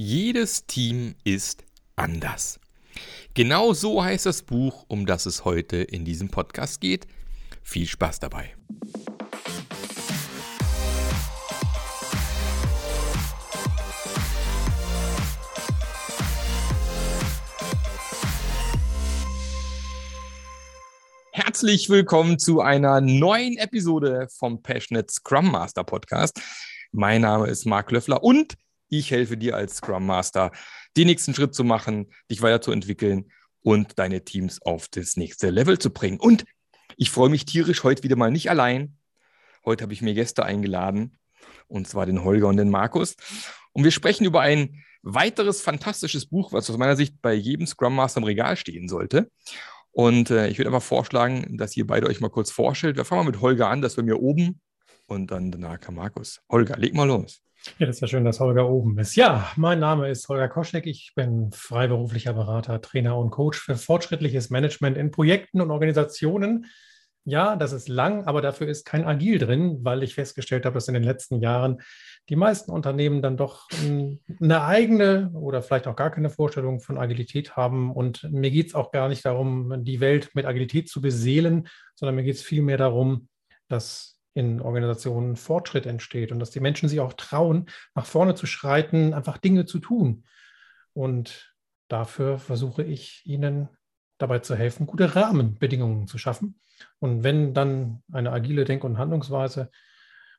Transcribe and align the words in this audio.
Jedes 0.00 0.64
Team 0.64 1.16
ist 1.24 1.64
anders. 1.96 2.60
Genau 3.34 3.72
so 3.72 4.04
heißt 4.04 4.26
das 4.26 4.42
Buch, 4.42 4.84
um 4.86 5.06
das 5.06 5.26
es 5.26 5.44
heute 5.44 5.78
in 5.78 6.04
diesem 6.04 6.28
Podcast 6.28 6.80
geht. 6.80 7.08
Viel 7.64 7.88
Spaß 7.88 8.20
dabei. 8.20 8.54
Herzlich 21.32 21.90
willkommen 21.90 22.38
zu 22.38 22.60
einer 22.60 23.00
neuen 23.00 23.56
Episode 23.56 24.28
vom 24.30 24.62
Passionate 24.62 25.12
Scrum 25.12 25.50
Master 25.50 25.82
Podcast. 25.82 26.40
Mein 26.92 27.22
Name 27.22 27.48
ist 27.48 27.66
Marc 27.66 27.90
Löffler 27.90 28.22
und 28.22 28.54
ich 28.88 29.10
helfe 29.10 29.36
dir 29.36 29.56
als 29.56 29.76
Scrum 29.76 30.06
Master, 30.06 30.52
den 30.96 31.06
nächsten 31.06 31.34
Schritt 31.34 31.54
zu 31.54 31.64
machen, 31.64 32.10
dich 32.30 32.42
weiterzuentwickeln 32.42 33.30
und 33.62 33.98
deine 33.98 34.24
Teams 34.24 34.62
auf 34.62 34.88
das 34.88 35.16
nächste 35.16 35.50
Level 35.50 35.78
zu 35.78 35.90
bringen. 35.90 36.18
Und 36.18 36.44
ich 36.96 37.10
freue 37.10 37.28
mich 37.28 37.44
tierisch 37.44 37.84
heute 37.84 38.02
wieder 38.02 38.16
mal 38.16 38.30
nicht 38.30 38.50
allein. 38.50 38.96
Heute 39.64 39.82
habe 39.82 39.92
ich 39.92 40.02
mir 40.02 40.14
Gäste 40.14 40.44
eingeladen, 40.44 41.18
und 41.66 41.86
zwar 41.86 42.06
den 42.06 42.24
Holger 42.24 42.48
und 42.48 42.56
den 42.56 42.70
Markus. 42.70 43.16
Und 43.72 43.84
wir 43.84 43.90
sprechen 43.90 44.24
über 44.24 44.40
ein 44.40 44.82
weiteres 45.02 45.60
fantastisches 45.60 46.26
Buch, 46.26 46.52
was 46.52 46.70
aus 46.70 46.78
meiner 46.78 46.96
Sicht 46.96 47.20
bei 47.22 47.34
jedem 47.34 47.66
Scrum 47.66 47.94
Master 47.94 48.18
im 48.18 48.24
Regal 48.24 48.56
stehen 48.56 48.88
sollte. 48.88 49.30
Und 49.90 50.30
äh, 50.30 50.48
ich 50.48 50.58
würde 50.58 50.68
einfach 50.68 50.82
vorschlagen, 50.82 51.56
dass 51.56 51.76
ihr 51.76 51.86
beide 51.86 52.06
euch 52.06 52.20
mal 52.20 52.30
kurz 52.30 52.50
vorstellt. 52.50 52.96
Wir 52.96 53.04
fangen 53.04 53.24
mal 53.24 53.30
mit 53.30 53.40
Holger 53.40 53.68
an, 53.68 53.82
das 53.82 53.96
bei 53.96 54.02
mir 54.02 54.20
oben 54.20 54.60
und 55.06 55.30
dann 55.30 55.50
danach 55.50 55.78
Markus. 55.90 56.40
Holger, 56.50 56.76
leg 56.76 56.94
mal 56.94 57.06
los. 57.06 57.42
Ja, 57.78 57.86
das 57.86 57.96
ist 57.96 58.00
ja 58.00 58.08
schön, 58.08 58.24
dass 58.24 58.40
Holger 58.40 58.68
oben 58.68 58.98
ist. 58.98 59.14
Ja, 59.16 59.50
mein 59.56 59.78
Name 59.78 60.08
ist 60.08 60.28
Holger 60.28 60.48
Koschek. 60.48 60.86
Ich 60.86 61.12
bin 61.14 61.52
freiberuflicher 61.52 62.32
Berater, 62.32 62.80
Trainer 62.80 63.16
und 63.16 63.30
Coach 63.30 63.58
für 63.58 63.76
fortschrittliches 63.76 64.50
Management 64.50 64.96
in 64.96 65.10
Projekten 65.10 65.60
und 65.60 65.70
Organisationen. 65.70 66.66
Ja, 67.24 67.56
das 67.56 67.72
ist 67.72 67.88
lang, 67.88 68.24
aber 68.24 68.40
dafür 68.40 68.68
ist 68.68 68.84
kein 68.84 69.04
Agil 69.04 69.38
drin, 69.38 69.80
weil 69.82 70.02
ich 70.02 70.14
festgestellt 70.14 70.64
habe, 70.64 70.74
dass 70.74 70.88
in 70.88 70.94
den 70.94 71.02
letzten 71.02 71.40
Jahren 71.42 71.82
die 72.28 72.36
meisten 72.36 72.70
Unternehmen 72.70 73.22
dann 73.22 73.36
doch 73.36 73.68
eine 74.40 74.64
eigene 74.64 75.30
oder 75.34 75.62
vielleicht 75.62 75.86
auch 75.86 75.96
gar 75.96 76.10
keine 76.10 76.30
Vorstellung 76.30 76.80
von 76.80 76.98
Agilität 76.98 77.56
haben. 77.56 77.92
Und 77.92 78.22
mir 78.30 78.50
geht 78.50 78.68
es 78.68 78.74
auch 78.74 78.92
gar 78.92 79.08
nicht 79.08 79.24
darum, 79.24 79.84
die 79.84 80.00
Welt 80.00 80.30
mit 80.34 80.46
Agilität 80.46 80.88
zu 80.88 81.00
beseelen, 81.00 81.68
sondern 81.94 82.16
mir 82.16 82.22
geht 82.22 82.36
es 82.36 82.42
vielmehr 82.42 82.78
darum, 82.78 83.28
dass 83.68 84.17
in 84.38 84.60
Organisationen 84.60 85.34
Fortschritt 85.34 85.84
entsteht 85.84 86.30
und 86.30 86.38
dass 86.38 86.52
die 86.52 86.60
Menschen 86.60 86.88
sich 86.88 87.00
auch 87.00 87.12
trauen, 87.14 87.66
nach 87.96 88.06
vorne 88.06 88.36
zu 88.36 88.46
schreiten, 88.46 89.12
einfach 89.12 89.36
Dinge 89.36 89.66
zu 89.66 89.80
tun. 89.80 90.24
Und 90.92 91.52
dafür 91.88 92.38
versuche 92.38 92.84
ich 92.84 93.22
ihnen 93.26 93.68
dabei 94.16 94.38
zu 94.38 94.54
helfen, 94.54 94.86
gute 94.86 95.16
Rahmenbedingungen 95.16 96.06
zu 96.06 96.18
schaffen. 96.18 96.60
Und 97.00 97.24
wenn 97.24 97.52
dann 97.52 98.04
eine 98.12 98.30
agile 98.30 98.64
Denk- 98.64 98.84
und 98.84 98.96
Handlungsweise 98.96 99.72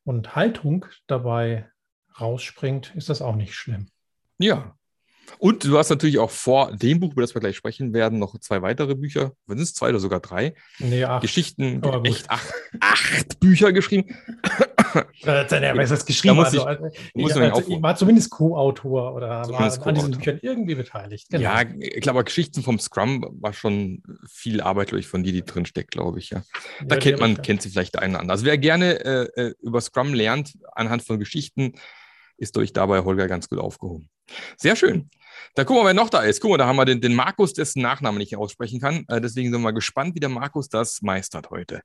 und 0.05 0.33
Haltung 0.33 0.85
dabei 1.05 1.69
rausspringt, 2.19 2.95
ist 2.95 3.09
das 3.09 3.21
auch 3.21 3.35
nicht 3.35 3.53
schlimm. 3.53 3.89
Ja, 4.37 4.78
und 5.37 5.63
du 5.63 5.77
hast 5.77 5.89
natürlich 5.89 6.19
auch 6.19 6.31
vor 6.31 6.75
dem 6.75 6.99
Buch, 6.99 7.11
über 7.13 7.21
das 7.21 7.33
wir 7.33 7.41
gleich 7.41 7.55
sprechen 7.55 7.93
werden, 7.93 8.19
noch 8.19 8.37
zwei 8.39 8.61
weitere 8.61 8.95
Bücher. 8.95 9.33
Sind 9.47 9.59
es 9.59 9.73
zwei 9.73 9.89
oder 9.89 9.99
sogar 9.99 10.19
drei? 10.19 10.55
Nee, 10.79 11.03
acht. 11.03 11.21
Geschichten, 11.21 11.81
oh, 11.85 12.01
echt 12.03 12.29
acht, 12.29 12.53
acht 12.79 13.39
Bücher 13.39 13.71
geschrieben. 13.71 14.15
ja, 15.23 15.77
was 15.77 15.91
ist 15.91 16.05
geschrieben? 16.05 16.37
Da 16.37 16.51
ich, 16.51 16.59
also, 16.59 16.89
ich, 17.13 17.35
also, 17.35 17.63
ich 17.67 17.81
war 17.81 17.95
zumindest 17.95 18.31
Co-Autor 18.31 19.13
oder 19.13 19.43
zumindest 19.43 19.79
war 19.79 19.87
an 19.87 19.95
diesen 19.95 20.11
Büchern 20.11 20.39
irgendwie 20.41 20.75
beteiligt. 20.75 21.27
Genau. 21.29 21.43
Ja, 21.43 21.63
ich 21.79 22.01
glaube, 22.01 22.23
Geschichten 22.23 22.63
vom 22.63 22.79
Scrum 22.79 23.25
war 23.39 23.53
schon 23.53 24.01
viel 24.27 24.61
Arbeit, 24.61 24.89
glaube 24.89 24.99
ich, 24.99 25.07
von 25.07 25.23
dir, 25.23 25.33
die 25.33 25.45
drin 25.45 25.65
steckt, 25.65 25.91
glaube 25.91 26.19
ich. 26.19 26.31
Ja. 26.31 26.43
Da 26.83 26.95
ja, 26.95 27.01
kennt 27.01 27.19
man, 27.19 27.41
kennt 27.41 27.61
sie 27.61 27.69
vielleicht 27.69 27.95
der 27.95 28.01
eine 28.01 28.13
oder 28.13 28.21
andere. 28.21 28.33
Also 28.33 28.45
wer 28.45 28.57
gerne 28.57 29.05
äh, 29.05 29.41
äh, 29.41 29.53
über 29.61 29.81
Scrum 29.81 30.13
lernt, 30.13 30.57
anhand 30.73 31.03
von 31.03 31.19
Geschichten, 31.19 31.73
ist 32.37 32.55
durch 32.55 32.73
dabei 32.73 33.03
Holger 33.03 33.27
ganz 33.27 33.49
gut 33.49 33.59
aufgehoben. 33.59 34.09
Sehr 34.57 34.75
schön. 34.75 35.09
Da 35.55 35.63
gucken 35.63 35.83
wir, 35.83 35.87
wer 35.87 35.93
noch 35.93 36.09
da 36.09 36.21
ist. 36.21 36.41
Guck 36.41 36.51
mal, 36.51 36.57
da 36.57 36.67
haben 36.67 36.75
wir 36.75 36.85
den, 36.85 37.01
den 37.01 37.15
Markus, 37.15 37.53
dessen 37.53 37.81
Nachnamen 37.81 38.17
nicht 38.17 38.35
aussprechen 38.35 38.79
kann. 38.79 39.05
Äh, 39.07 39.21
deswegen 39.21 39.51
sind 39.51 39.59
wir 39.59 39.63
mal 39.63 39.71
gespannt, 39.71 40.15
wie 40.15 40.19
der 40.19 40.29
Markus 40.29 40.69
das 40.69 41.01
meistert 41.01 41.49
heute. 41.49 41.81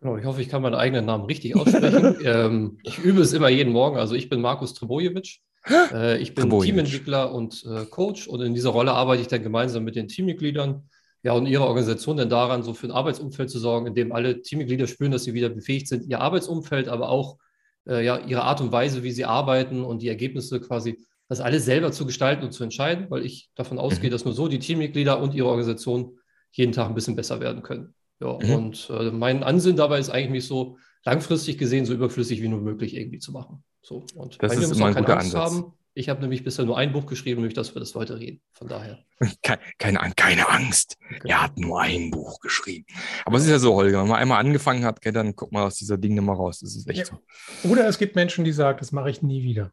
Genau, 0.00 0.16
ich 0.16 0.24
hoffe, 0.24 0.42
ich 0.42 0.48
kann 0.48 0.62
meinen 0.62 0.74
eigenen 0.74 1.04
Namen 1.04 1.24
richtig 1.26 1.54
aussprechen. 1.54 2.16
ähm, 2.24 2.78
ich 2.82 2.98
übe 2.98 3.20
es 3.20 3.32
immer 3.32 3.48
jeden 3.48 3.72
Morgen. 3.72 3.98
Also 3.98 4.14
ich 4.14 4.28
bin 4.28 4.40
Markus 4.40 4.74
Trebojevic. 4.74 5.38
Äh, 5.70 6.18
ich 6.18 6.34
bin 6.34 6.44
Trebojevic. 6.44 6.74
Teamentwickler 6.74 7.32
und 7.32 7.64
äh, 7.64 7.84
Coach 7.86 8.26
und 8.26 8.40
in 8.40 8.54
dieser 8.54 8.70
Rolle 8.70 8.92
arbeite 8.92 9.22
ich 9.22 9.28
dann 9.28 9.42
gemeinsam 9.42 9.84
mit 9.84 9.94
den 9.94 10.08
Teammitgliedern 10.08 10.88
ja, 11.22 11.32
und 11.34 11.46
ihrer 11.46 11.66
Organisation 11.66 12.16
denn 12.16 12.28
daran, 12.28 12.64
so 12.64 12.74
für 12.74 12.88
ein 12.88 12.90
Arbeitsumfeld 12.90 13.48
zu 13.48 13.60
sorgen, 13.60 13.86
in 13.86 13.94
dem 13.94 14.12
alle 14.12 14.42
Teammitglieder 14.42 14.88
spüren, 14.88 15.12
dass 15.12 15.24
sie 15.24 15.34
wieder 15.34 15.50
befähigt 15.50 15.86
sind, 15.86 16.04
ihr 16.04 16.20
Arbeitsumfeld, 16.20 16.88
aber 16.88 17.08
auch 17.08 17.38
äh, 17.86 18.04
ja, 18.04 18.18
ihre 18.18 18.42
Art 18.42 18.60
und 18.60 18.72
Weise, 18.72 19.04
wie 19.04 19.12
sie 19.12 19.24
arbeiten 19.24 19.84
und 19.84 20.02
die 20.02 20.08
Ergebnisse 20.08 20.60
quasi 20.60 20.98
das 21.28 21.40
alles 21.40 21.64
selber 21.64 21.92
zu 21.92 22.06
gestalten 22.06 22.44
und 22.44 22.52
zu 22.52 22.64
entscheiden, 22.64 23.06
weil 23.08 23.24
ich 23.24 23.50
davon 23.54 23.78
ausgehe, 23.78 24.10
mhm. 24.10 24.12
dass 24.12 24.24
nur 24.24 24.34
so 24.34 24.48
die 24.48 24.58
Teammitglieder 24.58 25.20
und 25.20 25.34
ihre 25.34 25.48
Organisation 25.48 26.18
jeden 26.50 26.72
Tag 26.72 26.88
ein 26.88 26.94
bisschen 26.94 27.16
besser 27.16 27.40
werden 27.40 27.62
können. 27.62 27.94
Ja, 28.20 28.38
mhm. 28.40 28.54
Und 28.54 28.90
äh, 28.90 29.10
mein 29.10 29.42
Ansinnen 29.42 29.76
dabei 29.76 29.98
ist 29.98 30.10
eigentlich 30.10 30.30
mich 30.30 30.46
so 30.46 30.78
langfristig 31.04 31.58
gesehen 31.58 31.86
so 31.86 31.94
überflüssig 31.94 32.42
wie 32.42 32.48
nur 32.48 32.60
möglich 32.60 32.94
irgendwie 32.94 33.18
zu 33.18 33.32
machen. 33.32 33.64
So, 33.82 34.04
und 34.14 34.40
das 34.42 34.56
ist 34.56 34.76
immer 34.76 34.86
ein 34.86 34.94
guter 34.94 35.18
Angst 35.18 35.34
Ansatz. 35.34 35.54
Haben. 35.54 35.72
Ich 35.94 36.08
habe 36.08 36.22
nämlich 36.22 36.42
bisher 36.42 36.64
nur 36.64 36.78
ein 36.78 36.92
Buch 36.92 37.04
geschrieben, 37.04 37.40
nämlich 37.40 37.54
dass 37.54 37.74
wir 37.74 37.80
das 37.80 37.94
heute 37.94 38.18
reden. 38.18 38.40
Von 38.52 38.68
daher. 38.68 39.04
Keine, 39.42 39.98
keine 40.16 40.48
Angst. 40.48 40.96
Okay. 41.04 41.28
Er 41.28 41.42
hat 41.42 41.58
nur 41.58 41.80
ein 41.80 42.10
Buch 42.10 42.40
geschrieben. 42.40 42.86
Aber 43.24 43.36
es 43.36 43.44
ist 43.44 43.50
ja 43.50 43.58
so, 43.58 43.74
Holger, 43.74 44.00
wenn 44.02 44.08
man 44.08 44.18
einmal 44.18 44.40
angefangen 44.40 44.84
hat, 44.84 44.98
dann 45.04 45.36
guck 45.36 45.52
mal 45.52 45.64
aus 45.64 45.76
dieser 45.76 45.98
Ding 45.98 46.14
mal 46.24 46.32
raus. 46.32 46.60
Das 46.60 46.74
ist 46.74 46.88
echt 46.88 47.10
ja. 47.10 47.18
so. 47.62 47.68
Oder 47.68 47.86
es 47.86 47.98
gibt 47.98 48.16
Menschen, 48.16 48.44
die 48.44 48.52
sagen, 48.52 48.78
das 48.80 48.90
mache 48.90 49.10
ich 49.10 49.22
nie 49.22 49.42
wieder. 49.42 49.72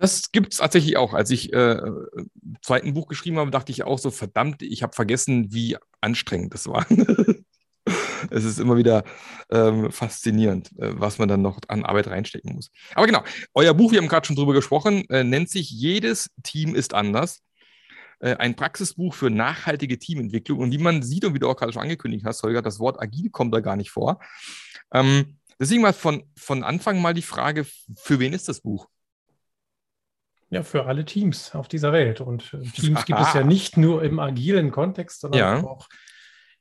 Das 0.00 0.32
gibt 0.32 0.54
es 0.54 0.58
tatsächlich 0.58 0.96
auch. 0.96 1.12
Als 1.12 1.30
ich 1.30 1.52
äh, 1.52 1.78
zweiten 2.62 2.94
Buch 2.94 3.06
geschrieben 3.06 3.36
habe, 3.36 3.50
dachte 3.50 3.70
ich 3.70 3.84
auch 3.84 3.98
so, 3.98 4.10
verdammt, 4.10 4.62
ich 4.62 4.82
habe 4.82 4.94
vergessen, 4.94 5.52
wie 5.52 5.76
anstrengend 6.00 6.54
das 6.54 6.66
war. 6.66 6.86
es 8.30 8.44
ist 8.44 8.58
immer 8.58 8.78
wieder 8.78 9.04
ähm, 9.50 9.92
faszinierend, 9.92 10.70
äh, 10.78 10.98
was 10.98 11.18
man 11.18 11.28
dann 11.28 11.42
noch 11.42 11.58
an 11.68 11.84
Arbeit 11.84 12.08
reinstecken 12.08 12.54
muss. 12.54 12.70
Aber 12.94 13.06
genau, 13.06 13.22
euer 13.52 13.74
Buch, 13.74 13.92
wir 13.92 13.98
haben 13.98 14.08
gerade 14.08 14.26
schon 14.26 14.36
drüber 14.36 14.54
gesprochen, 14.54 15.04
äh, 15.10 15.22
nennt 15.22 15.50
sich 15.50 15.70
Jedes 15.70 16.30
Team 16.42 16.74
ist 16.74 16.94
anders. 16.94 17.42
Äh, 18.20 18.36
ein 18.36 18.56
Praxisbuch 18.56 19.12
für 19.12 19.28
nachhaltige 19.28 19.98
Teamentwicklung. 19.98 20.60
Und 20.60 20.72
wie 20.72 20.78
man 20.78 21.02
sieht 21.02 21.26
und 21.26 21.34
wie 21.34 21.40
du 21.40 21.48
auch 21.48 21.56
gerade 21.56 21.74
schon 21.74 21.82
angekündigt 21.82 22.24
hast, 22.24 22.42
Holger, 22.42 22.62
das 22.62 22.78
Wort 22.78 22.98
agil 23.02 23.28
kommt 23.28 23.54
da 23.54 23.60
gar 23.60 23.76
nicht 23.76 23.90
vor. 23.90 24.18
Ähm, 24.94 25.36
deswegen 25.58 25.82
mal 25.82 25.92
von, 25.92 26.24
von 26.38 26.64
Anfang 26.64 27.02
mal 27.02 27.12
die 27.12 27.20
Frage, 27.20 27.66
für 27.96 28.18
wen 28.18 28.32
ist 28.32 28.48
das 28.48 28.62
Buch? 28.62 28.88
Ja, 30.50 30.64
für 30.64 30.86
alle 30.86 31.04
Teams 31.04 31.54
auf 31.54 31.68
dieser 31.68 31.92
Welt. 31.92 32.20
Und 32.20 32.50
Teams 32.74 33.04
gibt 33.04 33.20
es 33.20 33.34
ja 33.34 33.44
nicht 33.44 33.76
nur 33.76 34.02
im 34.02 34.18
agilen 34.18 34.72
Kontext, 34.72 35.20
sondern 35.20 35.38
ja. 35.38 35.64
auch 35.64 35.88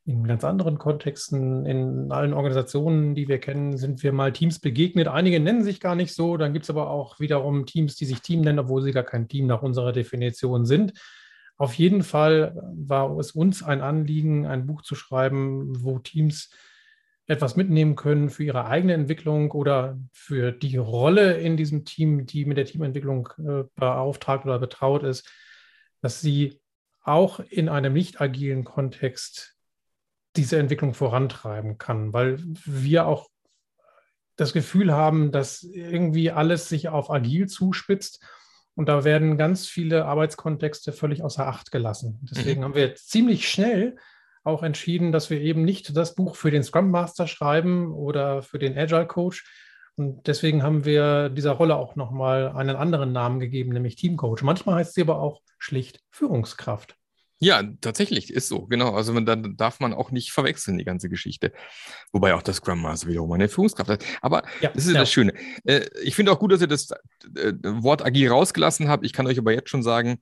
in 0.05 0.25
ganz 0.25 0.43
anderen 0.43 0.77
Kontexten. 0.77 1.65
In 1.65 2.11
allen 2.11 2.33
Organisationen, 2.33 3.15
die 3.15 3.27
wir 3.27 3.39
kennen, 3.39 3.77
sind 3.77 4.03
wir 4.03 4.13
mal 4.13 4.31
Teams 4.31 4.59
begegnet. 4.59 5.07
Einige 5.07 5.39
nennen 5.39 5.63
sich 5.63 5.79
gar 5.79 5.95
nicht 5.95 6.13
so. 6.13 6.37
Dann 6.37 6.53
gibt 6.53 6.63
es 6.63 6.69
aber 6.69 6.91
auch 6.91 7.19
wiederum 7.19 7.65
Teams, 7.65 7.95
die 7.95 8.05
sich 8.05 8.21
Team 8.21 8.41
nennen, 8.41 8.59
obwohl 8.59 8.83
sie 8.83 8.91
gar 8.91 9.03
kein 9.03 9.27
Team 9.27 9.47
nach 9.47 9.63
unserer 9.63 9.91
Definition 9.91 10.65
sind. 10.65 10.93
Auf 11.57 11.73
jeden 11.73 12.03
Fall 12.03 12.55
war 12.73 13.17
es 13.17 13.31
uns 13.31 13.63
ein 13.63 13.81
Anliegen, 13.81 14.45
ein 14.45 14.65
Buch 14.65 14.81
zu 14.81 14.95
schreiben, 14.95 15.83
wo 15.83 15.99
Teams 15.99 16.49
etwas 17.29 17.55
mitnehmen 17.55 17.95
können 17.95 18.29
für 18.29 18.43
ihre 18.43 18.65
eigene 18.65 18.93
Entwicklung 18.93 19.51
oder 19.51 19.99
für 20.11 20.51
die 20.51 20.77
Rolle 20.77 21.37
in 21.37 21.57
diesem 21.57 21.85
Team, 21.85 22.25
die 22.25 22.43
mit 22.43 22.57
der 22.57 22.65
Teamentwicklung 22.65 23.29
äh, 23.37 23.63
beauftragt 23.75 24.45
oder 24.45 24.57
betraut 24.57 25.03
ist, 25.03 25.29
dass 26.01 26.21
sie 26.21 26.59
auch 27.03 27.39
in 27.39 27.69
einem 27.69 27.93
nicht 27.93 28.19
agilen 28.19 28.63
Kontext 28.63 29.55
diese 30.35 30.57
Entwicklung 30.57 30.95
vorantreiben 30.95 31.77
kann, 31.77 32.13
weil 32.13 32.39
wir 32.65 33.05
auch 33.05 33.29
das 34.35 34.51
Gefühl 34.51 34.91
haben, 34.91 35.31
dass 35.31 35.61
irgendwie 35.61 36.31
alles 36.31 36.67
sich 36.67 36.89
auf 36.89 37.11
agil 37.11 37.47
zuspitzt 37.47 38.25
und 38.73 38.87
da 38.89 39.03
werden 39.03 39.37
ganz 39.37 39.67
viele 39.67 40.05
Arbeitskontexte 40.05 40.93
völlig 40.93 41.21
außer 41.21 41.45
Acht 41.45 41.71
gelassen. 41.71 42.19
Deswegen 42.23 42.61
mhm. 42.61 42.63
haben 42.65 42.75
wir 42.75 42.95
ziemlich 42.95 43.47
schnell 43.47 43.97
auch 44.49 44.63
entschieden, 44.63 45.11
dass 45.11 45.29
wir 45.29 45.39
eben 45.39 45.63
nicht 45.63 45.95
das 45.95 46.15
Buch 46.15 46.35
für 46.35 46.51
den 46.51 46.63
Scrum 46.63 46.91
Master 46.91 47.27
schreiben 47.27 47.93
oder 47.93 48.41
für 48.41 48.59
den 48.59 48.77
Agile 48.77 49.07
Coach. 49.07 49.45
Und 49.95 50.27
deswegen 50.27 50.63
haben 50.63 50.85
wir 50.85 51.29
dieser 51.29 51.51
Rolle 51.51 51.75
auch 51.75 51.95
nochmal 51.95 52.49
einen 52.49 52.75
anderen 52.75 53.11
Namen 53.11 53.39
gegeben, 53.39 53.71
nämlich 53.71 53.95
Team 53.95 54.17
Coach. 54.17 54.43
Manchmal 54.43 54.75
heißt 54.75 54.93
sie 54.93 55.01
aber 55.01 55.21
auch 55.21 55.41
schlicht 55.57 56.01
Führungskraft. 56.11 56.95
Ja, 57.41 57.63
tatsächlich, 57.79 58.33
ist 58.33 58.49
so, 58.49 58.65
genau. 58.65 58.93
Also 58.93 59.13
man, 59.13 59.25
dann 59.25 59.55
darf 59.55 59.79
man 59.79 59.93
auch 59.93 60.11
nicht 60.11 60.31
verwechseln, 60.31 60.77
die 60.77 60.83
ganze 60.83 61.07
Geschichte. 61.07 61.53
Wobei 62.11 62.33
auch 62.33 62.41
das 62.41 62.57
Scrum 62.57 62.81
Master 62.81 63.07
wiederum 63.07 63.31
eine 63.31 63.47
Führungskraft 63.47 63.89
hat. 63.89 64.05
Aber 64.21 64.43
ja, 64.59 64.71
das 64.73 64.85
ist 64.85 64.93
ja. 64.93 64.99
das 64.99 65.11
Schöne. 65.11 65.33
Äh, 65.63 65.85
ich 66.03 66.15
finde 66.15 66.33
auch 66.33 66.39
gut, 66.39 66.51
dass 66.51 66.59
ihr 66.59 66.67
das 66.67 66.91
äh, 67.35 67.53
Wort 67.63 68.05
agil 68.05 68.27
rausgelassen 68.27 68.89
habt. 68.89 69.05
Ich 69.05 69.13
kann 69.13 69.25
euch 69.25 69.39
aber 69.39 69.53
jetzt 69.53 69.69
schon 69.69 69.83
sagen, 69.83 70.19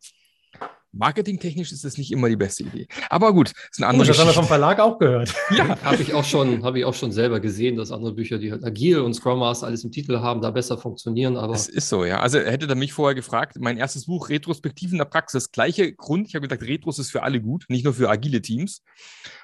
Marketingtechnisch 0.92 1.72
ist 1.72 1.84
das 1.84 1.98
nicht 1.98 2.12
immer 2.12 2.30
die 2.30 2.36
beste 2.36 2.64
Idee. 2.64 2.88
Aber 3.10 3.34
gut, 3.34 3.52
ist 3.52 3.78
eine 3.78 3.88
andere 3.88 4.08
gut, 4.08 4.10
Das 4.10 4.20
haben 4.20 4.28
wir 4.28 4.34
vom 4.34 4.48
Verlag 4.48 4.80
auch 4.80 4.98
gehört. 4.98 5.34
Ja, 5.58 5.80
habe 5.82 6.02
ich 6.02 6.14
auch 6.14 6.24
schon, 6.24 6.64
habe 6.64 6.80
ich 6.80 6.86
auch 6.86 6.94
schon 6.94 7.12
selber 7.12 7.40
gesehen, 7.40 7.78
dass 7.78 7.92
andere 7.92 8.14
Bücher, 8.14 8.38
die 8.38 8.52
halt 8.52 8.64
Agil 8.64 9.00
und 9.00 9.14
Scrum 9.14 9.40
Master 9.40 9.68
alles 9.68 9.84
im 9.84 9.92
Titel 9.92 10.20
haben, 10.20 10.42
da 10.42 10.52
besser 10.52 10.78
funktionieren. 10.78 11.38
Aber 11.38 11.54
es 11.54 11.68
ist 11.68 11.90
so, 11.90 12.06
ja. 12.06 12.20
Also 12.20 12.40
hätte 12.40 12.68
er 12.68 12.76
mich 12.76 12.94
vorher 12.94 13.16
gefragt, 13.16 13.58
mein 13.60 13.78
erstes 13.78 14.06
Buch 14.06 14.30
Retrospektiven 14.30 14.98
der 14.98 15.06
Praxis, 15.06 15.52
gleiche 15.52 15.94
Grund. 15.94 16.28
Ich 16.28 16.36
habe 16.36 16.48
gesagt, 16.48 16.64
Retros 16.64 17.00
ist 17.00 17.12
für 17.12 17.24
alle 17.24 17.42
gut, 17.42 17.66
nicht 17.70 17.86
nur 17.86 17.94
für 17.94 18.10
agile 18.10 18.42
Teams. 18.42 18.84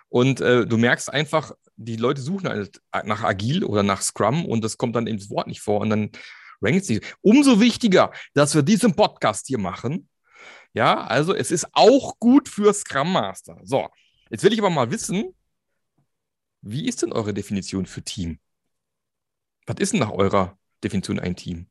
Und 0.10 0.42
äh, 0.42 0.66
du 0.68 0.78
merkst 0.78 1.12
einfach, 1.12 1.54
die 1.76 1.96
Leute 1.96 2.22
suchen 2.22 2.48
halt 2.48 2.82
nach 3.04 3.24
Agil 3.24 3.64
oder 3.64 3.82
nach 3.84 4.02
Scrum 4.02 4.46
und 4.46 4.64
das 4.64 4.78
kommt 4.78 4.96
dann 4.96 5.08
ins 5.08 5.30
Wort 5.30 5.48
nicht 5.48 5.62
vor 5.62 5.82
und 5.82 5.90
dann 5.90 6.12
rankt 6.62 6.84
es 6.84 6.90
nicht. 6.90 7.16
Umso 7.22 7.60
wichtiger, 7.60 8.12
dass 8.34 8.56
wir 8.56 8.62
diesen 8.62 8.96
Podcast 8.96 9.48
hier 9.48 9.58
machen 9.58 10.08
ja, 10.74 11.06
also 11.06 11.34
es 11.36 11.52
ist 11.52 11.68
auch 11.74 12.20
gut 12.20 12.50
für 12.50 12.74
Scrum 12.74 13.14
Master. 13.14 13.60
So, 13.64 13.90
jetzt 14.30 14.44
will 14.44 14.54
ich 14.54 14.60
aber 14.60 14.70
mal 14.70 14.92
wissen, 14.92 15.34
wie 16.62 16.88
ist 16.88 17.02
denn 17.02 17.12
eure 17.12 17.34
Definition 17.34 17.86
für 17.86 18.02
Team? 18.02 18.40
Was 19.66 19.78
ist 19.80 19.94
denn 19.94 20.00
nach 20.00 20.12
eurer 20.12 20.58
Definition 20.84 21.20
ein 21.20 21.36
Team? 21.36 21.68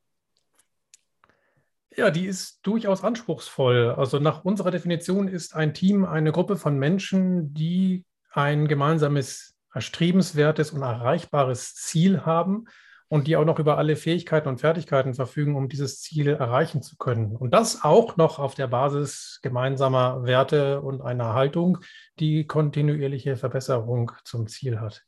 Ja, 1.94 2.10
die 2.10 2.26
ist 2.26 2.60
durchaus 2.62 3.04
anspruchsvoll. 3.04 3.90
Also 3.90 4.18
nach 4.18 4.44
unserer 4.44 4.70
Definition 4.70 5.28
ist 5.28 5.54
ein 5.54 5.74
Team 5.74 6.04
eine 6.04 6.32
Gruppe 6.32 6.56
von 6.56 6.78
Menschen, 6.78 7.52
die 7.52 8.04
ein 8.30 8.66
gemeinsames, 8.66 9.54
erstrebenswertes 9.74 10.70
und 10.70 10.82
erreichbares 10.82 11.74
Ziel 11.74 12.24
haben 12.24 12.66
und 13.12 13.26
die 13.26 13.36
auch 13.36 13.44
noch 13.44 13.58
über 13.58 13.76
alle 13.76 13.94
Fähigkeiten 13.94 14.48
und 14.48 14.62
Fertigkeiten 14.62 15.12
verfügen, 15.12 15.54
um 15.54 15.68
dieses 15.68 16.00
Ziel 16.00 16.28
erreichen 16.28 16.80
zu 16.80 16.96
können. 16.96 17.36
Und 17.36 17.50
das 17.50 17.84
auch 17.84 18.16
noch 18.16 18.38
auf 18.38 18.54
der 18.54 18.68
Basis 18.68 19.40
gemeinsamer 19.42 20.24
Werte 20.24 20.80
und 20.80 21.02
einer 21.02 21.34
Haltung, 21.34 21.76
die 22.18 22.46
kontinuierliche 22.46 23.36
Verbesserung 23.36 24.12
zum 24.24 24.46
Ziel 24.46 24.80
hat. 24.80 25.02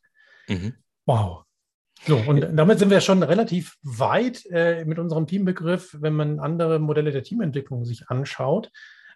Mhm. 0.49 0.75
Wow. 1.06 1.45
So, 2.06 2.19
und 2.19 2.47
damit 2.53 2.79
sind 2.79 2.91
wir 2.91 3.01
schon 3.01 3.23
relativ 3.23 3.79
weit 3.83 4.45
äh, 4.51 4.85
mit 4.85 4.99
unserem 4.99 5.27
Teambegriff. 5.27 5.97
Wenn 5.99 6.12
man 6.12 6.41
andere 6.41 6.81
Modelle 6.81 7.11
der 7.11 7.23
Teamentwicklung 7.23 7.87
sich 7.87 8.11
anschaut, 8.11 8.71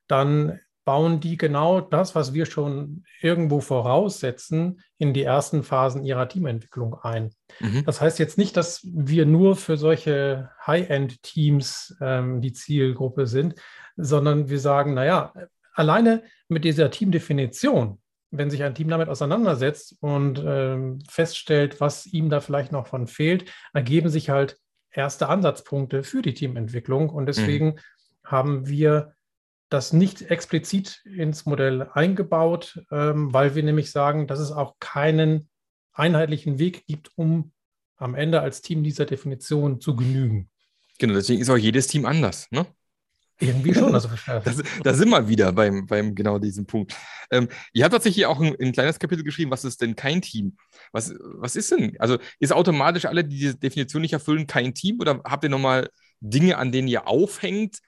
dann 0.06 0.61
bauen 0.88 1.20
die 1.20 1.37
genau 1.37 1.82
das, 1.82 2.14
was 2.14 2.32
wir 2.32 2.46
schon 2.46 3.05
irgendwo 3.20 3.61
voraussetzen, 3.61 4.81
in 4.96 5.12
die 5.12 5.23
ersten 5.23 5.62
Phasen 5.62 6.02
ihrer 6.02 6.26
Teamentwicklung 6.31 6.94
ein. 7.02 7.29
Mhm. 7.61 7.85
Das 7.85 8.00
heißt 8.00 8.19
jetzt 8.19 8.38
nicht, 8.38 8.56
dass 8.56 8.81
wir 8.90 9.26
nur 9.26 9.55
für 9.56 9.76
solche 9.76 10.49
High-End-Teams 10.67 11.99
ähm, 12.00 12.40
die 12.40 12.55
Zielgruppe 12.55 13.26
sind, 13.26 13.56
sondern 13.99 14.49
wir 14.49 14.58
sagen, 14.58 14.94
naja, 14.94 15.35
alleine 15.75 16.23
mit 16.49 16.64
dieser 16.64 16.90
Teamdefinition, 16.90 18.00
wenn 18.31 18.49
sich 18.49 18.62
ein 18.62 18.75
Team 18.75 18.88
damit 18.88 19.11
auseinandersetzt 19.11 19.94
und 20.00 20.43
ähm, 20.43 21.00
feststellt, 21.06 21.82
was 21.82 22.06
ihm 22.06 22.31
da 22.31 22.40
vielleicht 22.40 22.73
noch 22.73 22.87
von 22.87 23.06
fehlt, 23.08 23.44
ergeben 23.75 24.08
sich 24.08 24.31
halt 24.31 24.56
erste 24.90 25.29
Ansatzpunkte 25.29 26.02
für 26.02 26.23
die 26.23 26.32
Teamentwicklung. 26.32 27.11
Und 27.11 27.26
deswegen 27.26 27.67
mhm. 27.67 27.79
haben 28.25 28.69
wir 28.69 29.12
das 29.69 29.93
nicht 29.93 30.31
explizit 30.31 31.03
ins 31.05 31.47
Modell 31.47 31.88
eingebaut, 31.93 32.82
ähm, 32.91 33.32
weil 33.32 33.55
wir 33.55 33.62
nämlich 33.62 33.91
sagen, 33.91 34.26
dass 34.26 34.41
es 34.41 34.50
auch 34.50 34.76
keinen 34.81 35.49
einheitlichen 35.93 36.59
Weg 36.59 36.87
gibt, 36.87 37.11
um 37.17 37.53
am 37.97 38.15
Ende 38.15 38.41
als 38.41 38.62
Team 38.62 38.82
dieser 38.82 39.05
Definition 39.05 39.81
zu 39.81 39.97
genügen. 39.97 40.49
Genau, 40.99 41.15
deswegen 41.15 41.41
ist 41.41 41.50
auch 41.50 41.56
jedes 41.56 41.87
Team 41.88 42.06
anders, 42.06 42.49
ne? 42.50 42.67
Irgendwie 43.41 43.73
schon. 43.73 43.94
Also, 43.94 44.09
da 44.82 44.94
sind 44.94 45.11
wir 45.11 45.29
wieder 45.29 45.53
beim, 45.53 45.87
beim 45.87 46.14
genau 46.14 46.38
diesem 46.38 46.67
Punkt. 46.67 46.97
Ähm, 47.31 47.49
ihr 47.73 47.85
habt 47.85 47.93
tatsächlich 47.93 48.26
auch 48.26 48.41
ein, 48.41 48.56
ein, 48.61 48.73
kleines 48.73 48.99
Kapitel 48.99 49.23
geschrieben, 49.23 49.50
was 49.50 49.64
ist 49.64 49.81
denn 49.81 49.94
kein 49.94 50.23
Team? 50.23 50.56
Was, 50.93 51.14
was 51.21 51.55
ist 51.55 51.71
denn? 51.71 51.94
Also 52.00 52.19
ist 52.41 52.53
automatisch 52.53 53.05
alle, 53.05 53.25
die 53.25 53.38
diese 53.38 53.56
Definition 53.56 54.03
nicht 54.03 54.12
erfüllen, 54.12 54.49
kein 54.49 54.75
Team? 54.75 54.99
Oder 54.99 55.21
habt 55.25 55.44
ihr 55.44 55.50
nochmal 55.50 55.88
Dinge, 56.21 56.59
an 56.59 56.73
denen 56.73 56.88
ihr 56.88 57.06
aufhängt, 57.06 57.79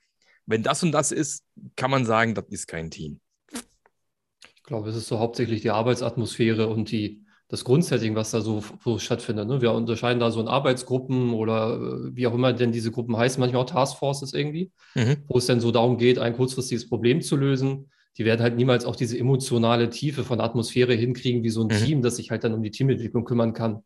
wenn 0.46 0.62
das 0.62 0.82
und 0.82 0.92
das 0.92 1.12
ist, 1.12 1.44
kann 1.76 1.90
man 1.90 2.04
sagen, 2.04 2.34
das 2.34 2.46
ist 2.48 2.66
kein 2.66 2.90
Team. 2.90 3.20
Ich 4.54 4.62
glaube, 4.64 4.88
es 4.88 4.96
ist 4.96 5.08
so 5.08 5.18
hauptsächlich 5.18 5.62
die 5.62 5.70
Arbeitsatmosphäre 5.70 6.68
und 6.68 6.90
die, 6.90 7.24
das 7.48 7.64
Grundsetting, 7.64 8.14
was 8.14 8.30
da 8.30 8.40
so, 8.40 8.62
so 8.84 8.98
stattfindet. 8.98 9.48
Ne? 9.48 9.60
Wir 9.60 9.72
unterscheiden 9.72 10.20
da 10.20 10.30
so 10.30 10.40
in 10.40 10.48
Arbeitsgruppen 10.48 11.32
oder 11.34 11.74
äh, 11.74 12.16
wie 12.16 12.26
auch 12.26 12.34
immer 12.34 12.52
denn 12.52 12.70
diese 12.70 12.92
Gruppen 12.92 13.16
heißen, 13.16 13.40
manchmal 13.40 13.62
auch 13.62 13.70
Taskforces 13.70 14.32
irgendwie, 14.32 14.70
mhm. 14.94 15.16
wo 15.26 15.38
es 15.38 15.46
dann 15.46 15.60
so 15.60 15.72
darum 15.72 15.98
geht, 15.98 16.18
ein 16.18 16.36
kurzfristiges 16.36 16.88
Problem 16.88 17.20
zu 17.20 17.36
lösen. 17.36 17.90
Die 18.16 18.24
werden 18.24 18.42
halt 18.42 18.56
niemals 18.56 18.84
auch 18.84 18.96
diese 18.96 19.18
emotionale 19.18 19.90
Tiefe 19.90 20.24
von 20.24 20.40
Atmosphäre 20.40 20.94
hinkriegen, 20.94 21.42
wie 21.42 21.50
so 21.50 21.62
ein 21.62 21.68
mhm. 21.68 21.84
Team, 21.84 22.02
das 22.02 22.16
sich 22.16 22.30
halt 22.30 22.44
dann 22.44 22.54
um 22.54 22.62
die 22.62 22.70
Teamentwicklung 22.70 23.24
kümmern 23.24 23.52
kann. 23.52 23.82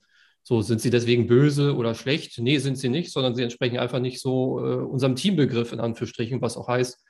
So, 0.47 0.61
sind 0.61 0.83
sie 0.83 0.91
deswegen 0.91 1.27
böse 1.27 1.75
oder 1.75 1.95
schlecht? 1.95 2.39
Nee, 2.39 2.59
sind 2.59 2.77
sie 2.77 2.91
nicht, 2.91 3.11
sondern 3.11 3.35
sie 3.35 3.43
entsprechen 3.43 3.79
einfach 3.79 3.99
nicht 3.99 4.21
so 4.21 4.61
äh, 4.61 4.77
unserem 4.77 5.17
Teambegriff 5.17 5.73
in 5.73 5.81
Anführungsstrichen, 5.81 6.43
was 6.43 6.59
auch 6.59 6.69
heißt, 6.69 7.03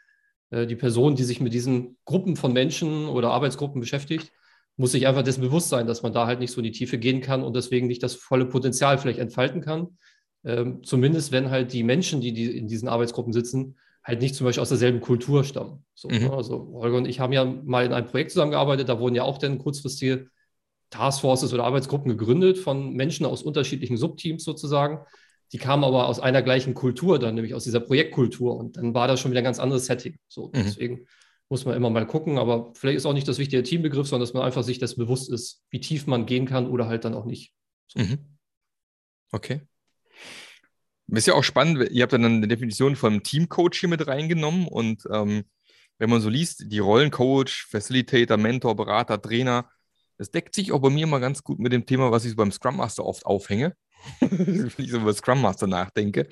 äh, 0.50 0.66
die 0.68 0.76
Person, 0.76 1.16
die 1.16 1.24
sich 1.24 1.40
mit 1.40 1.52
diesen 1.52 1.96
Gruppen 2.04 2.36
von 2.36 2.52
Menschen 2.52 3.08
oder 3.08 3.30
Arbeitsgruppen 3.32 3.80
beschäftigt, 3.80 4.30
muss 4.76 4.92
sich 4.92 5.08
einfach 5.08 5.22
dessen 5.22 5.40
bewusst 5.40 5.68
sein, 5.68 5.88
dass 5.88 6.02
man 6.02 6.12
da 6.12 6.26
halt 6.26 6.38
nicht 6.38 6.52
so 6.52 6.60
in 6.60 6.64
die 6.64 6.72
Tiefe 6.72 6.96
gehen 6.96 7.20
kann 7.20 7.42
und 7.42 7.56
deswegen 7.56 7.88
nicht 7.88 8.04
das 8.04 8.14
volle 8.14 8.46
Potenzial 8.46 8.98
vielleicht 8.98 9.18
entfalten 9.18 9.60
kann. 9.60 9.98
Ähm, 10.44 10.84
zumindest 10.84 11.32
wenn 11.32 11.50
halt 11.50 11.72
die 11.72 11.82
Menschen, 11.82 12.20
die, 12.20 12.32
die 12.32 12.56
in 12.56 12.68
diesen 12.68 12.88
Arbeitsgruppen 12.88 13.32
sitzen, 13.32 13.76
halt 14.04 14.20
nicht 14.20 14.34
zum 14.34 14.44
Beispiel 14.44 14.62
aus 14.62 14.68
derselben 14.68 15.00
Kultur 15.00 15.42
stammen. 15.42 15.84
So, 15.94 16.08
mhm. 16.08 16.18
ne? 16.18 16.32
Also 16.32 16.70
Holger 16.74 16.98
und 16.98 17.06
ich 17.06 17.18
haben 17.18 17.32
ja 17.32 17.44
mal 17.44 17.84
in 17.84 17.92
einem 17.92 18.06
Projekt 18.06 18.30
zusammengearbeitet, 18.30 18.88
da 18.88 19.00
wurden 19.00 19.14
ja 19.14 19.24
auch 19.24 19.38
dann 19.38 19.58
kurzfristige 19.58 20.28
Taskforces 20.94 21.52
oder 21.52 21.64
Arbeitsgruppen 21.64 22.10
gegründet 22.16 22.58
von 22.58 22.92
Menschen 22.92 23.26
aus 23.26 23.42
unterschiedlichen 23.42 23.96
Subteams 23.96 24.44
sozusagen. 24.44 25.00
Die 25.52 25.58
kamen 25.58 25.84
aber 25.84 26.08
aus 26.08 26.20
einer 26.20 26.42
gleichen 26.42 26.74
Kultur, 26.74 27.18
dann 27.18 27.34
nämlich 27.34 27.54
aus 27.54 27.64
dieser 27.64 27.80
Projektkultur. 27.80 28.56
Und 28.56 28.76
dann 28.76 28.94
war 28.94 29.08
das 29.08 29.20
schon 29.20 29.30
wieder 29.30 29.40
ein 29.40 29.44
ganz 29.44 29.58
anderes 29.58 29.86
Setting. 29.86 30.16
So, 30.28 30.46
mhm. 30.48 30.64
deswegen 30.64 31.06
muss 31.48 31.64
man 31.64 31.76
immer 31.76 31.90
mal 31.90 32.06
gucken. 32.06 32.38
Aber 32.38 32.72
vielleicht 32.74 32.96
ist 32.96 33.06
auch 33.06 33.12
nicht 33.12 33.28
das 33.28 33.38
wichtige 33.38 33.62
Teambegriff, 33.62 34.06
sondern 34.06 34.26
dass 34.26 34.34
man 34.34 34.44
einfach 34.44 34.62
sich 34.62 34.78
das 34.78 34.94
bewusst 34.94 35.30
ist, 35.30 35.62
wie 35.70 35.80
tief 35.80 36.06
man 36.06 36.26
gehen 36.26 36.46
kann 36.46 36.68
oder 36.68 36.86
halt 36.86 37.04
dann 37.04 37.14
auch 37.14 37.24
nicht. 37.24 37.52
So. 37.88 38.00
Mhm. 38.00 38.18
Okay. 39.32 39.62
Ist 41.08 41.26
ja 41.26 41.34
auch 41.34 41.44
spannend, 41.44 41.90
ihr 41.90 42.02
habt 42.02 42.12
dann 42.12 42.24
eine 42.24 42.48
Definition 42.48 42.96
vom 42.96 43.22
Teamcoach 43.22 43.74
hier 43.74 43.88
mit 43.88 44.06
reingenommen 44.06 44.66
und 44.66 45.06
ähm, 45.10 45.44
wenn 45.98 46.10
man 46.10 46.20
so 46.20 46.28
liest, 46.28 46.64
die 46.72 46.78
Rollen 46.78 47.10
Coach, 47.10 47.66
Facilitator, 47.66 48.36
Mentor, 48.36 48.74
Berater, 48.74 49.20
Trainer, 49.20 49.68
das 50.18 50.30
deckt 50.30 50.54
sich 50.54 50.72
auch 50.72 50.80
bei 50.80 50.90
mir 50.90 51.06
mal 51.06 51.20
ganz 51.20 51.42
gut 51.42 51.58
mit 51.58 51.72
dem 51.72 51.86
Thema, 51.86 52.10
was 52.10 52.24
ich 52.24 52.30
so 52.30 52.36
beim 52.36 52.52
Scrum 52.52 52.76
Master 52.76 53.04
oft 53.04 53.26
aufhänge, 53.26 53.74
wenn 54.20 54.72
ich 54.78 54.90
so 54.90 54.98
über 54.98 55.12
Scrum 55.12 55.40
Master 55.40 55.66
nachdenke. 55.66 56.28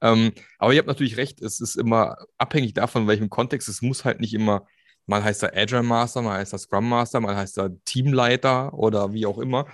Ähm, 0.00 0.32
aber 0.58 0.72
ihr 0.72 0.78
habt 0.78 0.88
natürlich 0.88 1.16
recht, 1.16 1.40
es 1.40 1.60
ist 1.60 1.76
immer 1.76 2.16
abhängig 2.38 2.74
davon, 2.74 3.06
welchem 3.06 3.30
Kontext. 3.30 3.68
Es 3.68 3.82
muss 3.82 4.04
halt 4.04 4.20
nicht 4.20 4.34
immer, 4.34 4.66
mal 5.06 5.22
heißt 5.22 5.42
er 5.42 5.56
Agile 5.56 5.82
Master, 5.82 6.22
mal 6.22 6.38
heißt 6.38 6.52
er 6.52 6.58
Scrum 6.58 6.88
Master, 6.88 7.20
mal 7.20 7.36
heißt 7.36 7.58
er 7.58 7.70
Teamleiter 7.84 8.74
oder 8.74 9.12
wie 9.12 9.26
auch 9.26 9.38
immer. 9.38 9.66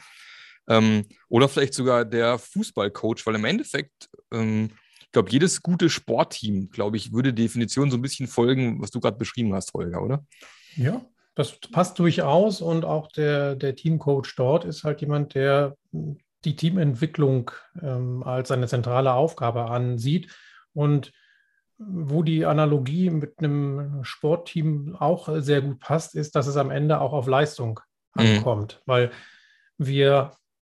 Ähm, 0.69 1.05
oder 1.29 1.49
vielleicht 1.49 1.75
sogar 1.75 2.05
der 2.05 2.39
Fußballcoach, 2.39 3.27
weil 3.27 3.35
im 3.35 3.45
Endeffekt, 3.45 4.09
ähm, 4.33 4.71
ich 5.01 5.13
glaube, 5.13 5.31
jedes 5.31 5.61
gute 5.61 5.91
Sportteam, 5.91 6.71
glaube 6.71 6.97
ich, 6.97 7.13
würde 7.13 7.35
Definition 7.35 7.91
so 7.91 7.97
ein 7.97 8.03
bisschen 8.03 8.29
folgen, 8.29 8.81
was 8.81 8.91
du 8.91 9.01
gerade 9.01 9.19
beschrieben 9.19 9.53
hast, 9.55 9.75
Holger, 9.75 10.03
oder? 10.03 10.25
Ja, 10.77 11.05
das 11.35 11.59
passt 11.73 11.99
durchaus 11.99 12.61
und 12.61 12.85
auch 12.85 13.09
der, 13.09 13.57
der 13.57 13.75
Teamcoach 13.75 14.35
dort 14.37 14.65
ist 14.65 14.85
halt 14.85 15.01
jemand, 15.01 15.35
der 15.35 15.77
die 16.45 16.57
Teamentwicklung 16.57 17.51
ähm, 17.81 18.23
als 18.23 18.51
eine 18.51 18.67
zentrale 18.67 19.13
Aufgabe 19.15 19.67
ansieht 19.67 20.31
und 20.75 21.13
wo 21.79 22.23
die 22.23 22.45
Analogie 22.45 23.11
mit 23.11 23.39
einem 23.39 24.05
Sportteam 24.05 24.97
auch 24.99 25.29
sehr 25.41 25.63
gut 25.63 25.81
passt, 25.81 26.15
ist, 26.15 26.37
dass 26.37 26.47
es 26.47 26.57
am 26.57 26.71
Ende 26.71 27.01
auch 27.01 27.13
auf 27.13 27.27
Leistung 27.27 27.81
mhm. 28.15 28.23
ankommt, 28.23 28.81
mhm. 28.81 28.91
weil 28.91 29.11
wir 29.79 30.33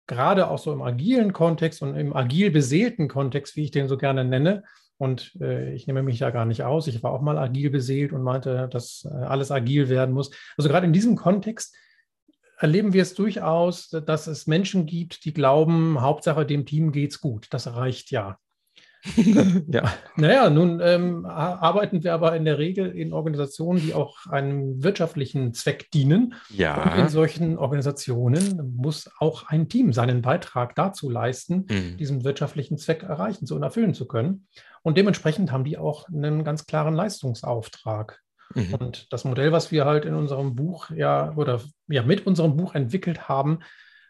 gerade 0.07 0.49
auch 0.49 0.59
so 0.59 0.71
im 0.71 0.81
agilen 0.81 1.33
Kontext 1.33 1.81
und 1.81 1.95
im 1.95 2.15
agil 2.15 2.51
beseelten 2.51 3.07
Kontext, 3.07 3.55
wie 3.55 3.63
ich 3.63 3.71
den 3.71 3.87
so 3.87 3.97
gerne 3.97 4.23
nenne, 4.23 4.63
und 4.97 5.35
äh, 5.41 5.73
ich 5.73 5.87
nehme 5.87 6.03
mich 6.03 6.19
da 6.19 6.29
gar 6.29 6.45
nicht 6.45 6.63
aus. 6.63 6.87
Ich 6.87 7.01
war 7.03 7.11
auch 7.11 7.21
mal 7.21 7.37
agil 7.37 7.69
beseelt 7.69 8.13
und 8.13 8.23
meinte, 8.23 8.69
dass 8.71 9.07
äh, 9.09 9.13
alles 9.13 9.51
agil 9.51 9.89
werden 9.89 10.13
muss. 10.13 10.31
Also 10.57 10.69
gerade 10.69 10.85
in 10.85 10.93
diesem 10.93 11.15
Kontext 11.15 11.75
erleben 12.57 12.93
wir 12.93 13.01
es 13.01 13.13
durchaus, 13.13 13.89
dass 13.89 14.27
es 14.27 14.47
Menschen 14.47 14.85
gibt, 14.85 15.25
die 15.25 15.33
glauben, 15.33 16.01
Hauptsache 16.01 16.45
dem 16.45 16.65
Team 16.65 16.91
geht 16.91 17.11
es 17.11 17.19
gut. 17.19 17.47
Das 17.49 17.67
reicht 17.75 18.11
ja. 18.11 18.37
ja. 19.67 19.93
Naja, 20.15 20.49
nun 20.49 20.79
ähm, 20.81 21.25
arbeiten 21.25 22.03
wir 22.03 22.13
aber 22.13 22.35
in 22.37 22.45
der 22.45 22.57
Regel 22.57 22.89
in 22.91 23.11
Organisationen, 23.11 23.81
die 23.81 23.93
auch 23.93 24.27
einem 24.27 24.81
wirtschaftlichen 24.81 25.53
Zweck 25.53 25.91
dienen. 25.91 26.35
Ja. 26.49 26.81
Und 26.81 26.99
in 26.99 27.09
solchen 27.09 27.57
Organisationen 27.57 28.75
muss 28.77 29.09
auch 29.19 29.47
ein 29.47 29.67
Team 29.67 29.91
seinen 29.91 30.21
Beitrag 30.21 30.75
dazu 30.75 31.09
leisten, 31.09 31.65
mhm. 31.69 31.97
diesen 31.97 32.23
wirtschaftlichen 32.23 32.77
Zweck 32.77 33.03
erreichen 33.03 33.45
zu 33.45 33.55
und 33.55 33.63
erfüllen 33.63 33.93
zu 33.93 34.07
können. 34.07 34.47
Und 34.83 34.97
dementsprechend 34.97 35.51
haben 35.51 35.63
die 35.63 35.77
auch 35.77 36.07
einen 36.09 36.43
ganz 36.43 36.65
klaren 36.65 36.93
Leistungsauftrag. 36.93 38.19
Mhm. 38.53 38.73
Und 38.75 39.13
das 39.13 39.23
Modell, 39.23 39.51
was 39.51 39.71
wir 39.71 39.85
halt 39.85 40.05
in 40.05 40.13
unserem 40.13 40.55
Buch 40.55 40.89
ja 40.91 41.33
oder 41.35 41.61
ja 41.87 42.03
mit 42.03 42.27
unserem 42.27 42.55
Buch 42.55 42.75
entwickelt 42.75 43.27
haben, 43.27 43.59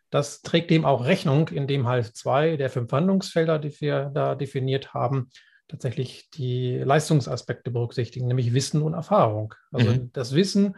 das 0.10 0.42
trägt 0.42 0.70
dem 0.70 0.86
auch 0.86 1.06
Rechnung, 1.06 1.48
indem 1.50 1.88
halt 1.88 2.16
zwei 2.16 2.58
der 2.58 2.70
fünf 2.70 2.92
Handlungsfelder, 2.92 3.58
die 3.60 3.80
wir 3.82 4.12
da 4.14 4.36
definiert 4.36 4.94
haben, 4.94 5.30
tatsächlich 5.68 6.30
die 6.32 6.78
Leistungsaspekte 6.78 7.72
berücksichtigen, 7.72 8.28
nämlich 8.28 8.54
Wissen 8.54 8.82
und 8.82 8.94
Erfahrung. 8.94 9.56
Also 9.72 9.90
mhm. 9.90 10.12
das 10.14 10.36
Wissen 10.36 10.76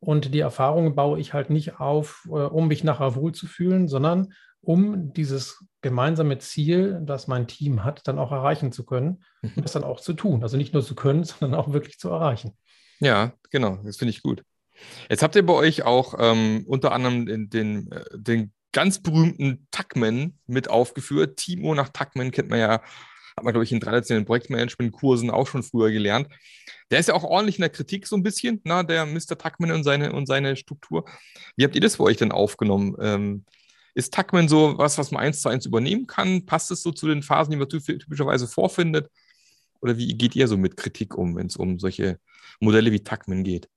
und 0.00 0.34
die 0.34 0.40
Erfahrung 0.40 0.94
baue 0.94 1.18
ich 1.18 1.34
halt 1.34 1.50
nicht 1.50 1.80
auf, 1.80 2.26
äh, 2.28 2.30
um 2.30 2.68
mich 2.68 2.84
nachher 2.84 3.16
wohlzufühlen, 3.16 3.88
sondern 3.88 4.32
um 4.60 5.12
dieses 5.12 5.64
gemeinsame 5.84 6.38
Ziel, 6.38 7.00
das 7.04 7.28
mein 7.28 7.46
Team 7.46 7.84
hat, 7.84 8.08
dann 8.08 8.18
auch 8.18 8.32
erreichen 8.32 8.72
zu 8.72 8.84
können 8.84 9.22
mhm. 9.42 9.52
und 9.54 9.64
das 9.64 9.72
dann 9.72 9.84
auch 9.84 10.00
zu 10.00 10.14
tun. 10.14 10.42
Also 10.42 10.56
nicht 10.56 10.74
nur 10.74 10.82
zu 10.82 10.96
können, 10.96 11.22
sondern 11.24 11.60
auch 11.60 11.72
wirklich 11.72 11.98
zu 11.98 12.08
erreichen. 12.08 12.56
Ja, 12.98 13.34
genau, 13.50 13.78
das 13.84 13.98
finde 13.98 14.10
ich 14.10 14.22
gut. 14.22 14.42
Jetzt 15.08 15.22
habt 15.22 15.36
ihr 15.36 15.46
bei 15.46 15.52
euch 15.52 15.84
auch 15.84 16.14
ähm, 16.18 16.64
unter 16.66 16.90
anderem 16.90 17.26
den, 17.26 17.50
den, 17.50 17.92
äh, 17.92 18.04
den 18.14 18.52
ganz 18.72 19.00
berühmten 19.00 19.68
Tuckman 19.70 20.38
mit 20.46 20.68
aufgeführt. 20.68 21.36
Timo 21.36 21.74
nach 21.74 21.90
Tuckman 21.90 22.32
kennt 22.32 22.48
man 22.48 22.58
ja, 22.58 22.72
hat 23.36 23.44
man, 23.44 23.52
glaube 23.52 23.64
ich, 23.64 23.70
in 23.70 23.80
traditionellen 23.80 24.24
Projektmanagement-Kursen 24.24 25.30
auch 25.30 25.46
schon 25.46 25.62
früher 25.62 25.90
gelernt. 25.90 26.28
Der 26.90 26.98
ist 26.98 27.08
ja 27.08 27.14
auch 27.14 27.24
ordentlich 27.24 27.58
in 27.58 27.62
der 27.62 27.70
Kritik 27.70 28.06
so 28.06 28.16
ein 28.16 28.22
bisschen, 28.22 28.62
na, 28.64 28.82
der 28.82 29.06
Mr. 29.06 29.36
Tuckman 29.36 29.70
und 29.70 29.84
seine, 29.84 30.12
und 30.12 30.26
seine 30.26 30.56
Struktur. 30.56 31.04
Wie 31.56 31.64
habt 31.64 31.74
ihr 31.74 31.80
das 31.82 31.96
für 31.96 32.04
euch 32.04 32.16
denn 32.16 32.32
aufgenommen? 32.32 32.96
Ähm, 33.00 33.44
ist 33.94 34.12
Tuckman 34.12 34.48
so 34.48 34.76
was, 34.76 34.98
was 34.98 35.10
man 35.10 35.22
eins 35.22 35.40
zu 35.40 35.48
eins 35.48 35.66
übernehmen 35.66 36.06
kann? 36.06 36.46
Passt 36.46 36.70
es 36.70 36.82
so 36.82 36.92
zu 36.92 37.06
den 37.06 37.22
Phasen, 37.22 37.52
die 37.52 37.56
man 37.56 37.68
typischerweise 37.68 38.46
vorfindet? 38.46 39.08
Oder 39.80 39.96
wie 39.96 40.14
geht 40.16 40.34
ihr 40.34 40.48
so 40.48 40.56
mit 40.56 40.76
Kritik 40.76 41.16
um, 41.16 41.36
wenn 41.36 41.46
es 41.46 41.56
um 41.56 41.78
solche 41.78 42.18
Modelle 42.60 42.90
wie 42.92 43.00
Tuckman 43.00 43.44
geht? 43.44 43.68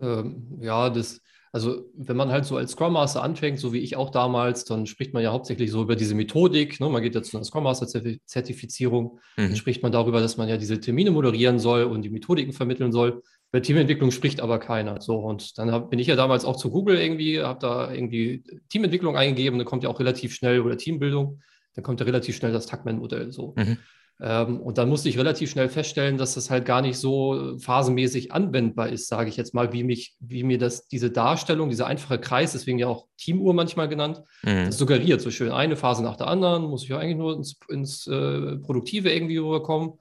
Ähm, 0.00 0.58
ja, 0.60 0.90
das, 0.90 1.20
also 1.52 1.86
wenn 1.94 2.16
man 2.16 2.30
halt 2.30 2.44
so 2.44 2.56
als 2.56 2.72
Scrum 2.72 2.92
Master 2.92 3.22
anfängt, 3.22 3.58
so 3.58 3.72
wie 3.72 3.78
ich 3.78 3.96
auch 3.96 4.10
damals, 4.10 4.64
dann 4.64 4.86
spricht 4.86 5.14
man 5.14 5.22
ja 5.22 5.32
hauptsächlich 5.32 5.70
so 5.70 5.82
über 5.82 5.96
diese 5.96 6.14
Methodik. 6.14 6.80
Ne? 6.80 6.88
Man 6.88 7.02
geht 7.02 7.14
jetzt 7.14 7.30
zu 7.30 7.36
einer 7.36 7.44
Scrum 7.44 7.64
Master 7.64 7.86
Zertifizierung, 7.86 9.18
mhm. 9.36 9.48
dann 9.48 9.56
spricht 9.56 9.82
man 9.82 9.92
darüber, 9.92 10.20
dass 10.20 10.36
man 10.36 10.48
ja 10.48 10.56
diese 10.56 10.80
Termine 10.80 11.10
moderieren 11.10 11.58
soll 11.58 11.84
und 11.84 12.02
die 12.02 12.10
Methodiken 12.10 12.52
vermitteln 12.52 12.92
soll. 12.92 13.22
Bei 13.50 13.60
Teamentwicklung 13.60 14.10
spricht 14.10 14.40
aber 14.40 14.58
keiner. 14.58 15.00
So 15.00 15.16
und 15.16 15.56
dann 15.58 15.72
hab, 15.72 15.90
bin 15.90 15.98
ich 15.98 16.06
ja 16.06 16.16
damals 16.16 16.44
auch 16.44 16.56
zu 16.56 16.70
Google 16.70 16.98
irgendwie, 16.98 17.40
habe 17.40 17.58
da 17.60 17.92
irgendwie 17.92 18.44
Teamentwicklung 18.68 19.16
eingegeben, 19.16 19.58
dann 19.58 19.66
kommt 19.66 19.84
ja 19.84 19.88
auch 19.88 20.00
relativ 20.00 20.34
schnell 20.34 20.60
oder 20.60 20.76
Teambildung, 20.76 21.40
dann 21.74 21.82
kommt 21.82 22.00
ja 22.00 22.06
relativ 22.06 22.36
schnell 22.36 22.52
das 22.52 22.66
Tuckman-Modell 22.66 23.32
so. 23.32 23.54
Mhm. 23.56 23.78
Ähm, 24.20 24.60
und 24.60 24.78
dann 24.78 24.88
musste 24.88 25.08
ich 25.08 25.18
relativ 25.18 25.50
schnell 25.50 25.68
feststellen, 25.68 26.18
dass 26.18 26.34
das 26.34 26.50
halt 26.50 26.64
gar 26.64 26.82
nicht 26.82 26.98
so 26.98 27.56
phasenmäßig 27.58 28.32
anwendbar 28.32 28.88
ist, 28.88 29.06
sage 29.06 29.28
ich 29.28 29.36
jetzt 29.36 29.54
mal, 29.54 29.72
wie, 29.72 29.84
mich, 29.84 30.16
wie 30.18 30.42
mir 30.42 30.58
das, 30.58 30.88
diese 30.88 31.10
Darstellung, 31.10 31.70
dieser 31.70 31.86
einfache 31.86 32.18
Kreis, 32.18 32.52
deswegen 32.52 32.78
ja 32.78 32.88
auch 32.88 33.06
Teamuhr 33.16 33.54
manchmal 33.54 33.88
genannt, 33.88 34.22
mhm. 34.42 34.66
das 34.66 34.78
suggeriert 34.78 35.20
so 35.20 35.30
schön 35.30 35.52
eine 35.52 35.76
Phase 35.76 36.02
nach 36.02 36.16
der 36.16 36.26
anderen, 36.26 36.64
muss 36.64 36.82
ich 36.82 36.88
ja 36.88 36.98
eigentlich 36.98 37.16
nur 37.16 37.36
ins, 37.36 37.58
ins 37.68 38.06
äh, 38.08 38.56
Produktive 38.56 39.10
irgendwie 39.10 39.36
rüberkommen 39.36 39.92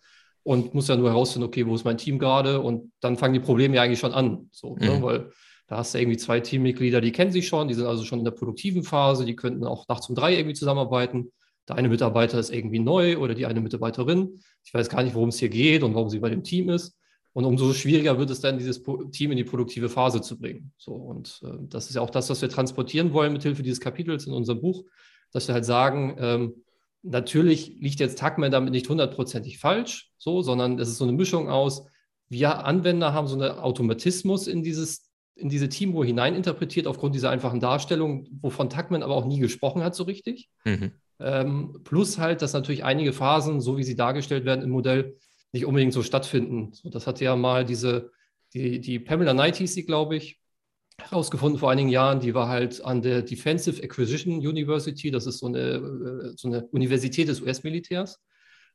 und 0.41 0.73
muss 0.73 0.87
ja 0.87 0.95
nur 0.95 1.09
herausfinden, 1.09 1.47
okay, 1.47 1.67
wo 1.67 1.75
ist 1.75 1.85
mein 1.85 1.97
Team 1.99 2.17
gerade 2.17 2.59
und 2.59 2.91
dann 3.01 3.17
fangen 3.17 3.35
die 3.35 3.39
Probleme 3.39 3.75
ja 3.75 3.83
eigentlich 3.83 3.99
schon 3.99 4.13
an, 4.13 4.49
so, 4.51 4.75
ne? 4.77 4.89
mhm. 4.89 4.95
ne? 4.95 5.03
weil 5.03 5.29
da 5.67 5.77
hast 5.77 5.93
du 5.93 5.99
irgendwie 5.99 6.17
zwei 6.17 6.39
Teammitglieder, 6.39 7.01
die 7.01 7.11
kennen 7.11 7.31
sich 7.31 7.47
schon, 7.47 7.67
die 7.67 7.73
sind 7.75 7.85
also 7.85 8.03
schon 8.03 8.19
in 8.19 8.25
der 8.25 8.31
produktiven 8.31 8.83
Phase, 8.83 9.25
die 9.25 9.35
könnten 9.35 9.65
auch 9.65 9.85
nachts 9.89 10.09
um 10.09 10.15
drei 10.15 10.33
irgendwie 10.33 10.55
zusammenarbeiten 10.55 11.33
der 11.67 11.75
eine 11.75 11.89
Mitarbeiter 11.89 12.39
ist 12.39 12.49
irgendwie 12.49 12.79
neu 12.79 13.17
oder 13.17 13.35
die 13.35 13.45
eine 13.45 13.61
Mitarbeiterin. 13.61 14.39
Ich 14.63 14.73
weiß 14.73 14.89
gar 14.89 15.03
nicht, 15.03 15.15
worum 15.15 15.29
es 15.29 15.39
hier 15.39 15.49
geht 15.49 15.83
und 15.83 15.95
warum 15.95 16.09
sie 16.09 16.19
bei 16.19 16.29
dem 16.29 16.43
Team 16.43 16.69
ist. 16.69 16.97
Und 17.33 17.45
umso 17.45 17.71
schwieriger 17.73 18.17
wird 18.17 18.29
es 18.31 18.39
dann, 18.39 18.57
dieses 18.57 18.81
Team 19.11 19.31
in 19.31 19.37
die 19.37 19.43
produktive 19.43 19.89
Phase 19.89 20.21
zu 20.21 20.39
bringen. 20.39 20.71
So, 20.77 20.93
und 20.93 21.41
äh, 21.43 21.57
das 21.69 21.87
ist 21.87 21.95
ja 21.95 22.01
auch 22.01 22.09
das, 22.09 22.29
was 22.29 22.41
wir 22.41 22.49
transportieren 22.49 23.13
wollen 23.13 23.33
mit 23.33 23.43
Hilfe 23.43 23.61
dieses 23.61 23.79
Kapitels 23.79 24.25
in 24.25 24.33
unserem 24.33 24.61
Buch, 24.61 24.85
dass 25.31 25.47
wir 25.47 25.53
halt 25.53 25.65
sagen, 25.65 26.15
ähm, 26.19 26.53
natürlich 27.03 27.77
liegt 27.79 27.99
jetzt 27.99 28.17
Tagman 28.17 28.49
damit 28.49 28.71
nicht 28.71 28.89
hundertprozentig 28.89 29.59
falsch, 29.59 30.11
so, 30.17 30.41
sondern 30.41 30.79
es 30.79 30.89
ist 30.89 30.97
so 30.97 31.03
eine 31.03 31.13
Mischung 31.13 31.47
aus, 31.47 31.85
wir 32.29 32.65
Anwender 32.65 33.13
haben 33.13 33.27
so 33.27 33.35
einen 33.35 33.51
Automatismus 33.59 34.47
in 34.47 34.63
dieses 34.63 35.07
in 35.35 35.49
diese 35.49 35.69
Teamuhr 35.69 36.03
hineininterpretiert 36.03 36.87
aufgrund 36.87 37.13
dieser 37.13 37.29
einfachen 37.29 37.59
Darstellung, 37.59 38.27
wovon 38.41 38.71
Tuckman 38.71 39.03
aber 39.03 39.15
auch 39.15 39.25
nie 39.25 39.39
gesprochen 39.39 39.83
hat 39.83 39.93
so 39.93 40.03
richtig. 40.03 40.49
Mhm. 40.65 40.93
Ähm, 41.19 41.81
plus 41.83 42.17
halt, 42.17 42.41
dass 42.41 42.53
natürlich 42.53 42.83
einige 42.83 43.13
Phasen, 43.13 43.61
so 43.61 43.77
wie 43.77 43.83
sie 43.83 43.95
dargestellt 43.95 44.45
werden 44.45 44.63
im 44.63 44.69
Modell, 44.69 45.17
nicht 45.51 45.65
unbedingt 45.65 45.93
so 45.93 46.03
stattfinden. 46.03 46.73
So, 46.73 46.89
das 46.89 47.07
hatte 47.07 47.23
ja 47.23 47.35
mal 47.35 47.65
diese, 47.65 48.11
die, 48.53 48.79
die 48.79 48.99
Pamela 48.99 49.33
Knight 49.33 49.55
hieß 49.55 49.73
sie, 49.73 49.85
glaube 49.85 50.15
ich, 50.15 50.39
herausgefunden 50.99 51.59
vor 51.59 51.71
einigen 51.71 51.89
Jahren. 51.89 52.19
Die 52.19 52.33
war 52.33 52.47
halt 52.47 52.83
an 52.83 53.01
der 53.01 53.21
Defensive 53.21 53.81
Acquisition 53.83 54.35
University, 54.35 55.11
das 55.11 55.25
ist 55.25 55.39
so 55.39 55.47
eine, 55.47 55.59
äh, 55.59 56.33
so 56.35 56.47
eine 56.47 56.65
Universität 56.67 57.27
des 57.27 57.41
US-Militärs. 57.41 58.19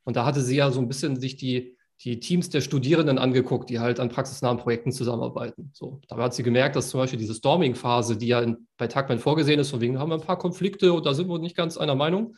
Und 0.03 0.15
da 0.15 0.25
hatte 0.25 0.41
sie 0.41 0.55
ja 0.55 0.71
so 0.71 0.79
ein 0.79 0.87
bisschen 0.87 1.19
sich 1.19 1.37
die, 1.37 1.77
die 2.01 2.19
Teams 2.19 2.49
der 2.49 2.61
Studierenden 2.61 3.17
angeguckt, 3.17 3.69
die 3.69 3.79
halt 3.79 3.99
an 3.99 4.09
praxisnahen 4.09 4.57
Projekten 4.57 4.91
zusammenarbeiten. 4.91 5.71
So, 5.73 6.01
dabei 6.07 6.23
hat 6.23 6.33
sie 6.33 6.43
gemerkt, 6.43 6.75
dass 6.75 6.89
zum 6.89 6.99
Beispiel 6.99 7.19
diese 7.19 7.33
Storming-Phase, 7.33 8.17
die 8.17 8.27
ja 8.27 8.41
in, 8.41 8.67
bei 8.77 8.87
Tagman 8.87 9.19
vorgesehen 9.19 9.59
ist, 9.59 9.69
von 9.69 9.81
wegen 9.81 9.99
haben 9.99 10.09
wir 10.09 10.15
ein 10.15 10.21
paar 10.21 10.39
Konflikte 10.39 10.91
und 10.93 11.05
da 11.05 11.13
sind 11.13 11.29
wir 11.29 11.39
nicht 11.39 11.55
ganz 11.55 11.77
einer 11.77 11.95
Meinung, 11.95 12.35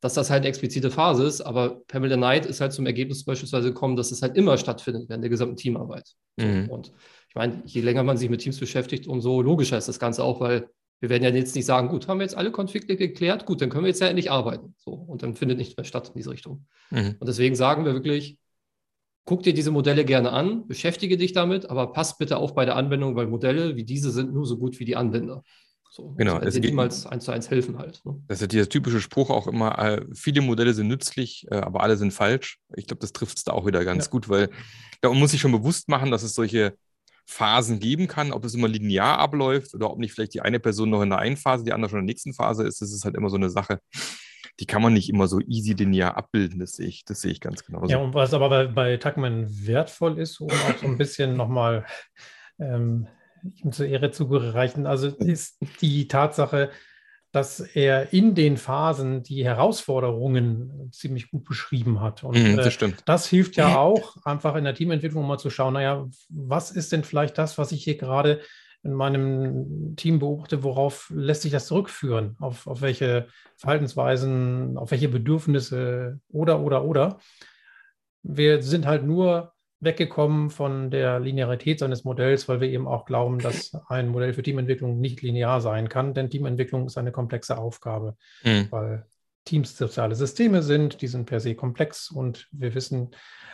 dass 0.00 0.14
das 0.14 0.30
halt 0.30 0.40
eine 0.40 0.48
explizite 0.48 0.90
Phase 0.90 1.24
ist. 1.24 1.40
Aber 1.40 1.82
Pamela 1.88 2.16
Knight 2.16 2.46
ist 2.46 2.60
halt 2.60 2.72
zum 2.72 2.84
Ergebnis 2.86 3.24
beispielsweise 3.24 3.68
gekommen, 3.68 3.96
dass 3.96 4.10
es 4.10 4.22
halt 4.22 4.36
immer 4.36 4.58
stattfindet 4.58 5.08
während 5.08 5.24
der 5.24 5.30
gesamten 5.30 5.56
Teamarbeit. 5.56 6.10
Mhm. 6.36 6.68
Und 6.68 6.92
ich 7.28 7.34
meine, 7.34 7.62
je 7.64 7.80
länger 7.80 8.02
man 8.02 8.16
sich 8.18 8.28
mit 8.28 8.40
Teams 8.40 8.58
beschäftigt, 8.58 9.06
umso 9.06 9.40
logischer 9.40 9.78
ist 9.78 9.88
das 9.88 9.98
Ganze 9.98 10.24
auch, 10.24 10.40
weil 10.40 10.68
wir 11.00 11.10
werden 11.10 11.24
ja 11.24 11.30
jetzt 11.30 11.54
nicht 11.54 11.66
sagen, 11.66 11.88
gut, 11.88 12.08
haben 12.08 12.18
wir 12.18 12.24
jetzt 12.24 12.36
alle 12.36 12.50
Konflikte 12.50 12.96
geklärt, 12.96 13.44
gut, 13.44 13.60
dann 13.60 13.68
können 13.68 13.84
wir 13.84 13.88
jetzt 13.88 14.00
ja 14.00 14.08
endlich 14.08 14.30
arbeiten. 14.30 14.74
So, 14.78 14.92
und 14.92 15.22
dann 15.22 15.34
findet 15.34 15.58
nichts 15.58 15.76
mehr 15.76 15.84
statt 15.84 16.08
in 16.08 16.14
diese 16.16 16.30
Richtung. 16.30 16.66
Mhm. 16.90 17.16
Und 17.18 17.26
deswegen 17.26 17.54
sagen 17.54 17.84
wir 17.84 17.92
wirklich, 17.92 18.38
guck 19.26 19.42
dir 19.42 19.52
diese 19.52 19.70
Modelle 19.70 20.04
gerne 20.04 20.32
an, 20.32 20.66
beschäftige 20.66 21.16
dich 21.16 21.32
damit, 21.32 21.68
aber 21.68 21.92
pass 21.92 22.16
bitte 22.16 22.38
auf 22.38 22.54
bei 22.54 22.64
der 22.64 22.76
Anwendung, 22.76 23.16
weil 23.16 23.26
Modelle 23.26 23.76
wie 23.76 23.84
diese 23.84 24.10
sind 24.10 24.32
nur 24.32 24.46
so 24.46 24.56
gut 24.56 24.78
wie 24.78 24.84
die 24.84 24.96
Anwender. 24.96 25.42
So, 25.90 26.14
genau. 26.16 26.38
Es 26.38 26.54
geht 26.54 26.64
niemals 26.64 27.06
eins 27.06 27.24
zu 27.24 27.32
eins 27.32 27.50
helfen 27.50 27.78
halt. 27.78 28.00
Ne? 28.04 28.22
Das 28.28 28.36
ist 28.36 28.42
ja 28.42 28.46
dieser 28.46 28.68
typische 28.68 29.00
Spruch 29.00 29.30
auch 29.30 29.46
immer, 29.46 29.78
äh, 29.78 30.04
viele 30.14 30.42
Modelle 30.42 30.74
sind 30.74 30.88
nützlich, 30.88 31.46
äh, 31.50 31.56
aber 31.56 31.82
alle 31.82 31.96
sind 31.96 32.12
falsch. 32.12 32.58
Ich 32.76 32.86
glaube, 32.86 33.00
das 33.00 33.12
trifft 33.12 33.38
es 33.38 33.44
da 33.44 33.52
auch 33.52 33.66
wieder 33.66 33.84
ganz 33.84 34.06
ja. 34.06 34.10
gut, 34.10 34.28
weil 34.28 34.48
da 35.00 35.12
muss 35.12 35.32
sich 35.32 35.40
schon 35.40 35.52
bewusst 35.52 35.88
machen, 35.88 36.10
dass 36.10 36.22
es 36.22 36.34
solche 36.34 36.74
Phasen 37.24 37.80
geben 37.80 38.06
kann, 38.06 38.30
ob 38.30 38.44
es 38.44 38.54
immer 38.54 38.68
linear 38.68 39.18
abläuft 39.18 39.74
oder 39.74 39.90
ob 39.90 39.98
nicht 39.98 40.12
vielleicht 40.12 40.34
die 40.34 40.42
eine 40.42 40.60
Person 40.60 40.90
noch 40.90 41.02
in 41.02 41.10
der 41.10 41.18
einen 41.18 41.36
Phase, 41.36 41.64
die 41.64 41.72
andere 41.72 41.90
schon 41.90 42.00
in 42.00 42.06
der 42.06 42.12
nächsten 42.12 42.32
Phase 42.32 42.64
ist. 42.64 42.80
Das 42.80 42.92
ist 42.92 43.04
halt 43.04 43.16
immer 43.16 43.30
so 43.30 43.36
eine 43.36 43.50
Sache 43.50 43.80
die 44.60 44.66
kann 44.66 44.82
man 44.82 44.94
nicht 44.94 45.08
immer 45.10 45.28
so 45.28 45.40
easy 45.40 45.72
linear 45.72 46.16
abbilden, 46.16 46.60
das 46.60 46.72
sehe 46.72 46.86
ich, 46.86 47.04
das 47.04 47.20
sehe 47.20 47.32
ich 47.32 47.40
ganz 47.40 47.64
genau. 47.64 47.86
Ja, 47.86 47.98
und 47.98 48.14
was 48.14 48.32
aber 48.32 48.48
bei, 48.48 48.66
bei 48.66 48.96
Tuckman 48.96 49.46
wertvoll 49.66 50.18
ist, 50.18 50.40
um 50.40 50.50
auch 50.50 50.78
so 50.80 50.86
ein 50.86 50.98
bisschen 50.98 51.36
nochmal 51.36 51.84
ähm, 52.58 53.06
ihm 53.56 53.72
zur 53.72 53.86
Ehre 53.86 54.10
zu 54.10 54.24
reichen, 54.24 54.86
also 54.86 55.08
ist 55.08 55.58
die 55.80 56.08
Tatsache, 56.08 56.70
dass 57.32 57.60
er 57.60 58.14
in 58.14 58.34
den 58.34 58.56
Phasen 58.56 59.22
die 59.22 59.44
Herausforderungen 59.44 60.90
ziemlich 60.90 61.30
gut 61.30 61.44
beschrieben 61.44 62.00
hat. 62.00 62.24
Und 62.24 62.38
mm, 62.38 62.56
das, 62.56 62.80
äh, 62.80 62.92
das 63.04 63.26
hilft 63.26 63.56
ja 63.56 63.76
auch, 63.78 64.16
einfach 64.24 64.54
in 64.56 64.64
der 64.64 64.74
Teamentwicklung 64.74 65.26
mal 65.26 65.36
zu 65.36 65.50
schauen, 65.50 65.74
naja, 65.74 66.06
was 66.30 66.70
ist 66.70 66.92
denn 66.92 67.04
vielleicht 67.04 67.36
das, 67.36 67.58
was 67.58 67.72
ich 67.72 67.84
hier 67.84 67.98
gerade 67.98 68.40
in 68.82 68.92
meinem 68.92 69.94
Team 69.96 70.18
beobachte, 70.18 70.62
worauf 70.62 71.10
lässt 71.14 71.42
sich 71.42 71.52
das 71.52 71.66
zurückführen? 71.66 72.36
Auf, 72.40 72.66
auf 72.66 72.80
welche 72.80 73.28
Verhaltensweisen, 73.56 74.76
auf 74.76 74.90
welche 74.90 75.08
Bedürfnisse 75.08 76.20
oder, 76.28 76.60
oder, 76.60 76.84
oder. 76.84 77.18
Wir 78.22 78.62
sind 78.62 78.86
halt 78.86 79.04
nur 79.04 79.52
weggekommen 79.80 80.50
von 80.50 80.90
der 80.90 81.20
Linearität 81.20 81.78
seines 81.78 82.04
Modells, 82.04 82.48
weil 82.48 82.60
wir 82.60 82.68
eben 82.68 82.88
auch 82.88 83.04
glauben, 83.04 83.38
dass 83.38 83.74
ein 83.88 84.08
Modell 84.08 84.32
für 84.32 84.42
Teamentwicklung 84.42 85.00
nicht 85.00 85.22
linear 85.22 85.60
sein 85.60 85.88
kann, 85.88 86.14
denn 86.14 86.30
Teamentwicklung 86.30 86.86
ist 86.86 86.96
eine 86.96 87.12
komplexe 87.12 87.58
Aufgabe, 87.58 88.16
mhm. 88.42 88.68
weil 88.70 89.06
Teams 89.44 89.76
soziale 89.76 90.14
Systeme 90.14 90.62
sind, 90.62 91.02
die 91.02 91.06
sind 91.06 91.26
per 91.26 91.40
se 91.40 91.54
komplex 91.54 92.10
und 92.10 92.48
wir 92.52 92.74
wissen 92.74 93.10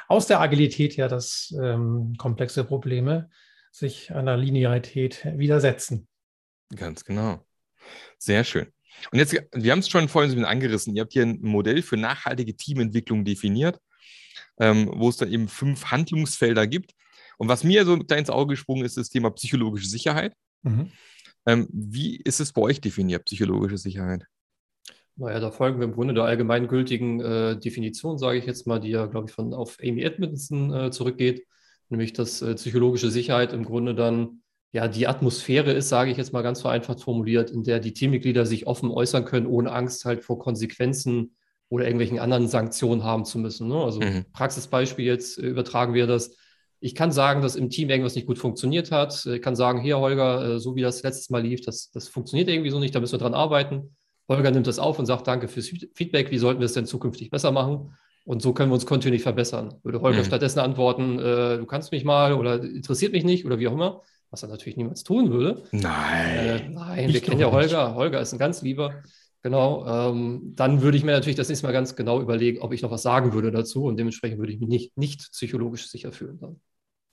aus 0.08 0.26
der 0.26 0.40
Agilität 0.40 0.96
ja, 0.96 1.08
dass 1.08 1.54
ähm, 1.60 2.14
komplexe 2.18 2.64
Probleme 2.64 3.30
sich 3.72 4.14
einer 4.14 4.36
Linearität 4.36 5.24
widersetzen. 5.24 6.06
Ganz 6.76 7.04
genau. 7.04 7.44
Sehr 8.18 8.44
schön. 8.44 8.66
Und 9.10 9.18
jetzt, 9.18 9.32
wir 9.52 9.72
haben 9.72 9.80
es 9.80 9.88
schon 9.88 10.08
vorhin 10.08 10.30
so 10.30 10.36
ein 10.36 10.40
bisschen 10.40 10.52
angerissen. 10.52 10.94
Ihr 10.94 11.02
habt 11.02 11.12
hier 11.12 11.24
ein 11.24 11.40
Modell 11.40 11.82
für 11.82 11.96
nachhaltige 11.96 12.54
Teamentwicklung 12.54 13.24
definiert, 13.24 13.80
ähm, 14.60 14.90
wo 14.94 15.08
es 15.08 15.16
dann 15.16 15.32
eben 15.32 15.48
fünf 15.48 15.86
Handlungsfelder 15.86 16.66
gibt. 16.66 16.92
Und 17.38 17.48
was 17.48 17.64
mir 17.64 17.84
so 17.84 17.96
da 17.96 18.14
ins 18.16 18.30
Auge 18.30 18.52
gesprungen 18.52 18.84
ist, 18.84 18.96
das 18.96 19.08
Thema 19.08 19.30
psychologische 19.30 19.88
Sicherheit. 19.88 20.34
Mhm. 20.62 20.92
Ähm, 21.46 21.66
wie 21.72 22.16
ist 22.16 22.38
es 22.38 22.52
bei 22.52 22.62
euch 22.62 22.80
definiert, 22.80 23.24
psychologische 23.24 23.78
Sicherheit? 23.78 24.26
Naja, 25.16 25.40
da 25.40 25.50
folgen 25.50 25.78
wir 25.78 25.86
im 25.86 25.92
Grunde 25.92 26.14
der 26.14 26.24
allgemeingültigen 26.24 27.20
äh, 27.20 27.58
Definition, 27.58 28.18
sage 28.18 28.38
ich 28.38 28.46
jetzt 28.46 28.66
mal, 28.66 28.78
die 28.78 28.90
ja, 28.90 29.06
glaube 29.06 29.28
ich, 29.28 29.34
von 29.34 29.52
auf 29.52 29.78
Amy 29.82 30.02
Edmondson 30.02 30.72
äh, 30.72 30.90
zurückgeht, 30.90 31.46
nämlich 31.92 32.12
dass 32.12 32.42
äh, 32.42 32.54
psychologische 32.54 33.10
Sicherheit 33.10 33.52
im 33.52 33.64
Grunde 33.64 33.94
dann 33.94 34.42
ja 34.72 34.88
die 34.88 35.06
Atmosphäre 35.06 35.72
ist, 35.72 35.88
sage 35.88 36.10
ich 36.10 36.16
jetzt 36.16 36.32
mal 36.32 36.42
ganz 36.42 36.60
vereinfacht 36.60 37.00
formuliert, 37.00 37.50
in 37.50 37.62
der 37.62 37.78
die 37.78 37.92
Teammitglieder 37.92 38.46
sich 38.46 38.66
offen 38.66 38.90
äußern 38.90 39.24
können, 39.24 39.46
ohne 39.46 39.70
Angst 39.70 40.04
halt 40.04 40.24
vor 40.24 40.38
Konsequenzen 40.38 41.36
oder 41.68 41.84
irgendwelchen 41.84 42.18
anderen 42.18 42.48
Sanktionen 42.48 43.04
haben 43.04 43.24
zu 43.24 43.38
müssen. 43.38 43.68
Ne? 43.68 43.76
Also 43.76 44.00
mhm. 44.00 44.24
Praxisbeispiel 44.32 45.06
jetzt 45.06 45.38
äh, 45.38 45.46
übertragen 45.46 45.94
wir 45.94 46.06
das. 46.06 46.36
Ich 46.80 46.96
kann 46.96 47.12
sagen, 47.12 47.42
dass 47.42 47.54
im 47.54 47.70
Team 47.70 47.90
irgendwas 47.90 48.16
nicht 48.16 48.26
gut 48.26 48.38
funktioniert 48.38 48.90
hat. 48.90 49.24
Ich 49.26 49.40
kann 49.40 49.54
sagen, 49.54 49.80
hier 49.80 49.98
Holger, 49.98 50.54
äh, 50.54 50.58
so 50.58 50.74
wie 50.74 50.82
das 50.82 51.02
letztes 51.02 51.30
Mal 51.30 51.42
lief, 51.42 51.60
das, 51.60 51.90
das 51.92 52.08
funktioniert 52.08 52.48
irgendwie 52.48 52.70
so 52.70 52.80
nicht, 52.80 52.94
da 52.94 53.00
müssen 53.00 53.12
wir 53.12 53.18
dran 53.20 53.34
arbeiten 53.34 53.94
Holger 54.28 54.50
nimmt 54.50 54.66
das 54.66 54.78
auf 54.78 54.98
und 54.98 55.06
sagt, 55.06 55.26
danke 55.26 55.48
fürs 55.48 55.68
Feedback, 55.68 56.30
wie 56.30 56.38
sollten 56.38 56.60
wir 56.60 56.66
es 56.66 56.72
denn 56.72 56.86
zukünftig 56.86 57.30
besser 57.30 57.52
machen? 57.52 57.96
Und 58.24 58.40
so 58.40 58.52
können 58.52 58.70
wir 58.70 58.74
uns 58.74 58.86
kontinuierlich 58.86 59.22
verbessern. 59.22 59.74
Würde 59.82 60.00
Holger 60.00 60.20
mhm. 60.20 60.24
stattdessen 60.24 60.60
antworten, 60.60 61.18
äh, 61.18 61.58
du 61.58 61.66
kannst 61.66 61.92
mich 61.92 62.04
mal 62.04 62.34
oder 62.34 62.62
interessiert 62.62 63.12
mich 63.12 63.24
nicht 63.24 63.44
oder 63.44 63.58
wie 63.58 63.68
auch 63.68 63.72
immer, 63.72 64.02
was 64.30 64.42
er 64.42 64.48
natürlich 64.48 64.76
niemals 64.76 65.02
tun 65.02 65.30
würde. 65.30 65.62
Nein. 65.72 66.36
Äh, 66.36 66.68
nein, 66.68 67.12
wir 67.12 67.20
kennen 67.20 67.40
ja 67.40 67.50
Holger. 67.50 67.88
Nicht. 67.88 67.96
Holger 67.96 68.20
ist 68.20 68.32
ein 68.32 68.38
ganz 68.38 68.62
lieber. 68.62 69.02
Genau. 69.42 69.86
Ähm, 69.86 70.52
dann 70.54 70.82
würde 70.82 70.96
ich 70.96 71.04
mir 71.04 71.12
natürlich 71.12 71.36
das 71.36 71.48
nächste 71.48 71.66
Mal 71.66 71.72
ganz 71.72 71.96
genau 71.96 72.20
überlegen, 72.20 72.60
ob 72.60 72.72
ich 72.72 72.82
noch 72.82 72.92
was 72.92 73.02
sagen 73.02 73.32
würde 73.32 73.50
dazu 73.50 73.84
und 73.84 73.96
dementsprechend 73.96 74.38
würde 74.38 74.52
ich 74.52 74.60
mich 74.60 74.68
nicht, 74.68 74.96
nicht 74.96 75.32
psychologisch 75.32 75.88
sicher 75.88 76.12
fühlen. 76.12 76.38
Dann. 76.38 76.60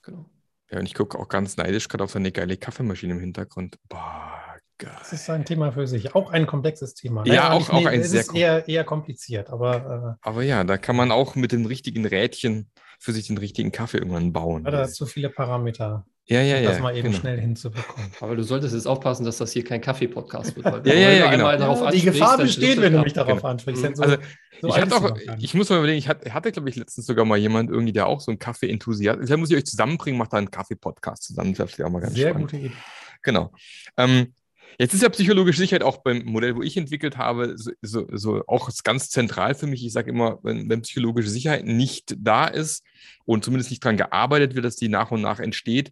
Genau. 0.04 0.30
Ja, 0.72 0.78
und 0.78 0.86
ich 0.86 0.94
gucke 0.94 1.18
auch 1.18 1.28
ganz 1.28 1.58
neidisch 1.58 1.88
gerade 1.88 2.04
auf 2.04 2.12
seine 2.12 2.32
geile 2.32 2.56
Kaffeemaschine 2.56 3.14
im 3.14 3.20
Hintergrund. 3.20 3.78
Boah. 3.90 4.49
Geil. 4.80 4.92
Das 4.98 5.12
ist 5.12 5.30
ein 5.30 5.44
Thema 5.44 5.74
für 5.74 5.88
sich. 5.88 6.16
Auch 6.16 6.32
ein 6.32 6.48
komplexes 6.48 6.94
Thema. 6.94 7.26
Ja, 7.26 7.34
naja, 7.34 7.52
auch, 7.52 7.70
auch 7.70 7.86
ein 7.86 8.02
sehr 8.02 8.22
ist 8.22 8.34
eher, 8.34 8.66
eher 8.66 8.86
kompliziert. 8.86 9.50
Aber, 9.50 10.18
äh, 10.22 10.28
aber 10.28 10.42
ja, 10.44 10.64
da 10.64 10.78
kann 10.78 10.96
man 10.96 11.12
auch 11.12 11.36
mit 11.36 11.52
dem 11.52 11.66
richtigen 11.66 12.06
Rädchen 12.06 12.72
für 12.98 13.12
sich 13.12 13.28
den 13.28 13.38
richtigen 13.38 13.74
Kaffee 13.74 13.98
irgendwann 13.98 14.32
bauen. 14.32 14.64
Da 14.64 14.72
hast 14.78 14.96
zu 14.96 15.06
viele 15.06 15.30
Parameter. 15.30 16.06
Ja, 16.28 16.42
ja, 16.42 16.60
ja. 16.60 16.70
Das 16.70 16.80
mal 16.80 16.96
eben 16.96 17.10
genau. 17.10 17.20
schnell 17.20 17.42
hinzubekommen. 17.42 18.12
Aber 18.22 18.38
du 18.38 18.44
solltest 18.44 18.74
jetzt 18.74 18.88
aufpassen, 18.88 19.26
dass 19.26 19.38
das 19.38 19.52
hier 19.52 19.66
kein 19.66 19.82
Kaffee-Podcast 19.82 20.56
wird. 20.56 20.86
ja, 20.86 20.94
ja, 20.94 21.12
ja, 21.12 21.32
genau. 21.32 21.52
ja, 21.52 21.92
die 21.92 22.02
Gefahr 22.02 22.38
besteht, 22.38 22.80
wenn 22.80 22.94
du 22.94 23.00
mich 23.00 23.14
darauf 23.14 23.38
genau. 23.40 23.50
ansprichst. 23.50 23.82
So, 23.98 24.04
also, 24.04 24.18
so 24.62 24.68
ich, 24.70 24.78
hatte 24.78 24.96
auch, 24.96 25.18
ich 25.40 25.54
muss 25.56 25.70
mal 25.70 25.80
überlegen, 25.80 25.98
ich 25.98 26.08
hatte, 26.08 26.34
hatte 26.34 26.54
glaube 26.54 26.70
ich, 26.70 26.78
letztens 26.78 27.06
sogar 27.06 27.26
mal 27.26 27.38
jemand 27.38 27.70
irgendwie, 27.70 27.94
der 27.94 28.08
auch 28.08 28.22
so 28.22 28.32
ein 28.32 28.40
Kaffee-Enthusiast 28.40 29.20
ist. 29.20 29.30
Da 29.30 29.36
muss 29.36 29.50
ich 29.50 29.58
euch 29.58 29.66
zusammenbringen, 29.66 30.18
macht 30.18 30.32
da 30.32 30.38
einen 30.38 30.52
Kaffee-Podcast 30.52 31.24
zusammen. 31.24 31.54
Das 31.54 31.78
wäre 31.78 31.90
auch 31.90 31.92
mal 31.92 32.00
ganz 32.00 32.14
Sehr 32.14 32.30
spannend. 32.30 32.52
gute 32.52 32.64
Idee. 32.64 32.76
Genau. 33.22 33.52
Ähm, 33.98 34.34
Jetzt 34.82 34.94
ist 34.94 35.04
ja 35.04 35.10
psychologische 35.10 35.60
Sicherheit 35.60 35.84
auch 35.84 35.98
beim 35.98 36.24
Modell, 36.24 36.56
wo 36.56 36.62
ich 36.62 36.78
entwickelt 36.78 37.18
habe, 37.18 37.58
so, 37.58 37.72
so, 37.82 38.08
so 38.14 38.44
auch 38.48 38.70
ganz 38.86 39.10
zentral 39.10 39.54
für 39.54 39.68
mich. 39.68 39.86
Ich 39.86 39.92
sage 39.92 40.10
immer, 40.10 40.40
wenn, 40.42 40.70
wenn, 40.70 40.84
psychologische 40.84 41.30
Sicherheit 41.30 41.66
nicht 41.66 42.16
da 42.18 42.46
ist 42.46 42.86
und 43.26 43.44
zumindest 43.44 43.72
nicht 43.72 43.84
daran 43.84 43.98
gearbeitet 43.98 44.56
wird, 44.56 44.64
dass 44.64 44.78
die 44.78 44.88
nach 44.88 45.12
und 45.12 45.22
nach 45.22 45.42
entsteht, 45.42 45.92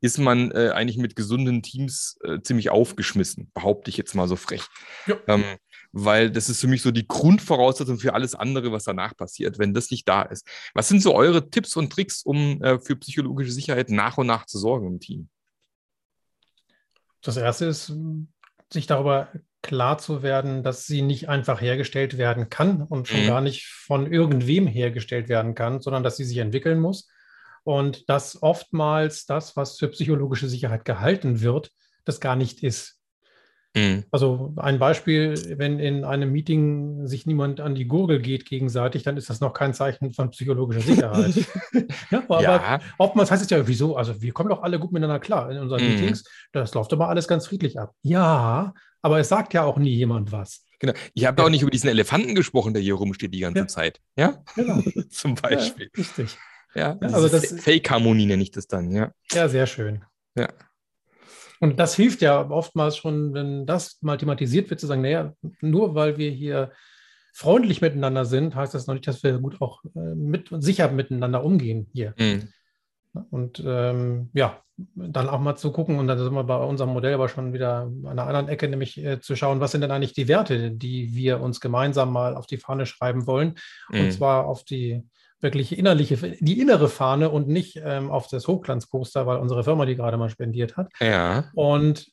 ist 0.00 0.16
man 0.16 0.50
äh, 0.52 0.70
eigentlich 0.70 0.96
mit 0.96 1.16
gesunden 1.16 1.62
Teams 1.62 2.16
äh, 2.24 2.40
ziemlich 2.40 2.70
aufgeschmissen, 2.70 3.50
behaupte 3.52 3.90
ich 3.90 3.98
jetzt 3.98 4.14
mal 4.14 4.26
so 4.28 4.36
frech. 4.36 4.62
Ja. 5.06 5.16
Ähm, 5.26 5.44
weil 5.92 6.30
das 6.30 6.48
ist 6.48 6.62
für 6.62 6.68
mich 6.68 6.80
so 6.80 6.90
die 6.90 7.06
Grundvoraussetzung 7.06 7.98
für 7.98 8.14
alles 8.14 8.34
andere, 8.34 8.72
was 8.72 8.84
danach 8.84 9.16
passiert, 9.16 9.58
wenn 9.58 9.74
das 9.74 9.90
nicht 9.90 10.08
da 10.08 10.22
ist. 10.22 10.46
Was 10.72 10.88
sind 10.88 11.02
so 11.02 11.14
eure 11.14 11.50
Tipps 11.50 11.76
und 11.76 11.92
Tricks, 11.92 12.22
um 12.22 12.62
äh, 12.62 12.78
für 12.78 12.96
psychologische 12.96 13.52
Sicherheit 13.52 13.90
nach 13.90 14.16
und 14.16 14.28
nach 14.28 14.46
zu 14.46 14.58
sorgen 14.58 14.86
im 14.86 15.00
Team? 15.00 15.28
Das 17.22 17.36
erste 17.36 17.66
ist, 17.66 17.92
sich 18.72 18.86
darüber 18.86 19.28
klar 19.62 19.98
zu 19.98 20.22
werden, 20.22 20.62
dass 20.62 20.86
sie 20.86 21.02
nicht 21.02 21.28
einfach 21.28 21.60
hergestellt 21.60 22.16
werden 22.16 22.48
kann 22.48 22.82
und 22.82 23.08
schon 23.08 23.22
mhm. 23.22 23.26
gar 23.26 23.40
nicht 23.40 23.66
von 23.66 24.10
irgendwem 24.10 24.66
hergestellt 24.66 25.28
werden 25.28 25.54
kann, 25.54 25.80
sondern 25.80 26.02
dass 26.02 26.16
sie 26.16 26.24
sich 26.24 26.38
entwickeln 26.38 26.78
muss. 26.78 27.08
Und 27.64 28.08
dass 28.08 28.42
oftmals 28.42 29.26
das, 29.26 29.56
was 29.56 29.78
für 29.78 29.88
psychologische 29.88 30.48
Sicherheit 30.48 30.84
gehalten 30.84 31.40
wird, 31.40 31.70
das 32.04 32.20
gar 32.20 32.36
nicht 32.36 32.62
ist. 32.62 32.97
Mhm. 33.78 34.04
Also 34.10 34.52
ein 34.56 34.78
Beispiel, 34.78 35.34
wenn 35.56 35.78
in 35.78 36.04
einem 36.04 36.32
Meeting 36.32 37.06
sich 37.06 37.26
niemand 37.26 37.60
an 37.60 37.74
die 37.74 37.86
Gurgel 37.86 38.20
geht 38.20 38.44
gegenseitig, 38.44 39.02
dann 39.02 39.16
ist 39.16 39.30
das 39.30 39.40
noch 39.40 39.52
kein 39.52 39.74
Zeichen 39.74 40.12
von 40.12 40.30
psychologischer 40.30 40.80
Sicherheit. 40.80 41.34
ja, 42.10 42.22
aber 42.28 42.42
ja. 42.42 42.80
oftmals 42.98 43.30
heißt 43.30 43.42
es 43.42 43.50
ja, 43.50 43.66
wieso? 43.66 43.96
Also 43.96 44.20
wir 44.20 44.32
kommen 44.32 44.50
doch 44.50 44.62
alle 44.62 44.78
gut 44.78 44.92
miteinander 44.92 45.20
klar 45.20 45.50
in 45.50 45.58
unseren 45.58 45.82
mhm. 45.82 45.90
Meetings. 45.90 46.24
Das 46.52 46.74
läuft 46.74 46.92
aber 46.92 47.08
alles 47.08 47.28
ganz 47.28 47.46
friedlich 47.46 47.78
ab. 47.78 47.94
Ja, 48.02 48.74
aber 49.02 49.18
es 49.18 49.28
sagt 49.28 49.54
ja 49.54 49.64
auch 49.64 49.78
nie 49.78 49.94
jemand 49.94 50.32
was. 50.32 50.64
Genau. 50.80 50.92
Ich 51.14 51.26
habe 51.26 51.40
ja. 51.40 51.46
auch 51.46 51.50
nicht 51.50 51.62
über 51.62 51.70
diesen 51.70 51.88
Elefanten 51.88 52.34
gesprochen, 52.34 52.72
der 52.72 52.82
hier 52.82 52.94
rumsteht 52.94 53.34
die 53.34 53.40
ganze 53.40 53.60
ja. 53.60 53.66
Zeit. 53.66 54.00
Ja? 54.16 54.42
Genau. 54.54 54.82
Zum 55.10 55.34
Beispiel. 55.34 55.90
Ja, 55.94 56.02
richtig. 56.02 56.36
Ja, 56.74 56.98
also 57.00 57.28
das 57.28 57.60
Fake-Harmonie 57.60 58.26
nenne 58.26 58.42
ich 58.42 58.50
das 58.50 58.66
dann, 58.66 58.90
ja. 58.92 59.10
Ja, 59.32 59.48
sehr 59.48 59.66
schön. 59.66 60.04
Ja. 60.36 60.48
Und 61.60 61.78
das 61.80 61.96
hilft 61.96 62.22
ja 62.22 62.48
oftmals 62.50 62.96
schon, 62.96 63.34
wenn 63.34 63.66
das 63.66 63.98
mal 64.00 64.16
thematisiert 64.16 64.70
wird, 64.70 64.80
zu 64.80 64.86
sagen, 64.86 65.02
naja, 65.02 65.34
nur 65.60 65.94
weil 65.94 66.16
wir 66.16 66.30
hier 66.30 66.72
freundlich 67.32 67.80
miteinander 67.80 68.24
sind, 68.24 68.54
heißt 68.54 68.74
das 68.74 68.86
noch 68.86 68.94
nicht, 68.94 69.06
dass 69.06 69.22
wir 69.22 69.38
gut 69.38 69.60
auch 69.60 69.84
äh, 69.94 70.14
mit 70.14 70.48
sicher 70.50 70.90
miteinander 70.90 71.44
umgehen 71.44 71.88
hier. 71.92 72.14
Mhm. 72.18 72.48
Und 73.30 73.62
ähm, 73.66 74.30
ja, 74.32 74.62
dann 74.94 75.28
auch 75.28 75.40
mal 75.40 75.56
zu 75.56 75.72
gucken, 75.72 75.98
und 75.98 76.06
dann 76.06 76.18
sind 76.18 76.32
wir 76.32 76.44
bei 76.44 76.56
unserem 76.56 76.90
Modell 76.90 77.14
aber 77.14 77.28
schon 77.28 77.52
wieder 77.52 77.82
an 77.82 78.06
einer 78.06 78.26
anderen 78.26 78.48
Ecke, 78.48 78.68
nämlich 78.68 79.02
äh, 79.04 79.20
zu 79.20 79.34
schauen, 79.34 79.60
was 79.60 79.72
sind 79.72 79.80
denn 79.80 79.90
eigentlich 79.90 80.12
die 80.12 80.28
Werte, 80.28 80.70
die 80.70 81.14
wir 81.14 81.40
uns 81.40 81.60
gemeinsam 81.60 82.12
mal 82.12 82.36
auf 82.36 82.46
die 82.46 82.58
Fahne 82.58 82.86
schreiben 82.86 83.26
wollen. 83.26 83.54
Mhm. 83.90 84.00
Und 84.00 84.12
zwar 84.12 84.46
auf 84.46 84.64
die 84.64 85.02
wirklich 85.40 85.76
innerliche, 85.76 86.16
die 86.40 86.60
innere 86.60 86.88
Fahne 86.88 87.30
und 87.30 87.48
nicht 87.48 87.80
ähm, 87.82 88.10
auf 88.10 88.28
das 88.28 88.48
Hochglanzposter, 88.48 89.26
weil 89.26 89.38
unsere 89.38 89.64
Firma 89.64 89.86
die 89.86 89.96
gerade 89.96 90.16
mal 90.16 90.30
spendiert 90.30 90.76
hat. 90.76 90.90
Ja. 91.00 91.50
Und 91.54 92.08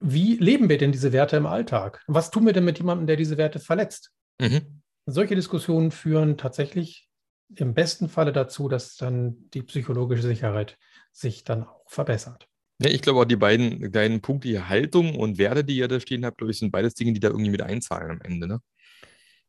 wie 0.00 0.36
leben 0.36 0.68
wir 0.68 0.78
denn 0.78 0.92
diese 0.92 1.12
Werte 1.12 1.36
im 1.36 1.46
Alltag? 1.46 2.02
Was 2.06 2.30
tun 2.30 2.46
wir 2.46 2.52
denn 2.52 2.64
mit 2.64 2.78
jemandem, 2.78 3.06
der 3.06 3.16
diese 3.16 3.36
Werte 3.36 3.58
verletzt? 3.58 4.12
Mhm. 4.40 4.82
Solche 5.06 5.34
Diskussionen 5.34 5.90
führen 5.90 6.36
tatsächlich 6.36 7.09
im 7.56 7.74
besten 7.74 8.08
Falle 8.08 8.32
dazu, 8.32 8.68
dass 8.68 8.96
dann 8.96 9.50
die 9.54 9.62
psychologische 9.62 10.22
Sicherheit 10.22 10.78
sich 11.12 11.44
dann 11.44 11.64
auch 11.64 11.88
verbessert. 11.88 12.48
Ja, 12.82 12.88
ich 12.88 13.02
glaube 13.02 13.20
auch 13.20 13.24
die 13.24 13.36
beiden 13.36 13.92
kleinen 13.92 14.20
Punkte 14.20 14.48
hier, 14.48 14.68
Haltung 14.68 15.14
und 15.16 15.38
Werte, 15.38 15.64
die 15.64 15.76
ihr 15.76 15.88
da 15.88 16.00
stehen 16.00 16.24
habt, 16.24 16.38
glaube 16.38 16.52
ich, 16.52 16.58
sind 16.58 16.70
beides 16.70 16.94
Dinge, 16.94 17.12
die 17.12 17.20
da 17.20 17.28
irgendwie 17.28 17.50
mit 17.50 17.62
einzahlen 17.62 18.10
am 18.10 18.20
Ende. 18.22 18.46
Ne? 18.46 18.60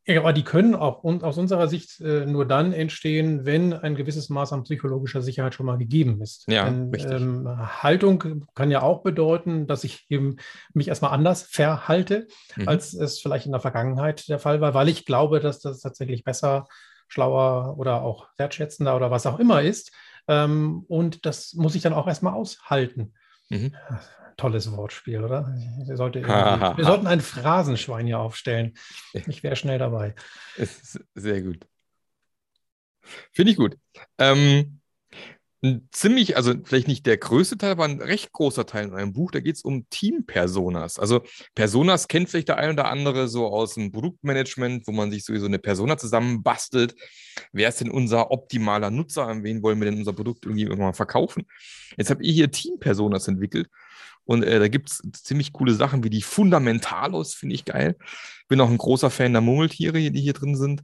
Ja, 0.05 0.19
aber 0.19 0.33
die 0.33 0.43
können 0.43 0.73
auch 0.73 1.03
aus 1.03 1.37
unserer 1.37 1.67
Sicht 1.67 2.01
äh, 2.01 2.25
nur 2.25 2.47
dann 2.47 2.73
entstehen, 2.73 3.45
wenn 3.45 3.71
ein 3.71 3.95
gewisses 3.95 4.29
Maß 4.29 4.51
an 4.51 4.63
psychologischer 4.63 5.21
Sicherheit 5.21 5.53
schon 5.53 5.67
mal 5.67 5.77
gegeben 5.77 6.21
ist. 6.21 6.45
Ja, 6.47 6.69
Denn, 6.69 6.91
ähm, 6.93 7.47
Haltung 7.83 8.47
kann 8.55 8.71
ja 8.71 8.81
auch 8.81 9.03
bedeuten, 9.03 9.67
dass 9.67 9.83
ich 9.83 10.07
eben 10.09 10.37
mich 10.73 10.87
erstmal 10.87 11.11
anders 11.11 11.43
verhalte, 11.43 12.27
mhm. 12.55 12.67
als 12.67 12.93
es 12.93 13.19
vielleicht 13.19 13.45
in 13.45 13.51
der 13.51 13.61
Vergangenheit 13.61 14.27
der 14.27 14.39
Fall 14.39 14.59
war, 14.59 14.73
weil 14.73 14.89
ich 14.89 15.05
glaube, 15.05 15.39
dass 15.39 15.59
das 15.59 15.81
tatsächlich 15.81 16.23
besser, 16.23 16.65
schlauer 17.11 17.77
oder 17.77 18.01
auch 18.01 18.29
wertschätzender 18.37 18.95
oder 18.95 19.11
was 19.11 19.25
auch 19.25 19.39
immer 19.39 19.61
ist. 19.61 19.91
Ähm, 20.27 20.85
und 20.87 21.25
das 21.25 21.53
muss 21.53 21.75
ich 21.75 21.81
dann 21.81 21.93
auch 21.93 22.07
erstmal 22.07 22.33
aushalten. 22.33 23.13
Mhm 23.49 23.75
tolles 24.37 24.71
Wortspiel, 24.71 25.23
oder? 25.23 25.55
Sollte 25.93 26.23
wir 26.23 26.85
sollten 26.85 27.05
ein 27.05 27.21
Phrasenschwein 27.21 28.07
hier 28.07 28.19
aufstellen. 28.19 28.73
Ich 29.13 29.43
wäre 29.43 29.55
schnell 29.55 29.77
dabei. 29.77 30.15
Sehr 31.13 31.41
gut. 31.43 31.67
Finde 33.31 33.51
ich 33.51 33.57
gut. 33.57 33.77
Ähm, 34.17 34.80
ein 35.63 35.87
ziemlich, 35.91 36.37
also 36.37 36.53
vielleicht 36.63 36.87
nicht 36.87 37.05
der 37.05 37.17
größte 37.17 37.57
Teil, 37.57 37.71
aber 37.71 37.85
ein 37.85 38.01
recht 38.01 38.31
großer 38.31 38.65
Teil 38.65 38.85
in 38.85 38.93
eurem 38.93 39.13
Buch, 39.13 39.31
da 39.31 39.39
geht 39.39 39.57
es 39.57 39.61
um 39.61 39.87
Team-Personas. 39.89 40.97
Also 40.97 41.21
Personas 41.53 42.07
kennt 42.07 42.29
vielleicht 42.29 42.47
der 42.47 42.57
ein 42.57 42.71
oder 42.71 42.87
andere 42.89 43.27
so 43.27 43.47
aus 43.47 43.75
dem 43.75 43.91
Produktmanagement, 43.91 44.87
wo 44.87 44.91
man 44.91 45.11
sich 45.11 45.23
sowieso 45.23 45.45
eine 45.45 45.59
Persona 45.59 45.97
zusammenbastelt. 45.97 46.95
Wer 47.51 47.69
ist 47.69 47.79
denn 47.79 47.91
unser 47.91 48.31
optimaler 48.31 48.89
Nutzer? 48.89 49.27
An 49.27 49.43
wen 49.43 49.61
wollen 49.61 49.79
wir 49.79 49.89
denn 49.89 49.99
unser 49.99 50.13
Produkt 50.13 50.45
irgendwie 50.45 50.63
irgendwann 50.63 50.95
verkaufen? 50.95 51.45
Jetzt 51.95 52.09
habt 52.09 52.23
ihr 52.23 52.33
hier 52.33 52.49
Team-Personas 52.49 53.27
entwickelt 53.27 53.69
und 54.25 54.43
äh, 54.43 54.59
da 54.59 54.67
gibt 54.67 54.89
es 54.89 55.01
ziemlich 55.23 55.53
coole 55.53 55.73
Sachen 55.73 56.03
wie 56.03 56.09
die 56.09 56.21
Fundamentalos, 56.21 57.33
finde 57.33 57.55
ich 57.55 57.65
geil. 57.65 57.97
Bin 58.47 58.61
auch 58.61 58.69
ein 58.69 58.77
großer 58.77 59.09
Fan 59.09 59.33
der 59.33 59.41
Murmeltiere, 59.41 60.11
die 60.11 60.21
hier 60.21 60.33
drin 60.33 60.55
sind. 60.55 60.83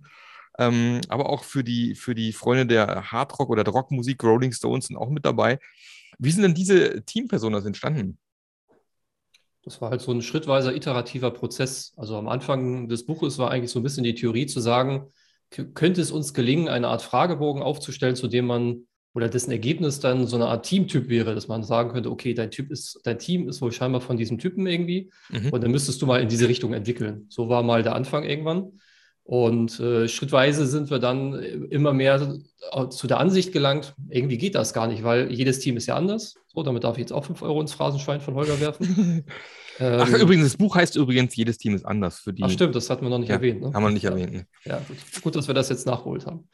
Ähm, 0.57 1.01
aber 1.09 1.29
auch 1.29 1.43
für 1.43 1.63
die, 1.63 1.95
für 1.95 2.15
die 2.15 2.33
Freunde 2.33 2.65
der 2.65 3.11
Hardrock 3.11 3.49
oder 3.49 3.63
der 3.63 3.73
Rockmusik, 3.73 4.23
Rolling 4.23 4.51
Stones 4.51 4.87
sind 4.87 4.97
auch 4.97 5.09
mit 5.09 5.25
dabei. 5.25 5.59
Wie 6.17 6.31
sind 6.31 6.43
denn 6.43 6.55
diese 6.55 7.03
Teampersonas 7.03 7.65
entstanden? 7.65 8.17
Das 9.63 9.81
war 9.81 9.89
halt 9.89 10.01
so 10.01 10.11
ein 10.11 10.21
schrittweiser, 10.21 10.73
iterativer 10.73 11.31
Prozess. 11.31 11.93
Also 11.97 12.15
am 12.17 12.27
Anfang 12.27 12.87
des 12.87 13.05
Buches 13.05 13.37
war 13.37 13.51
eigentlich 13.51 13.71
so 13.71 13.79
ein 13.79 13.83
bisschen 13.83 14.03
die 14.03 14.15
Theorie 14.15 14.45
zu 14.45 14.61
sagen, 14.61 15.11
könnte 15.49 16.01
es 16.01 16.11
uns 16.11 16.33
gelingen, 16.33 16.69
eine 16.69 16.87
Art 16.87 17.01
Fragebogen 17.01 17.61
aufzustellen, 17.61 18.15
zu 18.15 18.27
dem 18.27 18.47
man 18.47 18.87
oder 19.13 19.29
dessen 19.29 19.51
Ergebnis 19.51 19.99
dann 19.99 20.27
so 20.27 20.35
eine 20.35 20.45
Art 20.45 20.65
Teamtyp 20.65 21.09
wäre, 21.09 21.33
dass 21.33 21.47
man 21.47 21.63
sagen 21.63 21.91
könnte, 21.91 22.11
okay, 22.11 22.33
dein 22.33 22.51
Typ 22.51 22.69
ist, 22.69 22.99
dein 23.03 23.17
Team 23.17 23.49
ist 23.49 23.61
wohl 23.61 23.71
scheinbar 23.71 23.99
von 23.99 24.15
diesem 24.15 24.37
Typen 24.37 24.67
irgendwie 24.67 25.09
mhm. 25.29 25.49
und 25.49 25.63
dann 25.63 25.71
müsstest 25.71 26.01
du 26.01 26.05
mal 26.05 26.21
in 26.21 26.29
diese 26.29 26.47
Richtung 26.47 26.73
entwickeln. 26.73 27.25
So 27.29 27.49
war 27.49 27.63
mal 27.63 27.81
der 27.81 27.95
Anfang 27.95 28.23
irgendwann. 28.23 28.79
Und 29.27 29.77
äh, 29.81 30.07
schrittweise 30.07 30.65
sind 30.65 30.89
wir 30.89 30.99
dann 30.99 31.33
immer 31.69 31.91
mehr 31.91 32.39
zu 32.89 33.07
der 33.07 33.19
Ansicht 33.19 33.51
gelangt, 33.51 33.93
irgendwie 34.09 34.37
geht 34.37 34.55
das 34.55 34.71
gar 34.71 34.87
nicht, 34.87 35.03
weil 35.03 35.29
jedes 35.33 35.59
Team 35.59 35.75
ist 35.75 35.85
ja 35.85 35.97
anders. 35.97 36.35
So, 36.47 36.63
damit 36.63 36.85
darf 36.85 36.95
ich 36.95 37.01
jetzt 37.01 37.11
auch 37.11 37.25
5 37.25 37.41
Euro 37.41 37.59
ins 37.59 37.73
Phrasenschwein 37.73 38.21
von 38.21 38.35
Holger 38.35 38.57
werfen. 38.61 39.25
ähm, 39.79 39.99
Ach, 39.99 40.09
übrigens, 40.13 40.45
das 40.45 40.55
Buch 40.55 40.77
heißt 40.77 40.95
übrigens, 40.95 41.35
jedes 41.35 41.57
Team 41.57 41.75
ist 41.75 41.85
anders 41.85 42.19
für 42.19 42.31
die. 42.31 42.41
Ach, 42.41 42.49
stimmt, 42.49 42.73
das 42.73 42.89
hatten 42.89 43.03
wir 43.03 43.09
noch 43.09 43.17
nicht 43.19 43.27
ja, 43.27 43.35
erwähnt. 43.35 43.59
Ne? 43.59 43.73
Haben 43.73 43.83
wir 43.83 43.91
nicht 43.91 44.05
erwähnt. 44.05 44.31
Ne? 44.31 44.47
Ja, 44.63 44.77
gut. 44.87 44.95
gut, 45.21 45.35
dass 45.35 45.47
wir 45.47 45.53
das 45.53 45.67
jetzt 45.67 45.85
nachgeholt 45.85 46.25
haben. 46.25 46.47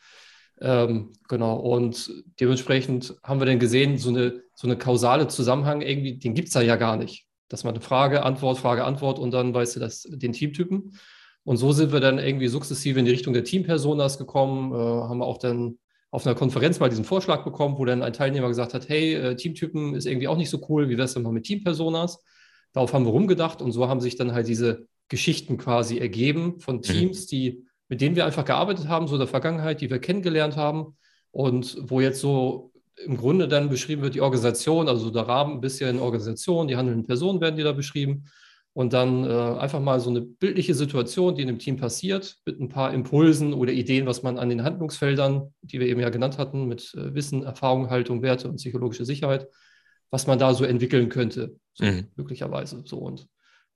Ähm, 0.60 1.14
genau, 1.28 1.58
und 1.58 2.12
dementsprechend 2.40 3.14
haben 3.22 3.40
wir 3.40 3.46
dann 3.46 3.60
gesehen, 3.60 4.00
so 4.00 4.10
eine, 4.10 4.42
so 4.56 4.66
eine 4.66 4.78
kausale 4.78 5.28
Zusammenhang 5.28 5.82
irgendwie, 5.82 6.18
den 6.18 6.34
gibt 6.34 6.48
es 6.48 6.56
da 6.56 6.62
ja 6.62 6.76
gar 6.76 6.98
nicht. 6.98 7.28
Dass 7.50 7.64
man 7.64 7.76
eine 7.76 7.84
Frage, 7.84 8.24
Antwort, 8.24 8.58
Frage, 8.58 8.84
Antwort 8.84 9.20
und 9.20 9.30
dann 9.30 9.54
weißt 9.54 9.76
du 9.76 9.80
das, 9.80 10.08
den 10.10 10.34
Teamtypen. 10.34 10.98
Und 11.44 11.58
so 11.58 11.72
sind 11.72 11.92
wir 11.92 12.00
dann 12.00 12.20
irgendwie 12.20 12.48
sukzessive 12.48 13.00
in 13.00 13.06
die 13.06 13.12
Richtung 13.12 13.34
der 13.34 13.44
Teampersonas 13.44 14.18
gekommen, 14.18 14.72
äh, 14.74 14.76
haben 14.76 15.22
auch 15.22 15.38
dann 15.38 15.78
auf 16.10 16.26
einer 16.26 16.36
Konferenz 16.36 16.80
mal 16.80 16.90
diesen 16.90 17.06
Vorschlag 17.06 17.44
bekommen, 17.44 17.78
wo 17.78 17.86
dann 17.86 18.04
ein 18.04 18.14
Teilnehmer 18.14 18.48
gesagt 18.48 18.74
hat, 18.74 18.88
hey, 18.88 19.16
äh, 19.16 19.36
Teamtypen 19.36 19.96
ist 19.96 20.06
irgendwie 20.06 20.28
auch 20.28 20.38
nicht 20.38 20.50
so 20.50 20.64
cool, 20.70 20.88
wie 20.88 20.98
wäre 20.98 21.06
es 21.06 21.14
denn 21.16 21.24
mal 21.24 21.34
mit 21.34 21.44
Teampersonas? 21.44 22.24
Darauf 22.72 22.94
haben 22.94 23.06
wir 23.06 23.12
rumgedacht 23.12 23.62
und 23.62 23.72
so 23.72 23.88
haben 23.88 24.00
sich 24.00 24.16
dann 24.16 24.34
halt 24.34 24.48
diese 24.48 24.88
Geschichten 25.10 25.58
quasi 25.58 25.98
ergeben 25.98 26.60
von 26.60 26.78
mhm. 26.78 26.82
Teams, 26.82 27.28
die 27.28 27.66
mit 27.90 28.02
denen 28.02 28.16
wir 28.16 28.26
einfach 28.26 28.46
gearbeitet 28.46 28.88
haben, 28.88 29.08
so 29.08 29.16
in 29.16 29.20
der 29.20 29.28
Vergangenheit, 29.28 29.82
die 29.82 29.90
wir 29.90 30.00
kennengelernt 30.00 30.56
haben 30.56 30.98
und 31.32 31.78
wo 31.82 32.00
jetzt 32.00 32.22
so 32.22 32.72
im 32.96 33.18
Grunde 33.18 33.48
dann 33.48 33.70
beschrieben 33.70 34.02
wird, 34.02 34.16
die 34.16 34.22
Organisation, 34.22 34.88
also 34.88 35.10
der 35.10 35.28
Rahmen 35.28 35.56
ein 35.56 35.62
bisschen 35.62 36.00
Organisation, 36.00 36.68
die 36.68 36.76
handelnden 36.76 37.06
Personen 37.06 37.42
werden 37.42 37.58
die 37.58 37.64
da 37.64 37.72
beschrieben 37.72 38.26
und 38.74 38.94
dann 38.94 39.24
äh, 39.24 39.60
einfach 39.60 39.80
mal 39.80 40.00
so 40.00 40.10
eine 40.10 40.22
bildliche 40.22 40.74
Situation, 40.74 41.36
die 41.36 41.44
in 41.44 41.48
dem 41.48 41.60
Team 41.60 41.78
passiert, 41.78 42.38
mit 42.46 42.60
ein 42.60 42.70
paar 42.70 42.94
Impulsen 42.94 43.54
oder 43.54 43.72
Ideen, 43.72 44.08
was 44.08 44.24
man 44.24 44.40
an 44.40 44.50
den 44.50 44.64
Handlungsfeldern, 44.64 45.54
die 45.62 45.80
wir 45.80 45.88
eben 45.88 46.00
ja 46.00 46.10
genannt 46.10 46.40
hatten, 46.40 46.68
mit 46.68 46.94
äh, 46.96 47.14
Wissen, 47.14 47.44
Erfahrung, 47.44 47.90
Haltung, 47.90 48.24
Werte 48.24 48.50
und 48.50 48.56
psychologische 48.56 49.06
Sicherheit, 49.06 49.48
was 50.10 50.26
man 50.28 50.40
da 50.40 50.54
so 50.54 50.66
entwickeln 50.66 51.10
könnte, 51.10 51.56
so 51.74 51.86
mhm. 51.86 52.08
möglicherweise 52.16 52.82
so 52.86 52.98
und 52.98 53.28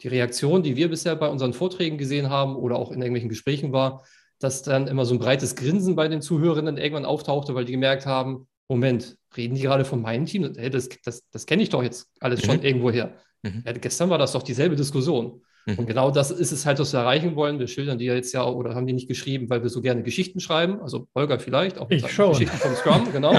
die 0.02 0.08
Reaktion, 0.08 0.64
die 0.64 0.76
wir 0.76 0.90
bisher 0.90 1.16
bei 1.16 1.28
unseren 1.28 1.54
Vorträgen 1.54 1.98
gesehen 1.98 2.30
haben 2.30 2.56
oder 2.56 2.78
auch 2.78 2.92
in 2.92 3.02
irgendwelchen 3.02 3.30
Gesprächen 3.30 3.72
war, 3.72 4.04
dass 4.40 4.62
dann 4.62 4.88
immer 4.88 5.06
so 5.06 5.16
ein 5.16 5.20
breites 5.20 5.56
Grinsen 5.56 5.96
bei 5.96 6.08
den 6.08 6.22
Zuhörenden 6.22 6.78
irgendwann 6.78 7.06
auftauchte, 7.06 7.56
weil 7.56 7.66
die 7.66 7.72
gemerkt 7.72 8.06
haben, 8.06 8.48
Moment, 8.68 9.18
reden 9.36 9.56
die 9.56 9.62
gerade 9.62 9.86
von 9.86 10.02
meinem 10.02 10.26
Team? 10.26 10.54
Hey, 10.56 10.70
das, 10.70 10.90
das, 11.04 11.24
das 11.32 11.46
kenne 11.46 11.64
ich 11.64 11.70
doch 11.70 11.82
jetzt 11.82 12.10
alles 12.20 12.46
schon 12.46 12.58
mhm. 12.58 12.64
irgendwoher. 12.64 13.16
Mhm. 13.44 13.64
Ja, 13.66 13.72
gestern 13.74 14.10
war 14.10 14.18
das 14.18 14.32
doch 14.32 14.44
dieselbe 14.44 14.76
Diskussion. 14.76 15.42
Mhm. 15.66 15.80
Und 15.80 15.86
genau 15.88 16.12
das 16.12 16.32
ist 16.32 16.52
es 16.52 16.66
halt, 16.66 16.80
was 16.80 16.94
wir 16.94 17.02
erreichen 17.02 17.36
wollen. 17.36 17.60
Wir 17.60 17.68
schildern 17.68 17.98
die 17.98 18.06
ja 18.06 18.16
jetzt 18.16 18.34
ja 18.34 18.46
oder 18.46 18.74
haben 18.74 18.88
die 18.88 18.94
nicht 18.94 19.08
geschrieben, 19.08 19.50
weil 19.50 19.62
wir 19.64 19.70
so 19.70 19.82
gerne 19.82 20.04
Geschichten 20.04 20.40
schreiben. 20.40 20.82
Also 20.82 21.08
Holger 21.14 21.40
vielleicht, 21.40 21.78
auch 21.78 21.90
ich 21.90 22.10
schon. 22.10 22.32
Geschichten 22.32 22.58
vom 22.58 22.76
Scrum, 22.76 23.08
genau. 23.12 23.34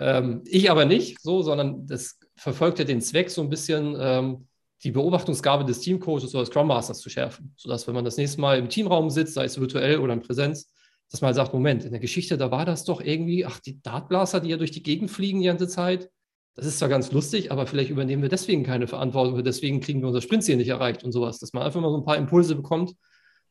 ähm, 0.00 0.42
ich 0.46 0.70
aber 0.70 0.84
nicht 0.84 1.20
so, 1.20 1.42
sondern 1.42 1.86
das 1.86 2.18
verfolgt 2.36 2.78
ja 2.78 2.84
den 2.84 3.00
Zweck 3.00 3.30
so 3.30 3.42
ein 3.42 3.50
bisschen, 3.50 3.96
ähm, 4.00 4.46
die 4.82 4.90
Beobachtungsgabe 4.90 5.64
des 5.64 5.80
Teamcoaches 5.80 6.34
oder 6.34 6.46
Scrum 6.46 6.68
Masters 6.68 7.00
zu 7.00 7.10
schärfen, 7.10 7.52
sodass, 7.56 7.86
wenn 7.86 7.94
man 7.94 8.04
das 8.04 8.16
nächste 8.16 8.40
Mal 8.40 8.58
im 8.58 8.68
Teamraum 8.68 9.10
sitzt, 9.10 9.34
sei 9.34 9.44
es 9.44 9.58
virtuell 9.58 9.98
oder 9.98 10.12
in 10.12 10.20
Präsenz, 10.20 10.70
dass 11.10 11.20
man 11.20 11.28
halt 11.28 11.36
sagt, 11.36 11.54
Moment, 11.54 11.84
in 11.84 11.92
der 11.92 12.00
Geschichte, 12.00 12.36
da 12.36 12.50
war 12.50 12.64
das 12.64 12.84
doch 12.84 13.00
irgendwie, 13.00 13.46
ach, 13.46 13.58
die 13.60 13.80
Dartblaster, 13.80 14.40
die 14.40 14.50
ja 14.50 14.56
durch 14.56 14.72
die 14.72 14.82
Gegend 14.82 15.10
fliegen 15.10 15.40
die 15.40 15.46
ganze 15.46 15.68
Zeit, 15.68 16.10
das 16.56 16.66
ist 16.66 16.78
zwar 16.78 16.88
ganz 16.88 17.12
lustig, 17.12 17.52
aber 17.52 17.66
vielleicht 17.66 17.90
übernehmen 17.90 18.22
wir 18.22 18.30
deswegen 18.30 18.64
keine 18.64 18.86
Verantwortung 18.86 19.44
deswegen 19.44 19.80
kriegen 19.80 20.00
wir 20.00 20.08
unser 20.08 20.22
Sprintziel 20.22 20.56
nicht 20.56 20.68
erreicht 20.68 21.04
und 21.04 21.12
sowas, 21.12 21.38
dass 21.38 21.52
man 21.52 21.62
einfach 21.62 21.80
mal 21.80 21.90
so 21.90 21.98
ein 21.98 22.04
paar 22.04 22.16
Impulse 22.16 22.54
bekommt 22.54 22.94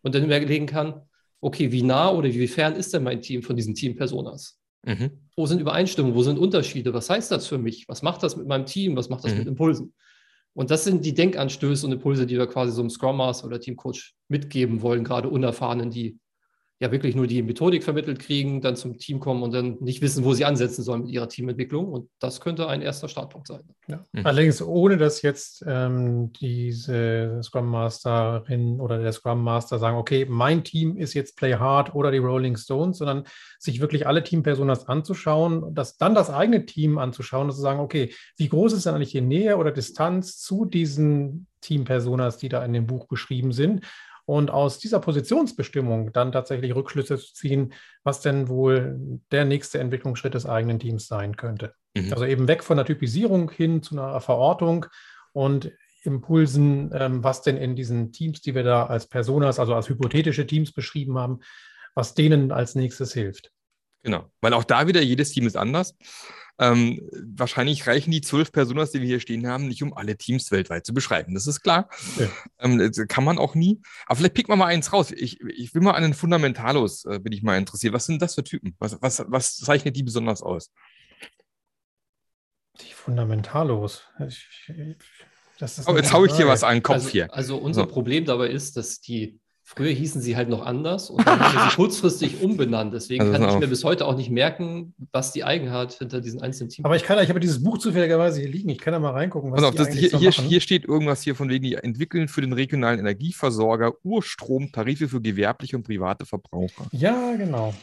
und 0.02 0.16
dann 0.16 0.26
überlegen 0.26 0.66
kann, 0.66 1.02
okay, 1.40 1.72
wie 1.72 1.84
nah 1.84 2.10
oder 2.10 2.30
wie 2.30 2.48
fern 2.48 2.76
ist 2.76 2.94
denn 2.94 3.04
mein 3.04 3.22
Team 3.22 3.44
von 3.44 3.56
diesen 3.56 3.76
Team-Personas? 3.76 4.60
Mhm. 4.84 5.12
Wo 5.36 5.46
sind 5.46 5.62
Übereinstimmungen, 5.62 6.16
wo 6.16 6.24
sind 6.24 6.40
Unterschiede? 6.40 6.94
Was 6.94 7.10
heißt 7.10 7.32
das 7.32 7.46
für 7.48 7.60
mich? 7.60 7.88
Was 7.88 8.02
macht 8.02 8.24
das 8.24 8.36
mit 8.36 8.48
meinem 8.48 8.66
Team? 8.66 8.96
Was 8.96 9.10
macht 9.10 9.24
das 9.24 9.34
mhm. 9.34 9.40
mit 9.40 9.48
Impulsen? 9.48 9.94
Und 10.54 10.72
das 10.72 10.86
sind 10.86 11.06
die 11.06 11.14
Denkanstöße 11.14 11.86
und 11.86 11.92
Impulse, 11.92 12.26
die 12.26 12.38
wir 12.38 12.48
quasi 12.48 12.72
so 12.72 12.82
einem 12.82 12.90
Scrum 12.90 13.18
Master 13.18 13.46
oder 13.46 13.60
Teamcoach 13.60 14.14
mitgeben 14.30 14.82
wollen, 14.82 15.04
gerade 15.04 15.30
Unerfahrenen, 15.30 15.92
die 15.92 16.18
ja 16.80 16.92
wirklich 16.92 17.16
nur 17.16 17.26
die 17.26 17.42
Methodik 17.42 17.86
vermittelt 17.86 18.20
kriegen, 18.20 18.60
dann 18.60 18.76
zum 18.76 18.98
Team 18.98 19.22
kommen 19.22 19.44
und 19.44 19.54
dann 19.54 19.78
nicht 19.80 20.02
wissen, 20.02 20.26
wo 20.26 20.34
sie 20.34 20.44
ansetzen 20.44 20.84
sollen 20.84 21.04
mit 21.04 21.12
ihrer 21.12 21.30
Teamentwicklung. 21.30 21.88
Und 21.88 22.10
das 22.20 22.42
könnte 22.42 22.68
ein 22.68 22.82
erster 22.82 23.08
Startpunkt 23.08 23.48
sein. 23.48 23.62
Ja. 23.88 24.06
Mhm. 24.12 24.26
Allerdings 24.26 24.62
ohne, 24.62 24.98
dass 24.98 25.22
jetzt 25.22 25.64
ähm, 25.66 26.34
diese 26.34 27.40
Scrum 27.42 27.68
Masterin 27.68 28.82
oder 28.82 29.00
der 29.00 29.14
Scrum 29.14 29.42
Master 29.42 29.80
sagen, 29.80 29.98
okay, 29.98 30.26
mein 30.28 30.66
Team 30.66 30.98
ist 30.98 31.14
jetzt 31.14 31.38
Play 31.38 31.56
Hard 31.56 31.96
oder 31.96 32.12
die 32.12 32.18
Rolling 32.18 32.58
Stones, 32.58 32.98
sondern 32.98 33.24
sich 33.58 33.80
wirklich 33.80 34.06
alle 34.06 34.24
Teampersonas 34.24 34.90
anzuschauen, 34.90 35.74
das, 35.74 35.96
dann 35.96 36.14
das 36.14 36.30
eigene 36.30 36.66
Team 36.66 36.98
anzuschauen 36.98 37.48
und 37.48 37.54
zu 37.54 37.62
sagen, 37.62 37.80
okay, 37.80 38.14
wie 38.36 38.50
groß 38.50 38.74
ist 38.74 38.86
denn 38.86 38.96
eigentlich 38.96 39.12
die 39.14 39.22
Nähe 39.22 39.56
oder 39.56 39.72
Distanz 39.72 40.40
zu 40.40 40.66
diesen 40.66 41.48
Teampersonas, 41.62 42.38
die 42.38 42.50
da 42.50 42.64
in 42.66 42.74
dem 42.74 42.86
Buch 42.86 43.08
beschrieben 43.08 43.54
sind 43.54 43.86
und 44.26 44.50
aus 44.50 44.80
dieser 44.80 45.00
Positionsbestimmung 45.00 46.12
dann 46.12 46.32
tatsächlich 46.32 46.74
Rückschlüsse 46.76 47.18
zu 47.18 47.34
ziehen, 47.34 47.74
was 48.04 48.22
denn 48.22 48.48
wohl 48.48 49.20
der 49.32 49.46
nächste 49.46 49.80
Entwicklungsschritt 49.80 50.34
des 50.34 50.46
eigenen 50.46 50.80
Teams 50.80 51.08
sein 51.08 51.38
könnte. 51.38 51.74
Mhm. 51.96 52.12
Also 52.12 52.26
eben 52.26 52.48
weg 52.48 52.64
von 52.64 52.78
der 52.78 52.86
Typisierung 52.86 53.52
hin 53.52 53.84
zu 53.84 53.96
einer 53.96 54.20
Verortung 54.22 54.88
und 55.34 55.72
Impulsen, 56.04 56.92
ähm, 56.94 57.24
was 57.24 57.42
denn 57.42 57.58
in 57.58 57.76
diesen 57.76 58.12
Teams, 58.12 58.42
die 58.42 58.56
wir 58.56 58.64
da 58.64 58.86
als 58.86 59.08
Personas, 59.08 59.60
also 59.60 59.74
als 59.74 59.90
hypothetische 59.90 60.46
Teams 60.46 60.72
beschrieben 60.72 61.18
haben, 61.18 61.40
was 61.96 62.14
denen 62.14 62.52
als 62.52 62.76
nächstes 62.76 63.14
hilft. 63.14 63.52
Genau, 64.04 64.32
weil 64.42 64.54
auch 64.54 64.64
da 64.64 64.88
wieder 64.88 65.02
jedes 65.02 65.32
Team 65.32 65.48
ist 65.48 65.58
anders. 65.58 65.96
Ähm, 66.58 67.02
wahrscheinlich 67.12 67.86
reichen 67.86 68.12
die 68.12 68.22
zwölf 68.22 68.52
Personas, 68.52 68.92
die 68.92 69.02
wir 69.02 69.08
hier 69.08 69.20
stehen 69.20 69.48
haben, 69.48 69.68
nicht, 69.68 69.84
um 69.84 69.94
alle 69.94 70.18
Teams 70.18 70.52
weltweit 70.52 70.86
zu 70.86 70.94
beschreiben. 70.94 71.34
Das 71.34 71.48
ist 71.48 71.62
klar. 71.62 71.90
Ja. 72.18 72.30
Ähm, 72.60 72.92
kann 73.10 73.26
man 73.26 73.38
auch 73.38 73.56
nie. 73.56 73.82
Aber 74.06 74.16
vielleicht 74.16 74.36
picken 74.36 74.54
wir 74.54 74.56
mal 74.56 74.68
eins 74.68 74.94
raus. 74.94 75.12
Ich, 75.12 75.42
ich 75.42 75.74
will 75.76 75.82
mal 75.82 75.92
an 75.92 76.04
den 76.04 76.14
Fundamentalos, 76.14 77.06
äh, 77.06 77.20
bin 77.20 77.34
ich 77.34 77.44
mal 77.44 77.58
interessiert. 77.58 77.94
Was 77.94 78.06
sind 78.06 78.22
das 78.22 78.36
für 78.36 78.44
Typen? 78.44 78.76
Was, 78.80 79.02
was, 79.02 79.26
was 79.28 79.58
zeichnet 79.58 79.96
die 79.98 80.04
besonders 80.04 80.42
aus? 80.42 80.72
Die 82.82 82.94
Fundamentalos. 82.94 84.04
Ich, 84.28 84.48
ich, 84.70 84.98
oh, 85.88 85.96
jetzt 85.96 86.14
haue 86.14 86.28
ich 86.28 86.34
dir 86.34 86.48
was 86.48 86.64
an 86.64 86.78
den 86.78 86.84
Kopf 86.84 86.96
also, 86.96 87.10
hier. 87.10 87.34
Also 87.34 87.58
unser 87.58 87.84
so. 87.84 87.88
Problem 87.88 88.26
dabei 88.26 88.50
ist, 88.50 88.78
dass 88.78 89.02
die 89.02 89.40
Früher 89.68 89.90
hießen 89.90 90.22
sie 90.22 90.36
halt 90.36 90.48
noch 90.48 90.64
anders 90.64 91.10
und 91.10 91.26
dann 91.26 91.40
haben 91.40 91.70
sie 91.72 91.76
kurzfristig 91.76 92.40
umbenannt. 92.44 92.94
Deswegen 92.94 93.24
also 93.24 93.34
kann 93.34 93.50
ich 93.50 93.60
mir 93.60 93.68
bis 93.68 93.84
heute 93.84 94.06
auch 94.06 94.16
nicht 94.16 94.30
merken, 94.30 94.94
was 95.12 95.32
die 95.32 95.44
Eigenheit 95.44 95.94
hinter 95.94 96.22
diesen 96.22 96.40
einzelnen 96.40 96.70
Teams 96.70 96.86
Aber 96.86 96.96
ich 96.96 97.02
kann, 97.02 97.18
ich 97.24 97.30
habe 97.30 97.40
dieses 97.40 97.64
Buch 97.64 97.80
zufälligerweise 97.80 98.42
hier 98.42 98.50
liegen. 98.50 98.70
Ich 98.70 98.78
kann 98.78 98.94
da 98.94 99.00
mal 99.00 99.10
reingucken, 99.10 99.52
was 99.52 99.64
also 99.64 99.70
auf, 99.70 99.76
das, 99.76 99.96
hier, 99.96 100.12
so 100.12 100.20
hier, 100.20 100.30
hier, 100.30 100.62
steht 100.62 100.86
irgendwas 100.86 101.24
hier 101.24 101.34
von 101.34 101.50
wegen, 101.50 101.64
die 101.64 101.74
entwickeln 101.74 102.28
für 102.28 102.42
den 102.42 102.54
regionalen 102.54 103.00
Energieversorger 103.00 103.94
Urstromtarife 104.04 105.10
für 105.10 105.20
gewerbliche 105.20 105.76
und 105.78 105.84
private 105.84 106.28
Verbraucher. 106.28 106.86
Ja, 106.92 107.36
genau. 107.36 107.74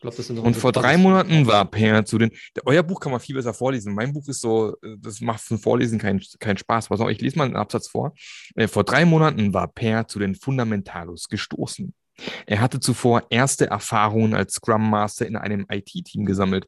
Glaub, 0.00 0.16
und 0.44 0.56
vor 0.56 0.70
drei 0.72 0.96
Monaten 0.96 1.46
war 1.46 1.64
Per 1.64 2.04
zu 2.04 2.18
den. 2.18 2.30
Euer 2.64 2.82
Buch 2.82 3.00
kann 3.00 3.10
man 3.10 3.20
viel 3.20 3.34
besser 3.34 3.52
vorlesen. 3.52 3.94
Mein 3.94 4.12
Buch 4.12 4.28
ist 4.28 4.40
so, 4.40 4.76
das 4.98 5.20
macht 5.20 5.42
zum 5.44 5.58
Vorlesen 5.58 5.98
keinen 5.98 6.22
kein 6.38 6.56
Spaß. 6.56 6.88
Pass 6.88 7.00
auf, 7.00 7.10
ich 7.10 7.20
lese 7.20 7.36
mal 7.36 7.44
einen 7.44 7.56
Absatz 7.56 7.88
vor. 7.88 8.12
Äh, 8.54 8.68
vor 8.68 8.84
drei 8.84 9.04
Monaten 9.04 9.52
war 9.54 9.66
Per 9.66 10.06
zu 10.06 10.18
den 10.18 10.34
Fundamentalos 10.36 11.28
gestoßen. 11.28 11.94
Er 12.46 12.60
hatte 12.60 12.80
zuvor 12.80 13.24
erste 13.30 13.66
Erfahrungen 13.66 14.34
als 14.34 14.54
Scrum 14.54 14.88
Master 14.88 15.26
in 15.26 15.36
einem 15.36 15.66
IT-Team 15.68 16.24
gesammelt. 16.24 16.66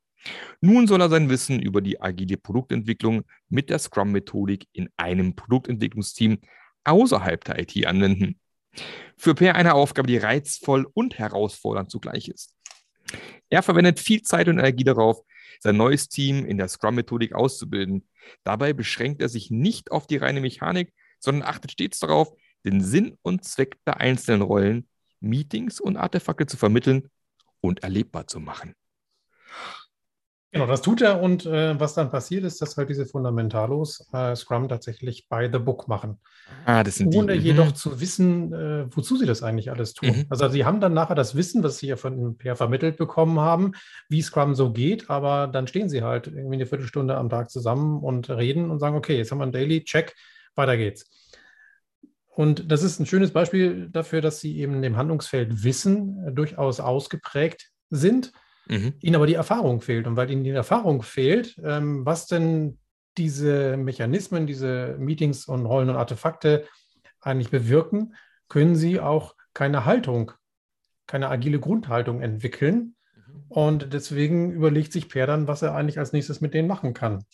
Nun 0.61 0.87
soll 0.87 1.01
er 1.01 1.09
sein 1.09 1.31
Wissen 1.31 1.61
über 1.61 1.81
die 1.81 2.01
agile 2.01 2.37
Produktentwicklung 2.37 3.23
mit 3.49 3.71
der 3.71 3.79
Scrum-Methodik 3.79 4.67
in 4.73 4.89
einem 4.97 5.35
Produktentwicklungsteam 5.35 6.39
außerhalb 6.85 7.43
der 7.45 7.59
IT 7.59 7.87
anwenden. 7.87 8.39
Für 9.17 9.35
Per 9.35 9.55
eine 9.55 9.75
Aufgabe, 9.75 10.07
die 10.07 10.19
reizvoll 10.19 10.87
und 10.93 11.19
herausfordernd 11.19 11.91
zugleich 11.91 12.29
ist. 12.29 12.55
Er 13.49 13.63
verwendet 13.63 14.01
viel 14.01 14.23
Zeit 14.23 14.49
und 14.49 14.59
Energie 14.59 14.85
darauf, 14.85 15.23
sein 15.61 15.77
neues 15.77 16.09
Team 16.09 16.45
in 16.45 16.59
der 16.59 16.69
Scrum-Methodik 16.69 17.35
auszubilden. 17.35 18.09
Dabei 18.45 18.73
beschränkt 18.73 19.21
er 19.21 19.29
sich 19.29 19.51
nicht 19.51 19.91
auf 19.91 20.07
die 20.07 20.17
reine 20.17 20.41
Mechanik, 20.41 20.93
sondern 21.19 21.49
achtet 21.49 21.73
stets 21.73 21.99
darauf, 21.99 22.33
den 22.65 22.81
Sinn 22.81 23.17
und 23.23 23.45
Zweck 23.45 23.79
der 23.87 23.99
einzelnen 23.99 24.43
Rollen, 24.43 24.89
Meetings 25.21 25.81
und 25.81 25.97
Artefakte 25.97 26.47
zu 26.47 26.57
vermitteln 26.57 27.09
und 27.61 27.83
erlebbar 27.83 28.27
zu 28.27 28.41
machen. 28.41 28.75
Genau, 30.53 30.67
das 30.67 30.83
tut 30.83 31.01
er 31.01 31.23
und 31.23 31.47
äh, 31.47 31.79
was 31.79 31.95
dann 31.95 32.11
passiert 32.11 32.43
ist, 32.43 32.61
dass 32.61 32.77
halt 32.77 32.89
diese 32.89 33.07
Fundamentalos 33.07 34.09
äh, 34.13 34.35
Scrum 34.35 34.69
tatsächlich 34.69 35.29
by 35.29 35.49
the 35.53 35.61
book 35.61 35.87
machen. 35.87 36.19
Ah, 36.65 36.83
das 36.83 36.97
sind 36.97 37.15
Ohne 37.15 37.35
die. 37.35 37.47
jedoch 37.47 37.69
mhm. 37.69 37.75
zu 37.77 38.01
wissen, 38.01 38.53
äh, 38.53 38.87
wozu 38.91 39.17
sie 39.17 39.27
das 39.27 39.45
eigentlich 39.45 39.71
alles 39.71 39.95
tun. 39.95 40.09
Mhm. 40.09 40.25
Also 40.29 40.49
sie 40.49 40.65
haben 40.65 40.81
dann 40.81 40.93
nachher 40.93 41.15
das 41.15 41.37
Wissen, 41.37 41.63
was 41.63 41.79
sie 41.79 41.87
ja 41.87 41.97
von 41.97 42.37
Per 42.37 42.57
vermittelt 42.57 42.97
bekommen 42.97 43.39
haben, 43.39 43.73
wie 44.09 44.23
Scrum 44.23 44.57
so 44.57 44.73
geht, 44.73 45.09
aber 45.09 45.47
dann 45.47 45.69
stehen 45.69 45.89
sie 45.89 46.03
halt 46.03 46.27
irgendwie 46.27 46.57
eine 46.57 46.67
Viertelstunde 46.67 47.17
am 47.17 47.29
Tag 47.29 47.49
zusammen 47.51 48.03
und 48.03 48.29
reden 48.29 48.73
und 48.73 48.81
sagen, 48.81 48.97
okay, 48.97 49.17
jetzt 49.17 49.31
haben 49.31 49.39
wir 49.39 49.47
ein 49.47 49.53
Daily, 49.53 49.85
check, 49.85 50.17
weiter 50.57 50.77
geht's. 50.77 51.05
Und 52.27 52.73
das 52.73 52.83
ist 52.83 52.99
ein 52.99 53.07
schönes 53.07 53.31
Beispiel 53.31 53.89
dafür, 53.89 54.21
dass 54.21 54.41
sie 54.41 54.59
eben 54.59 54.83
im 54.83 54.97
Handlungsfeld 54.97 55.63
Wissen 55.63 56.27
äh, 56.27 56.33
durchaus 56.33 56.81
ausgeprägt 56.81 57.71
sind 57.91 58.33
mhm. 58.71 58.95
ihnen 59.01 59.17
aber 59.17 59.27
die 59.27 59.35
Erfahrung 59.35 59.81
fehlt. 59.81 60.07
Und 60.07 60.17
weil 60.17 60.31
ihnen 60.31 60.45
die 60.45 60.51
Erfahrung 60.51 61.03
fehlt, 61.03 61.61
ähm, 61.65 62.07
was 62.07 62.27
denn 62.27 62.79
diese 63.19 63.77
Mechanismen, 63.77 64.47
diese 64.47 64.97
Meetings 64.99 65.47
und 65.47 65.67
Rollen 65.67 65.91
und 65.91 65.97
Artefakte 65.97 66.67
eigentlich 67.21 67.51
bewirken, 67.51 68.15
können 68.49 68.77
sie 68.77 69.01
auch 69.01 69.35
keine 69.53 69.85
Haltung, 69.85 70.33
keine 71.07 71.29
agile 71.29 71.59
Grundhaltung 71.59 72.23
entwickeln. 72.23 72.95
Mhm. 73.15 73.45
Und 73.49 73.93
deswegen 73.93 74.53
überlegt 74.53 74.93
sich 74.93 75.09
Per 75.09 75.27
dann, 75.27 75.49
was 75.49 75.63
er 75.63 75.75
eigentlich 75.75 75.99
als 75.99 76.13
nächstes 76.13 76.41
mit 76.41 76.55
denen 76.55 76.69
machen 76.69 76.95
kann. 76.95 77.25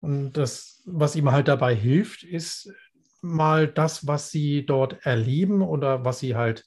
Und 0.00 0.34
das, 0.34 0.82
was 0.86 1.16
ihm 1.16 1.32
halt 1.32 1.48
dabei 1.48 1.74
hilft, 1.74 2.22
ist 2.22 2.72
mal 3.20 3.66
das, 3.66 4.06
was 4.06 4.30
sie 4.30 4.64
dort 4.64 5.04
erleben 5.04 5.60
oder 5.60 6.04
was 6.04 6.20
sie 6.20 6.36
halt 6.36 6.64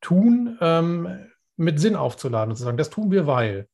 tun, 0.00 0.58
ähm, 0.60 1.30
mit 1.56 1.80
Sinn 1.80 1.96
aufzuladen 1.96 2.50
und 2.50 2.56
zu 2.56 2.64
sagen, 2.64 2.76
das 2.76 2.90
tun 2.90 3.10
wir, 3.10 3.26
weil. 3.26 3.68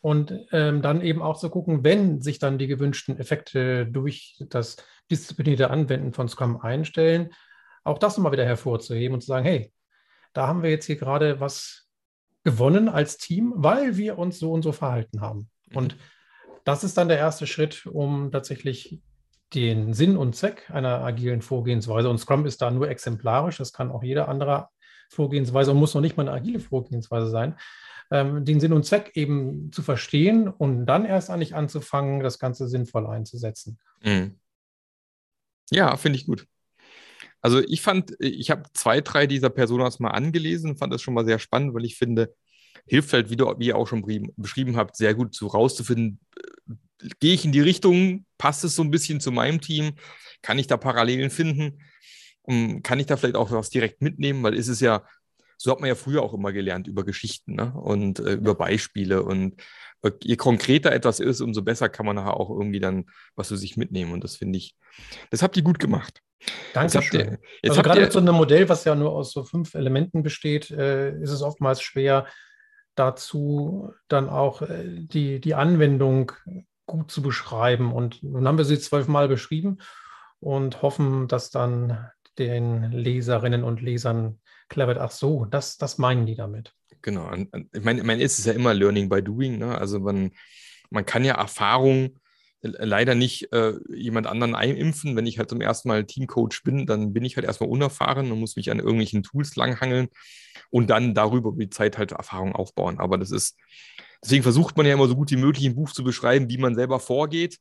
Und 0.00 0.32
ähm, 0.52 0.80
dann 0.80 1.00
eben 1.02 1.22
auch 1.22 1.38
zu 1.38 1.50
gucken, 1.50 1.82
wenn 1.82 2.20
sich 2.20 2.38
dann 2.38 2.58
die 2.58 2.68
gewünschten 2.68 3.18
Effekte 3.18 3.86
durch 3.86 4.42
das 4.48 4.76
disziplinierte 5.10 5.70
Anwenden 5.70 6.12
von 6.12 6.28
Scrum 6.28 6.60
einstellen, 6.60 7.30
auch 7.84 7.98
das 7.98 8.16
nochmal 8.16 8.32
wieder 8.32 8.44
hervorzuheben 8.44 9.14
und 9.14 9.20
zu 9.20 9.26
sagen, 9.26 9.44
hey, 9.44 9.72
da 10.32 10.46
haben 10.46 10.62
wir 10.62 10.70
jetzt 10.70 10.86
hier 10.86 10.96
gerade 10.96 11.40
was 11.40 11.88
gewonnen 12.44 12.88
als 12.88 13.18
Team, 13.18 13.52
weil 13.56 13.96
wir 13.96 14.18
uns 14.18 14.38
so 14.38 14.52
und 14.52 14.62
so 14.62 14.72
verhalten 14.72 15.20
haben. 15.20 15.50
Mhm. 15.70 15.76
Und 15.76 15.96
das 16.64 16.84
ist 16.84 16.96
dann 16.96 17.08
der 17.08 17.18
erste 17.18 17.46
Schritt, 17.46 17.86
um 17.86 18.30
tatsächlich 18.30 19.00
den 19.54 19.94
Sinn 19.94 20.16
und 20.16 20.36
Zweck 20.36 20.70
einer 20.70 21.00
agilen 21.00 21.42
Vorgehensweise, 21.42 22.08
und 22.10 22.18
Scrum 22.18 22.46
ist 22.46 22.60
da 22.60 22.70
nur 22.70 22.88
exemplarisch, 22.88 23.56
das 23.56 23.72
kann 23.72 23.90
auch 23.90 24.02
jeder 24.02 24.28
andere 24.28 24.68
Vorgehensweise 25.08 25.70
und 25.70 25.78
muss 25.78 25.94
noch 25.94 26.00
nicht 26.00 26.16
mal 26.16 26.28
eine 26.28 26.36
agile 26.36 26.60
Vorgehensweise 26.60 27.28
sein, 27.30 27.56
ähm, 28.10 28.44
den 28.44 28.60
Sinn 28.60 28.72
und 28.72 28.84
Zweck 28.84 29.12
eben 29.14 29.70
zu 29.72 29.82
verstehen 29.82 30.48
und 30.48 30.86
dann 30.86 31.04
erst 31.04 31.30
eigentlich 31.30 31.54
anzufangen, 31.54 32.20
das 32.20 32.38
Ganze 32.38 32.68
sinnvoll 32.68 33.06
einzusetzen. 33.06 33.78
Mhm. 34.02 34.38
Ja, 35.70 35.96
finde 35.96 36.18
ich 36.18 36.26
gut. 36.26 36.46
Also 37.40 37.60
ich 37.60 37.82
fand, 37.82 38.14
ich 38.18 38.50
habe 38.50 38.64
zwei, 38.72 39.00
drei 39.00 39.26
dieser 39.26 39.50
Personas 39.50 40.00
mal 40.00 40.10
angelesen, 40.10 40.76
fand 40.76 40.92
das 40.92 41.02
schon 41.02 41.14
mal 41.14 41.24
sehr 41.24 41.38
spannend, 41.38 41.74
weil 41.74 41.84
ich 41.84 41.96
finde, 41.96 42.34
hilft 42.86 43.12
halt, 43.12 43.30
wie, 43.30 43.36
du, 43.36 43.46
wie 43.58 43.66
ihr 43.66 43.76
auch 43.76 43.86
schon 43.86 44.04
beschrieben 44.36 44.76
habt, 44.76 44.96
sehr 44.96 45.14
gut 45.14 45.34
so 45.34 45.46
rauszufinden, 45.46 46.20
äh, 46.36 47.08
gehe 47.20 47.34
ich 47.34 47.44
in 47.44 47.52
die 47.52 47.60
Richtung, 47.60 48.24
passt 48.38 48.64
es 48.64 48.74
so 48.74 48.82
ein 48.82 48.90
bisschen 48.90 49.20
zu 49.20 49.30
meinem 49.30 49.60
Team, 49.60 49.92
kann 50.42 50.58
ich 50.58 50.66
da 50.66 50.76
Parallelen 50.76 51.30
finden 51.30 51.80
um, 52.48 52.82
kann 52.82 52.98
ich 52.98 53.06
da 53.06 53.16
vielleicht 53.16 53.36
auch 53.36 53.50
was 53.50 53.70
direkt 53.70 54.00
mitnehmen, 54.00 54.42
weil 54.42 54.54
ist 54.54 54.68
es 54.68 54.80
ja, 54.80 55.04
so 55.58 55.70
hat 55.70 55.80
man 55.80 55.88
ja 55.88 55.94
früher 55.94 56.22
auch 56.22 56.32
immer 56.32 56.52
gelernt 56.52 56.88
über 56.88 57.04
Geschichten 57.04 57.54
ne? 57.56 57.72
und 57.74 58.20
äh, 58.20 58.32
über 58.34 58.54
Beispiele 58.54 59.22
und 59.22 59.60
äh, 60.02 60.10
je 60.22 60.36
konkreter 60.36 60.92
etwas 60.92 61.20
ist, 61.20 61.40
umso 61.42 61.62
besser 61.62 61.88
kann 61.88 62.06
man 62.06 62.16
nachher 62.16 62.38
auch 62.38 62.50
irgendwie 62.50 62.80
dann 62.80 63.06
was 63.36 63.48
für 63.48 63.58
sich 63.58 63.76
mitnehmen 63.76 64.12
und 64.12 64.24
das 64.24 64.36
finde 64.36 64.56
ich, 64.56 64.76
das 65.30 65.42
habt 65.42 65.56
ihr 65.56 65.62
gut 65.62 65.78
gemacht. 65.78 66.22
Danke 66.72 67.02
schön. 67.02 67.38
also 67.66 67.82
gerade 67.82 68.00
mit 68.00 68.12
so 68.12 68.20
einem 68.20 68.36
Modell, 68.36 68.68
was 68.68 68.84
ja 68.84 68.94
nur 68.94 69.12
aus 69.12 69.32
so 69.32 69.44
fünf 69.44 69.74
Elementen 69.74 70.22
besteht, 70.22 70.70
äh, 70.70 71.12
ist 71.20 71.30
es 71.30 71.42
oftmals 71.42 71.82
schwer, 71.82 72.26
dazu 72.94 73.92
dann 74.06 74.28
auch 74.28 74.62
äh, 74.62 74.84
die, 74.86 75.40
die 75.40 75.54
Anwendung 75.54 76.32
gut 76.86 77.10
zu 77.10 77.20
beschreiben. 77.20 77.92
Und 77.92 78.22
nun 78.22 78.46
haben 78.46 78.56
wir 78.56 78.64
sie 78.64 78.78
zwölfmal 78.78 79.28
beschrieben 79.28 79.78
und 80.40 80.82
hoffen, 80.82 81.28
dass 81.28 81.50
dann 81.50 82.08
den 82.38 82.92
Leserinnen 82.92 83.64
und 83.64 83.80
Lesern 83.80 84.38
klar 84.68 84.88
wird, 84.88 84.98
ach 84.98 85.10
so, 85.10 85.44
das, 85.44 85.78
das 85.78 85.98
meinen 85.98 86.26
die 86.26 86.34
damit. 86.34 86.74
Genau. 87.02 87.32
Ich 87.32 87.84
meine, 87.84 88.00
ich 88.00 88.06
meine, 88.06 88.22
es 88.22 88.38
ist 88.38 88.46
ja 88.46 88.52
immer 88.52 88.74
Learning 88.74 89.08
by 89.08 89.22
Doing. 89.22 89.58
Ne? 89.58 89.76
Also 89.76 90.00
man, 90.00 90.32
man 90.90 91.06
kann 91.06 91.24
ja 91.24 91.34
Erfahrung 91.34 92.18
leider 92.60 93.14
nicht 93.14 93.52
äh, 93.52 93.74
jemand 93.88 94.26
anderen 94.26 94.54
einimpfen. 94.54 95.16
Wenn 95.16 95.26
ich 95.26 95.38
halt 95.38 95.48
zum 95.48 95.60
ersten 95.60 95.88
Mal 95.88 96.04
Teamcoach 96.04 96.62
bin, 96.64 96.86
dann 96.86 97.12
bin 97.12 97.24
ich 97.24 97.36
halt 97.36 97.46
erstmal 97.46 97.70
unerfahren 97.70 98.32
und 98.32 98.40
muss 98.40 98.56
mich 98.56 98.70
an 98.70 98.78
irgendwelchen 98.78 99.22
Tools 99.22 99.54
langhangeln 99.56 100.08
und 100.70 100.90
dann 100.90 101.14
darüber 101.14 101.50
über 101.50 101.64
die 101.64 101.70
Zeit 101.70 101.98
halt 101.98 102.12
Erfahrung 102.12 102.54
aufbauen. 102.54 102.98
Aber 102.98 103.16
das 103.16 103.30
ist, 103.30 103.56
deswegen 104.22 104.42
versucht 104.42 104.76
man 104.76 104.86
ja 104.86 104.94
immer 104.94 105.06
so 105.06 105.14
gut 105.14 105.30
wie 105.30 105.36
möglich 105.36 105.64
im 105.66 105.76
Buch 105.76 105.92
zu 105.92 106.02
beschreiben, 106.02 106.50
wie 106.50 106.58
man 106.58 106.74
selber 106.74 106.98
vorgeht. 106.98 107.58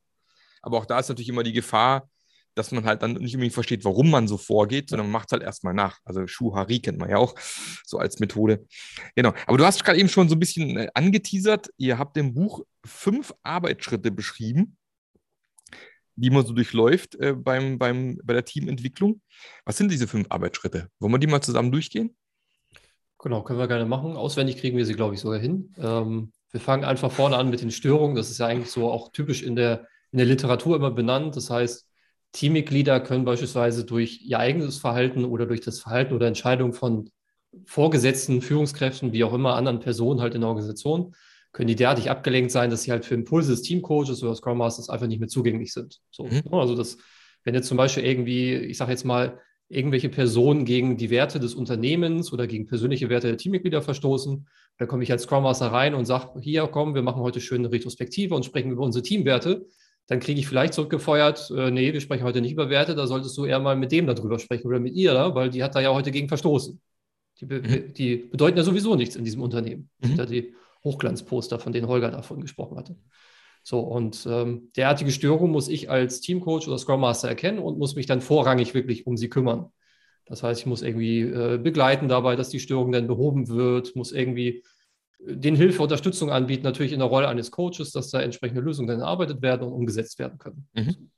Aber 0.62 0.78
auch 0.78 0.86
da 0.86 1.00
ist 1.00 1.10
natürlich 1.10 1.30
immer 1.30 1.44
die 1.44 1.54
Gefahr, 1.54 2.10
dass 2.58 2.72
man 2.72 2.86
halt 2.86 3.02
dann 3.02 3.14
nicht 3.14 3.36
unbedingt 3.36 3.54
versteht, 3.54 3.86
warum 3.86 4.10
man 4.10 4.28
so 4.28 4.38
vorgeht, 4.38 4.90
sondern 4.90 5.08
man 5.08 5.14
macht 5.14 5.30
es 5.30 5.32
halt 5.34 5.44
erstmal 5.44 5.74
nach. 5.74 6.00
Also 6.04 6.28
Schuhari 6.28 6.80
kennt 6.80 6.98
man 6.98 7.10
ja 7.10 7.18
auch 7.18 7.36
so 7.86 7.98
als 7.98 8.20
Methode. 8.20 8.66
Genau. 9.16 9.34
Aber 9.46 9.58
du 9.58 9.66
hast 9.66 9.84
gerade 9.84 10.00
eben 10.00 10.10
schon 10.10 10.30
so 10.30 10.36
ein 10.36 10.40
bisschen 10.40 10.78
äh, 10.78 10.88
angeteasert. 10.94 11.70
Ihr 11.78 11.98
habt 11.98 12.18
im 12.18 12.34
Buch 12.34 12.64
fünf 12.86 13.34
Arbeitsschritte 13.44 14.12
beschrieben, 14.12 14.78
die 16.16 16.30
man 16.30 16.46
so 16.46 16.54
durchläuft 16.54 17.16
äh, 17.16 17.34
beim, 17.34 17.78
beim, 17.78 18.20
bei 18.24 18.34
der 18.34 18.46
Teamentwicklung. 18.46 19.22
Was 19.66 19.78
sind 19.78 19.92
diese 19.92 20.08
fünf 20.08 20.28
Arbeitsschritte? 20.30 20.90
Wollen 21.00 21.14
wir 21.14 21.20
die 21.20 21.28
mal 21.28 21.42
zusammen 21.42 21.72
durchgehen? 21.72 22.16
Genau, 23.20 23.44
können 23.44 23.60
wir 23.60 23.68
gerne 23.68 23.86
machen. 23.86 24.16
Auswendig 24.16 24.58
kriegen 24.58 24.78
wir 24.78 24.86
sie, 24.86 24.94
glaube 24.94 25.16
ich, 25.16 25.22
sogar 25.22 25.40
hin. 25.40 25.74
Ähm, 25.78 26.32
wir 26.52 26.60
fangen 26.62 26.86
einfach 26.86 27.12
vorne 27.12 27.38
an 27.38 27.50
mit 27.50 27.62
den 27.62 27.72
Störungen. 27.72 28.16
Das 28.16 28.30
ist 28.30 28.38
ja 28.38 28.48
eigentlich 28.48 28.72
so 28.72 28.92
auch 28.92 29.12
typisch 29.12 29.44
in 29.44 29.56
der, 29.56 29.88
in 30.12 30.18
der 30.18 30.28
Literatur 30.28 30.76
immer 30.76 30.92
benannt. 30.92 31.36
Das 31.36 31.50
heißt, 31.50 31.87
Teammitglieder 32.34 33.00
können 33.00 33.26
beispielsweise 33.26 33.86
durch 33.86 34.22
ihr 34.24 34.40
eigenes 34.40 34.78
Verhalten 34.78 35.26
oder 35.26 35.46
durch 35.46 35.62
das 35.62 35.80
Verhalten 35.80 36.14
oder 36.14 36.28
Entscheidung 36.28 36.74
von 36.74 37.10
Vorgesetzten, 37.66 38.42
Führungskräften, 38.42 39.14
wie 39.14 39.24
auch 39.24 39.34
immer, 39.34 39.56
anderen 39.56 39.80
Personen 39.80 40.22
halt 40.22 40.36
in 40.36 40.42
der 40.42 40.50
Organisation, 40.50 41.16
können 41.54 41.68
die 41.68 41.76
derartig 41.76 42.10
abgelenkt 42.10 42.52
sein, 42.52 42.70
dass 42.70 42.84
sie 42.84 42.92
halt 42.92 43.06
für 43.06 43.16
Impulse 43.16 43.52
des 43.52 43.64
Teamcoaches 43.64 44.22
oder 44.22 44.36
Scrum 44.36 44.60
Masters 44.60 44.90
einfach 44.90 45.08
nicht 45.08 45.20
mehr 45.20 45.30
zugänglich 45.30 45.74
sind. 45.74 46.00
So, 46.12 46.26
mhm. 46.26 46.44
Ne? 46.52 46.52
Also 46.52 46.76
das, 46.76 46.98
wenn 47.44 47.56
jetzt 47.56 47.68
zum 47.68 47.78
Beispiel 47.78 48.04
irgendwie, 48.04 48.54
ich 48.54 48.78
sage 48.78 48.92
jetzt 48.92 49.06
mal, 49.06 49.40
irgendwelche 49.70 50.10
Personen 50.10 50.66
gegen 50.66 50.98
die 50.98 51.10
Werte 51.10 51.40
des 51.40 51.54
Unternehmens 51.54 52.32
oder 52.32 52.48
gegen 52.48 52.68
persönliche 52.68 53.10
Werte 53.10 53.28
der 53.28 53.38
Teammitglieder 53.38 53.82
verstoßen, 53.82 54.48
dann 54.78 54.88
komme 54.88 55.04
ich 55.04 55.12
als 55.12 55.24
Scrum 55.24 55.44
Master 55.44 55.68
rein 55.68 55.94
und 55.94 56.06
sage, 56.06 56.40
hier 56.40 56.68
komm, 56.68 56.96
wir 56.96 57.02
machen 57.02 57.22
heute 57.22 57.42
schön 57.42 57.66
eine 57.66 57.72
Retrospektive 57.72 58.36
und 58.36 58.46
sprechen 58.46 58.72
über 58.72 58.84
unsere 58.84 59.04
Teamwerte 59.04 59.66
dann 60.08 60.20
kriege 60.20 60.40
ich 60.40 60.48
vielleicht 60.48 60.74
zurückgefeuert, 60.74 61.52
äh, 61.52 61.70
nee, 61.70 61.94
wir 61.94 62.02
sprechen 62.02 62.24
heute 62.24 62.42
nicht 62.42 62.54
über 62.54 62.70
Werte, 62.70 62.96
da 62.96 63.08
solltest 63.08 63.38
du 63.38 63.46
eher 63.46 63.60
mal 63.60 63.76
mit 63.76 63.92
dem 63.92 64.08
darüber 64.08 64.40
sprechen 64.40 64.68
oder 64.68 64.80
mit 64.80 64.96
ihr, 64.96 65.14
da, 65.14 65.36
weil 65.36 65.50
die 65.50 65.64
hat 65.64 65.76
da 65.76 65.82
ja 65.82 65.94
heute 65.94 66.12
gegen 66.12 66.30
verstoßen. 66.30 66.82
Die, 67.40 67.46
be 67.46 67.62
mhm. 67.62 67.94
die 67.94 68.16
bedeuten 68.16 68.58
ja 68.58 68.64
sowieso 68.64 68.96
nichts 68.96 69.16
in 69.16 69.26
diesem 69.26 69.42
Unternehmen. 69.42 69.90
Das 70.00 70.10
mhm. 70.10 70.16
sind 70.16 70.20
ja 70.20 70.26
die 70.26 70.56
Hochglanzposter, 70.84 71.60
von 71.60 71.74
denen 71.74 71.88
Holger 71.88 72.10
davon 72.10 72.42
gesprochen 72.42 72.78
hatte. 72.78 72.96
So, 73.64 73.82
und 73.82 74.26
ähm, 74.30 74.72
derartige 74.78 75.12
Störungen 75.12 75.52
muss 75.52 75.68
ich 75.68 75.90
als 75.90 76.22
Teamcoach 76.22 76.68
oder 76.68 76.78
Scrum 76.78 77.02
Master 77.02 77.28
erkennen 77.28 77.60
und 77.60 77.78
muss 77.78 77.96
mich 77.96 78.06
dann 78.06 78.22
vorrangig 78.22 78.74
wirklich 78.74 79.06
um 79.06 79.18
sie 79.18 79.30
kümmern. 79.30 79.72
Das 80.26 80.42
heißt, 80.42 80.62
ich 80.62 80.66
muss 80.66 80.82
irgendwie 80.82 81.22
äh, 81.22 81.58
begleiten 81.58 82.08
dabei, 82.08 82.38
dass 82.38 82.50
die 82.50 82.62
Störung 82.62 82.94
dann 82.94 83.08
behoben 83.08 83.50
wird, 83.50 83.96
muss 83.96 84.14
irgendwie 84.14 84.64
den 85.20 85.56
Hilfe, 85.56 85.82
Unterstützung 85.82 86.32
anbieten, 86.32 86.64
natürlich 86.64 86.94
in 86.94 87.00
der 87.00 87.08
Rolle 87.08 87.28
eines 87.28 87.52
Coaches, 87.52 87.92
dass 87.92 88.10
da 88.10 88.22
entsprechende 88.22 88.62
Lösungen 88.62 88.88
dann 88.88 89.00
erarbeitet 89.00 89.42
werden 89.42 89.68
und 89.68 89.74
umgesetzt 89.74 90.20
werden 90.20 90.38
können. 90.38 90.68
Mhm. 90.74 91.10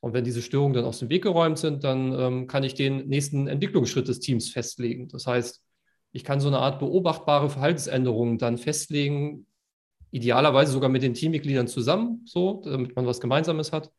Und 0.00 0.12
wenn 0.12 0.24
diese 0.24 0.42
Störungen 0.42 0.74
dann 0.74 0.84
aus 0.84 0.98
dem 0.98 1.08
Weg 1.08 1.22
geräumt 1.22 1.58
sind, 1.58 1.84
dann 1.84 2.12
ähm, 2.12 2.46
kann 2.46 2.64
ich 2.64 2.74
den 2.74 3.08
nächsten 3.08 3.48
Entwicklungsschritt 3.48 4.08
des 4.08 4.20
Teams 4.20 4.50
festlegen. 4.50 5.08
Das 5.08 5.26
heißt, 5.26 5.62
ich 6.12 6.24
kann 6.24 6.40
so 6.40 6.48
eine 6.48 6.58
Art 6.58 6.78
beobachtbare 6.78 7.50
Verhaltensänderungen 7.50 8.38
dann 8.38 8.58
festlegen, 8.58 9.46
idealerweise 10.10 10.72
sogar 10.72 10.88
mit 10.90 11.02
den 11.02 11.14
Teammitgliedern 11.14 11.68
zusammen, 11.68 12.22
so, 12.24 12.62
damit 12.64 12.94
man 12.96 13.06
was 13.06 13.20
Gemeinsames 13.20 13.72
hat. 13.72 13.90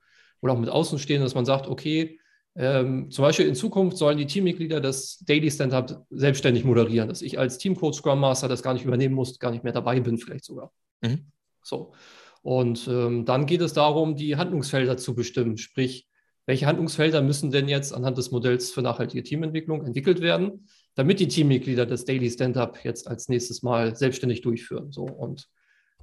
Oder 0.42 0.54
auch 0.54 0.60
mit 0.60 0.70
Außenstehenden, 0.70 1.26
dass 1.26 1.36
man 1.36 1.46
sagt, 1.46 1.68
okay, 1.68 2.20
ähm, 2.58 3.12
zum 3.12 3.22
Beispiel 3.22 3.48
in 3.48 3.56
Zukunft 3.56 3.98
sollen 3.98 4.18
die 4.18 4.26
Teammitglieder 4.26 4.82
das 4.82 5.20
Daily 5.20 5.52
Stand-up 5.52 6.06
selbstständig 6.10 6.64
moderieren, 6.64 7.08
dass 7.08 7.22
ich 7.22 7.38
als 7.38 7.60
Teamcoach 7.60 7.94
Scrum 7.94 8.20
Master 8.20 8.48
das 8.48 8.64
gar 8.64 8.74
nicht 8.74 8.86
übernehmen 8.86 9.14
muss, 9.14 9.38
gar 9.38 9.52
nicht 9.52 9.64
mehr 9.64 9.74
dabei 9.74 10.00
bin, 10.00 10.18
vielleicht 10.18 10.46
sogar. 10.46 10.72
Mhm. 11.02 11.28
So. 11.62 11.94
Und 12.42 12.88
ähm, 12.88 13.26
dann 13.26 13.46
geht 13.46 13.62
es 13.62 13.74
darum, 13.74 14.16
die 14.16 14.38
Handlungsfelder 14.38 14.98
zu 14.98 15.14
bestimmen, 15.14 15.58
sprich, 15.58 16.08
welche 16.48 16.66
Handlungsfelder 16.66 17.22
müssen 17.22 17.52
denn 17.52 17.68
jetzt 17.68 17.94
anhand 17.94 18.18
des 18.18 18.32
Modells 18.32 18.72
für 18.72 18.82
nachhaltige 18.82 19.22
Teamentwicklung 19.22 19.86
entwickelt 19.86 20.22
werden, 20.22 20.68
damit 20.96 21.20
die 21.20 21.28
Teammitglieder 21.28 21.86
das 21.86 22.06
Daily 22.06 22.30
Stand-up 22.30 22.84
jetzt 22.84 23.08
als 23.08 23.30
nächstes 23.30 23.62
Mal 23.62 23.96
selbstständig 23.96 24.42
durchführen. 24.42 24.92
So. 24.92 25.04
Und 25.04 25.48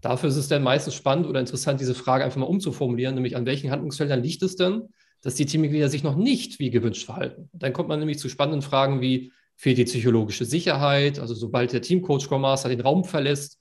Dafür 0.04 0.28
ist 0.28 0.36
es 0.36 0.48
dann 0.48 0.62
meistens 0.62 0.94
spannend 0.94 1.26
oder 1.26 1.40
interessant, 1.40 1.80
diese 1.80 1.94
Frage 1.94 2.24
einfach 2.24 2.38
mal 2.38 2.44
umzuformulieren, 2.44 3.14
nämlich 3.14 3.36
an 3.36 3.46
welchen 3.46 3.70
Handlungsfeldern 3.70 4.22
liegt 4.22 4.42
es 4.42 4.54
denn, 4.54 4.90
dass 5.24 5.34
die 5.34 5.46
Teammitglieder 5.46 5.88
sich 5.88 6.04
noch 6.04 6.16
nicht 6.16 6.58
wie 6.58 6.70
gewünscht 6.70 7.06
verhalten. 7.06 7.48
Dann 7.54 7.72
kommt 7.72 7.88
man 7.88 7.98
nämlich 7.98 8.18
zu 8.18 8.28
spannenden 8.28 8.62
Fragen 8.62 9.00
wie, 9.00 9.32
fehlt 9.56 9.78
die 9.78 9.84
psychologische 9.84 10.44
Sicherheit? 10.44 11.18
Also 11.18 11.34
sobald 11.34 11.72
der 11.72 11.80
Teamcoach 11.80 12.22
Scrum 12.22 12.42
Master 12.42 12.68
den 12.68 12.82
Raum 12.82 13.04
verlässt, 13.04 13.58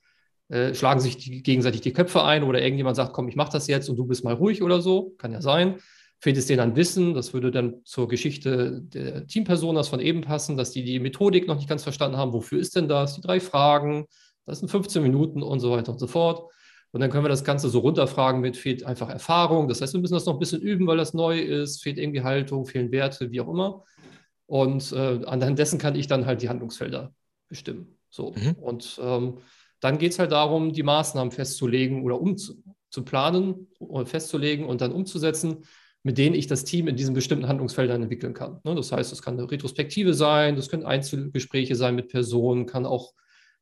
äh, 0.50 0.74
schlagen 0.74 1.00
sich 1.00 1.18
die, 1.18 1.42
gegenseitig 1.42 1.80
die 1.82 1.94
Köpfe 1.94 2.24
ein 2.24 2.44
oder 2.44 2.62
irgendjemand 2.62 2.98
sagt, 2.98 3.14
komm, 3.14 3.30
ich 3.30 3.38
mache 3.38 3.52
das 3.52 3.68
jetzt 3.68 3.90
und 3.90 3.96
du 3.96 4.06
bist 4.06 4.26
mal 4.26 4.34
ruhig 4.34 4.62
oder 4.62 4.82
so, 4.82 5.14
kann 5.18 5.32
ja 5.32 5.42
sein. 5.42 5.76
Fehlt 6.20 6.38
es 6.38 6.48
denen 6.48 6.60
an 6.60 6.76
Wissen, 6.76 7.14
das 7.14 7.34
würde 7.34 7.50
dann 7.50 7.82
zur 7.86 8.08
Geschichte 8.10 8.82
der 8.82 9.26
Teampersonas 9.28 9.88
von 9.88 10.00
eben 10.00 10.22
passen, 10.22 10.58
dass 10.58 10.72
die 10.72 10.84
die 10.84 11.00
Methodik 11.00 11.48
noch 11.48 11.56
nicht 11.56 11.70
ganz 11.70 11.84
verstanden 11.84 12.18
haben, 12.18 12.34
wofür 12.34 12.60
ist 12.60 12.76
denn 12.76 12.88
das, 12.90 13.16
die 13.16 13.22
drei 13.22 13.40
Fragen, 13.40 14.06
das 14.46 14.60
sind 14.60 14.70
15 14.70 15.02
Minuten 15.02 15.42
und 15.42 15.60
so 15.60 15.72
weiter 15.72 15.94
und 15.94 16.00
so 16.00 16.08
fort. 16.08 16.52
Und 16.94 17.02
dann 17.02 17.10
können 17.10 17.26
wir 17.26 17.30
das 17.30 17.44
Ganze 17.44 17.70
so 17.70 17.80
runterfragen 17.80 18.40
mit, 18.40 18.56
fehlt 18.56 18.84
einfach 18.86 19.10
Erfahrung. 19.10 19.68
Das 19.68 19.82
heißt, 19.82 19.94
wir 19.94 20.00
müssen 20.00 20.14
das 20.14 20.26
noch 20.26 20.34
ein 20.34 20.40
bisschen 20.40 20.62
üben, 20.62 20.86
weil 20.86 20.96
das 20.96 21.16
neu 21.16 21.40
ist, 21.40 21.82
fehlt 21.82 21.98
irgendwie 21.98 22.22
Haltung, 22.22 22.68
fehlen 22.68 22.92
Werte, 22.92 23.32
wie 23.32 23.42
auch 23.42 23.50
immer. 23.50 23.84
Und 24.46 24.92
äh, 24.92 25.22
anhand 25.26 25.58
dessen 25.58 25.80
kann 25.80 25.96
ich 25.96 26.06
dann 26.06 26.28
halt 26.28 26.44
die 26.44 26.50
Handlungsfelder 26.50 27.16
bestimmen. 27.50 27.98
So. 28.12 28.34
Mhm. 28.34 28.52
Und 28.62 29.00
ähm, 29.04 29.40
dann 29.80 29.98
geht 29.98 30.12
es 30.12 30.20
halt 30.20 30.32
darum, 30.32 30.72
die 30.72 30.84
Maßnahmen 30.84 31.32
festzulegen 31.32 32.04
oder 32.04 32.22
um 32.22 32.38
zu, 32.38 32.64
zu 32.92 33.04
planen 33.04 33.70
oder 33.80 34.06
festzulegen 34.06 34.68
und 34.68 34.82
dann 34.82 34.92
umzusetzen, 34.92 35.66
mit 36.04 36.20
denen 36.20 36.36
ich 36.36 36.46
das 36.46 36.64
Team 36.64 36.88
in 36.88 36.96
diesen 36.96 37.16
bestimmten 37.16 37.48
Handlungsfeldern 37.48 38.04
entwickeln 38.04 38.36
kann. 38.36 38.60
Ne? 38.64 38.76
Das 38.76 38.92
heißt, 38.92 39.12
es 39.12 39.24
kann 39.24 39.40
eine 39.40 39.50
Retrospektive 39.50 40.14
sein, 40.14 40.56
das 40.56 40.70
können 40.70 40.86
Einzelgespräche 40.86 41.76
sein 41.76 41.96
mit 41.96 42.10
Personen, 42.10 42.68
kann 42.68 42.86
auch 42.86 43.14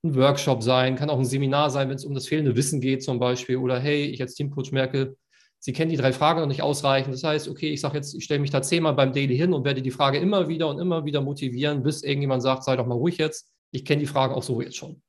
ein 0.03 0.15
Workshop 0.15 0.63
sein, 0.63 0.95
kann 0.95 1.09
auch 1.09 1.19
ein 1.19 1.25
Seminar 1.25 1.69
sein, 1.69 1.89
wenn 1.89 1.95
es 1.95 2.05
um 2.05 2.13
das 2.13 2.27
fehlende 2.27 2.55
Wissen 2.55 2.81
geht 2.81 3.03
zum 3.03 3.19
Beispiel. 3.19 3.57
Oder 3.57 3.79
hey, 3.79 4.05
ich 4.05 4.21
als 4.21 4.35
Teamcoach 4.35 4.71
merke, 4.71 5.15
Sie 5.63 5.73
kennen 5.73 5.91
die 5.91 5.97
drei 5.97 6.11
Fragen 6.11 6.39
noch 6.39 6.47
nicht 6.47 6.63
ausreichend. 6.63 7.13
Das 7.13 7.23
heißt, 7.23 7.47
okay, 7.47 7.69
ich 7.69 7.81
sage 7.81 7.95
jetzt, 7.95 8.15
ich 8.15 8.23
stelle 8.23 8.39
mich 8.39 8.49
da 8.49 8.63
zehnmal 8.63 8.95
beim 8.95 9.13
Daily 9.13 9.37
hin 9.37 9.53
und 9.53 9.63
werde 9.63 9.83
die 9.83 9.91
Frage 9.91 10.17
immer 10.17 10.47
wieder 10.47 10.67
und 10.67 10.79
immer 10.79 11.05
wieder 11.05 11.21
motivieren, 11.21 11.83
bis 11.83 12.01
irgendjemand 12.01 12.41
sagt, 12.41 12.63
sei 12.63 12.75
doch 12.75 12.87
mal 12.87 12.95
ruhig 12.95 13.17
jetzt. 13.17 13.51
Ich 13.69 13.85
kenne 13.85 13.99
die 13.99 14.07
Fragen 14.07 14.33
auch 14.33 14.41
so 14.41 14.59
jetzt 14.59 14.75
schon. 14.75 15.03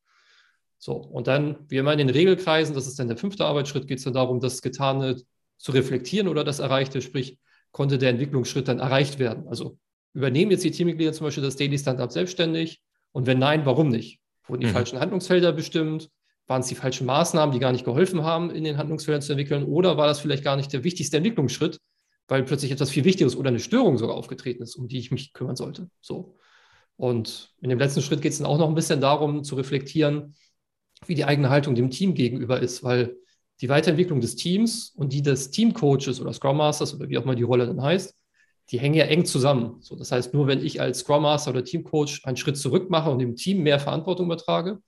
So, 0.76 0.92
und 0.92 1.26
dann, 1.26 1.56
wie 1.68 1.78
immer 1.78 1.92
in 1.92 1.98
den 1.98 2.10
Regelkreisen, 2.10 2.74
das 2.74 2.86
ist 2.86 2.98
dann 2.98 3.08
der 3.08 3.16
fünfte 3.16 3.46
Arbeitsschritt, 3.46 3.88
geht 3.88 3.96
es 3.96 4.04
dann 4.04 4.12
darum, 4.12 4.40
das 4.40 4.60
Getane 4.60 5.16
zu 5.56 5.72
reflektieren 5.72 6.28
oder 6.28 6.44
das 6.44 6.58
Erreichte, 6.58 7.00
sprich, 7.00 7.38
konnte 7.70 7.96
der 7.96 8.10
Entwicklungsschritt 8.10 8.68
dann 8.68 8.78
erreicht 8.78 9.18
werden? 9.18 9.48
Also 9.48 9.78
übernehmen 10.12 10.50
jetzt 10.50 10.64
die 10.64 10.70
Teammitglieder 10.70 11.14
zum 11.14 11.24
Beispiel 11.24 11.44
das 11.44 11.56
Daily 11.56 11.78
Stand-up 11.78 12.12
selbstständig? 12.12 12.82
Und 13.12 13.26
wenn 13.26 13.38
nein, 13.38 13.64
warum 13.64 13.88
nicht? 13.88 14.20
Wurden 14.46 14.60
die 14.60 14.66
mhm. 14.68 14.72
falschen 14.72 15.00
Handlungsfelder 15.00 15.52
bestimmt? 15.52 16.10
Waren 16.46 16.60
es 16.60 16.66
die 16.66 16.74
falschen 16.74 17.06
Maßnahmen, 17.06 17.52
die 17.52 17.60
gar 17.60 17.72
nicht 17.72 17.84
geholfen 17.84 18.24
haben, 18.24 18.50
in 18.50 18.64
den 18.64 18.76
Handlungsfeldern 18.76 19.22
zu 19.22 19.32
entwickeln? 19.32 19.64
Oder 19.64 19.96
war 19.96 20.06
das 20.06 20.20
vielleicht 20.20 20.44
gar 20.44 20.56
nicht 20.56 20.72
der 20.72 20.84
wichtigste 20.84 21.16
Entwicklungsschritt, 21.16 21.78
weil 22.28 22.42
plötzlich 22.42 22.72
etwas 22.72 22.90
viel 22.90 23.04
Wichtigeres 23.04 23.36
oder 23.36 23.48
eine 23.48 23.60
Störung 23.60 23.98
sogar 23.98 24.16
aufgetreten 24.16 24.62
ist, 24.62 24.74
um 24.74 24.88
die 24.88 24.98
ich 24.98 25.10
mich 25.10 25.32
kümmern 25.32 25.56
sollte? 25.56 25.88
So. 26.00 26.36
Und 26.96 27.54
in 27.60 27.70
dem 27.70 27.78
letzten 27.78 28.02
Schritt 28.02 28.22
geht 28.22 28.32
es 28.32 28.38
dann 28.38 28.46
auch 28.46 28.58
noch 28.58 28.68
ein 28.68 28.74
bisschen 28.74 29.00
darum, 29.00 29.44
zu 29.44 29.54
reflektieren, 29.54 30.34
wie 31.06 31.14
die 31.14 31.24
eigene 31.24 31.50
Haltung 31.50 31.74
dem 31.74 31.90
Team 31.90 32.14
gegenüber 32.14 32.60
ist, 32.60 32.82
weil 32.82 33.16
die 33.60 33.68
Weiterentwicklung 33.68 34.20
des 34.20 34.36
Teams 34.36 34.92
und 34.96 35.12
die 35.12 35.22
des 35.22 35.50
Teamcoaches 35.50 36.20
oder 36.20 36.32
Scrum 36.32 36.56
Masters 36.56 36.94
oder 36.94 37.08
wie 37.08 37.18
auch 37.18 37.24
immer 37.24 37.34
die 37.34 37.42
Rolle 37.42 37.66
dann 37.66 37.80
heißt, 37.80 38.14
die 38.72 38.80
hängen 38.80 38.94
ja 38.94 39.04
eng 39.04 39.26
zusammen. 39.26 39.76
So, 39.80 39.96
das 39.96 40.10
heißt, 40.10 40.32
nur 40.32 40.46
wenn 40.46 40.64
ich 40.64 40.80
als 40.80 41.00
Scrum 41.00 41.22
Master 41.22 41.50
oder 41.50 41.62
Teamcoach 41.62 42.22
einen 42.24 42.38
Schritt 42.38 42.56
zurück 42.56 42.88
mache 42.88 43.10
und 43.10 43.18
dem 43.18 43.36
Team 43.36 43.62
mehr 43.62 43.78
Verantwortung 43.78 44.26
übertrage, 44.26 44.80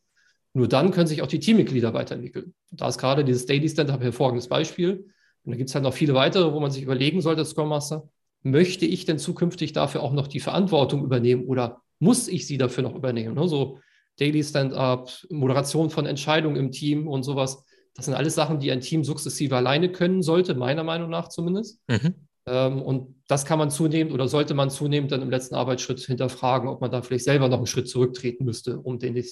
nur 0.55 0.69
dann 0.69 0.91
können 0.91 1.07
sich 1.07 1.21
auch 1.21 1.27
die 1.27 1.39
Teammitglieder 1.39 1.93
weiterentwickeln. 1.93 2.55
Und 2.71 2.81
da 2.81 2.89
ist 2.89 2.99
gerade 2.99 3.25
dieses 3.25 3.45
Daily 3.45 3.69
Stand-up 3.69 4.03
hervorragendes 4.03 4.49
Beispiel. 4.49 5.11
Und 5.45 5.53
da 5.53 5.57
gibt 5.57 5.69
es 5.69 5.75
halt 5.75 5.85
noch 5.85 5.93
viele 5.93 6.15
weitere, 6.15 6.53
wo 6.53 6.61
man 6.61 6.71
sich 6.71 6.83
überlegen 6.83 7.21
sollte 7.21 7.41
als 7.41 7.51
Scrum 7.51 7.69
Master, 7.69 8.09
möchte 8.43 8.87
ich 8.87 9.05
denn 9.05 9.19
zukünftig 9.19 9.73
dafür 9.73 10.03
auch 10.03 10.13
noch 10.13 10.29
die 10.29 10.41
Verantwortung 10.41 11.05
übernehmen 11.05 11.45
oder 11.45 11.83
muss 11.99 12.29
ich 12.29 12.47
sie 12.47 12.57
dafür 12.57 12.85
noch 12.85 12.95
übernehmen? 12.95 13.35
Ne? 13.35 13.49
So 13.49 13.81
Daily 14.19 14.43
Stand-up, 14.43 15.11
Moderation 15.29 15.91
von 15.91 16.07
Entscheidungen 16.07 16.57
im 16.57 16.71
Team 16.71 17.07
und 17.07 17.25
sowas. 17.25 17.65
Das 17.95 18.07
sind 18.07 18.15
alles 18.15 18.35
Sachen, 18.35 18.61
die 18.61 18.71
ein 18.73 18.81
Team 18.81 19.05
sukzessive 19.05 19.57
alleine 19.57 19.91
können 19.93 20.23
sollte, 20.23 20.55
meiner 20.55 20.85
Meinung 20.85 21.11
nach 21.11 21.29
zumindest. 21.29 21.81
Mhm. 21.89 22.15
Ähm, 22.47 22.83
und 22.83 23.15
das 23.29 23.45
kann 23.45 23.59
man 23.59 23.71
zunehmend 23.71 24.13
oder 24.13 24.29
sollte 24.29 24.55
man 24.55 24.71
zunehmend 24.71 25.13
dann 25.13 25.23
im 25.23 25.31
letzten 25.31 25.55
Arbeitsschritt 25.55 26.01
hinterfragen, 26.01 26.69
ob 26.69 26.81
man 26.81 26.91
da 26.91 27.03
vielleicht 27.03 27.25
selber 27.25 27.49
noch 27.49 27.59
einen 27.59 27.67
Schritt 27.67 27.89
zurücktreten 27.89 28.45
müsste, 28.45 28.79
um, 28.79 28.99
den, 28.99 29.23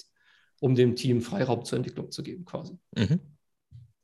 um 0.59 0.75
dem 0.75 0.95
Team 0.95 1.21
Freiraum 1.21 1.63
zur 1.63 1.77
Entwicklung 1.77 2.11
zu 2.11 2.23
geben, 2.23 2.45
quasi. 2.45 2.77
Mhm. 2.95 3.19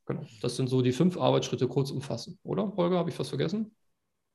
Genau. 0.06 0.26
Das 0.42 0.56
sind 0.56 0.68
so 0.68 0.82
die 0.82 0.92
fünf 0.92 1.16
Arbeitsschritte 1.18 1.68
kurz 1.68 1.90
umfassen, 1.90 2.38
oder? 2.42 2.74
Holger, 2.76 2.98
habe 2.98 3.10
ich 3.10 3.18
was 3.18 3.28
vergessen? 3.28 3.74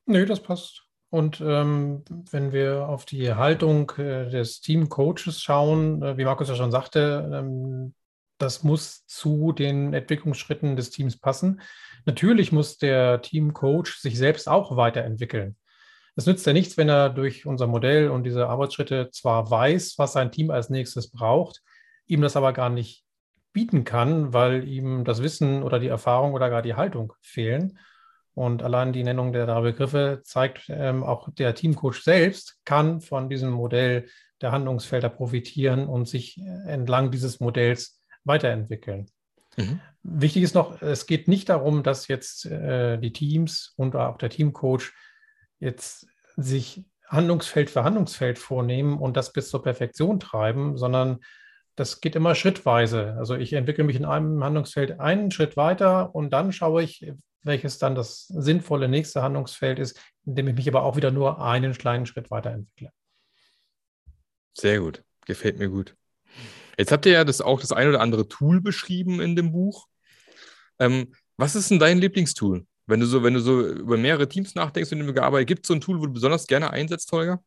Nee, 0.06 0.24
das 0.24 0.42
passt. 0.42 0.86
Und 1.10 1.40
ähm, 1.40 2.02
wenn 2.30 2.52
wir 2.52 2.88
auf 2.88 3.04
die 3.04 3.32
Haltung 3.32 3.90
äh, 3.96 4.28
des 4.28 4.60
Teamcoaches 4.60 5.40
schauen, 5.40 6.02
äh, 6.02 6.16
wie 6.16 6.24
Markus 6.24 6.48
ja 6.48 6.54
schon 6.54 6.70
sagte, 6.70 7.30
ähm, 7.32 7.94
das 8.38 8.62
muss 8.62 9.06
zu 9.06 9.52
den 9.52 9.94
Entwicklungsschritten 9.94 10.76
des 10.76 10.90
Teams 10.90 11.18
passen. 11.18 11.60
Natürlich 12.04 12.52
muss 12.52 12.78
der 12.78 13.22
Teamcoach 13.22 13.98
sich 13.98 14.18
selbst 14.18 14.48
auch 14.48 14.76
weiterentwickeln. 14.76 15.56
Es 16.14 16.26
nützt 16.26 16.46
ja 16.46 16.52
nichts, 16.52 16.76
wenn 16.76 16.88
er 16.88 17.10
durch 17.10 17.46
unser 17.46 17.66
Modell 17.66 18.08
und 18.08 18.24
diese 18.24 18.48
Arbeitsschritte 18.48 19.10
zwar 19.10 19.50
weiß, 19.50 19.98
was 19.98 20.14
sein 20.14 20.32
Team 20.32 20.50
als 20.50 20.70
nächstes 20.70 21.10
braucht, 21.10 21.62
ihm 22.06 22.22
das 22.22 22.36
aber 22.36 22.52
gar 22.52 22.70
nicht 22.70 23.04
bieten 23.52 23.84
kann, 23.84 24.32
weil 24.32 24.66
ihm 24.66 25.04
das 25.04 25.22
Wissen 25.22 25.62
oder 25.62 25.78
die 25.78 25.88
Erfahrung 25.88 26.32
oder 26.32 26.50
gar 26.50 26.62
die 26.62 26.74
Haltung 26.74 27.12
fehlen. 27.20 27.78
Und 28.34 28.62
allein 28.62 28.92
die 28.92 29.02
Nennung 29.02 29.32
der 29.32 29.46
drei 29.46 29.62
Begriffe 29.62 30.20
zeigt, 30.22 30.66
ähm, 30.68 31.02
auch 31.02 31.28
der 31.32 31.54
Teamcoach 31.54 32.02
selbst 32.02 32.58
kann 32.66 33.00
von 33.00 33.30
diesem 33.30 33.50
Modell 33.50 34.08
der 34.42 34.52
Handlungsfelder 34.52 35.08
profitieren 35.08 35.86
und 35.86 36.06
sich 36.06 36.38
entlang 36.66 37.10
dieses 37.10 37.40
Modells 37.40 38.02
weiterentwickeln. 38.26 39.06
Mhm. 39.56 39.80
Wichtig 40.02 40.42
ist 40.42 40.54
noch, 40.54 40.82
es 40.82 41.06
geht 41.06 41.28
nicht 41.28 41.48
darum, 41.48 41.82
dass 41.82 42.08
jetzt 42.08 42.46
äh, 42.46 42.98
die 42.98 43.12
Teams 43.12 43.72
und 43.76 43.96
auch 43.96 44.18
der 44.18 44.30
Teamcoach 44.30 44.92
jetzt 45.58 46.06
sich 46.36 46.84
Handlungsfeld 47.08 47.70
für 47.70 47.84
Handlungsfeld 47.84 48.38
vornehmen 48.38 48.98
und 48.98 49.16
das 49.16 49.32
bis 49.32 49.48
zur 49.48 49.62
Perfektion 49.62 50.20
treiben, 50.20 50.76
sondern 50.76 51.20
das 51.76 52.00
geht 52.00 52.16
immer 52.16 52.34
schrittweise. 52.34 53.14
Also 53.18 53.34
ich 53.36 53.52
entwickle 53.52 53.84
mich 53.84 53.96
in 53.96 54.04
einem 54.04 54.42
Handlungsfeld 54.42 54.98
einen 54.98 55.30
Schritt 55.30 55.56
weiter 55.56 56.14
und 56.14 56.30
dann 56.30 56.52
schaue 56.52 56.82
ich, 56.82 57.12
welches 57.42 57.78
dann 57.78 57.94
das 57.94 58.26
sinnvolle 58.26 58.88
nächste 58.88 59.22
Handlungsfeld 59.22 59.78
ist, 59.78 60.00
indem 60.24 60.48
ich 60.48 60.56
mich 60.56 60.68
aber 60.68 60.82
auch 60.82 60.96
wieder 60.96 61.10
nur 61.10 61.40
einen 61.40 61.72
kleinen 61.74 62.06
Schritt 62.06 62.30
weiterentwickle. 62.30 62.90
Sehr 64.54 64.80
gut, 64.80 65.04
gefällt 65.26 65.58
mir 65.58 65.68
gut. 65.68 65.94
Jetzt 66.78 66.92
habt 66.92 67.06
ihr 67.06 67.12
ja 67.12 67.24
das 67.24 67.40
auch 67.40 67.60
das 67.60 67.72
ein 67.72 67.88
oder 67.88 68.00
andere 68.00 68.28
Tool 68.28 68.60
beschrieben 68.60 69.20
in 69.20 69.36
dem 69.36 69.52
Buch. 69.52 69.86
Ähm, 70.78 71.14
was 71.36 71.54
ist 71.54 71.70
denn 71.70 71.78
dein 71.78 71.98
Lieblingstool? 71.98 72.66
Wenn 72.86 73.00
du 73.00 73.06
so, 73.06 73.22
wenn 73.22 73.34
du 73.34 73.40
so 73.40 73.66
über 73.66 73.96
mehrere 73.96 74.28
Teams 74.28 74.54
nachdenkst, 74.54 74.90
du 74.90 75.14
gearbeitet 75.14 75.48
gibt 75.48 75.64
es 75.64 75.68
so 75.68 75.74
ein 75.74 75.80
Tool, 75.80 76.00
wo 76.00 76.06
du 76.06 76.12
besonders 76.12 76.46
gerne 76.46 76.70
einsetzt, 76.70 77.10
Holger? 77.12 77.42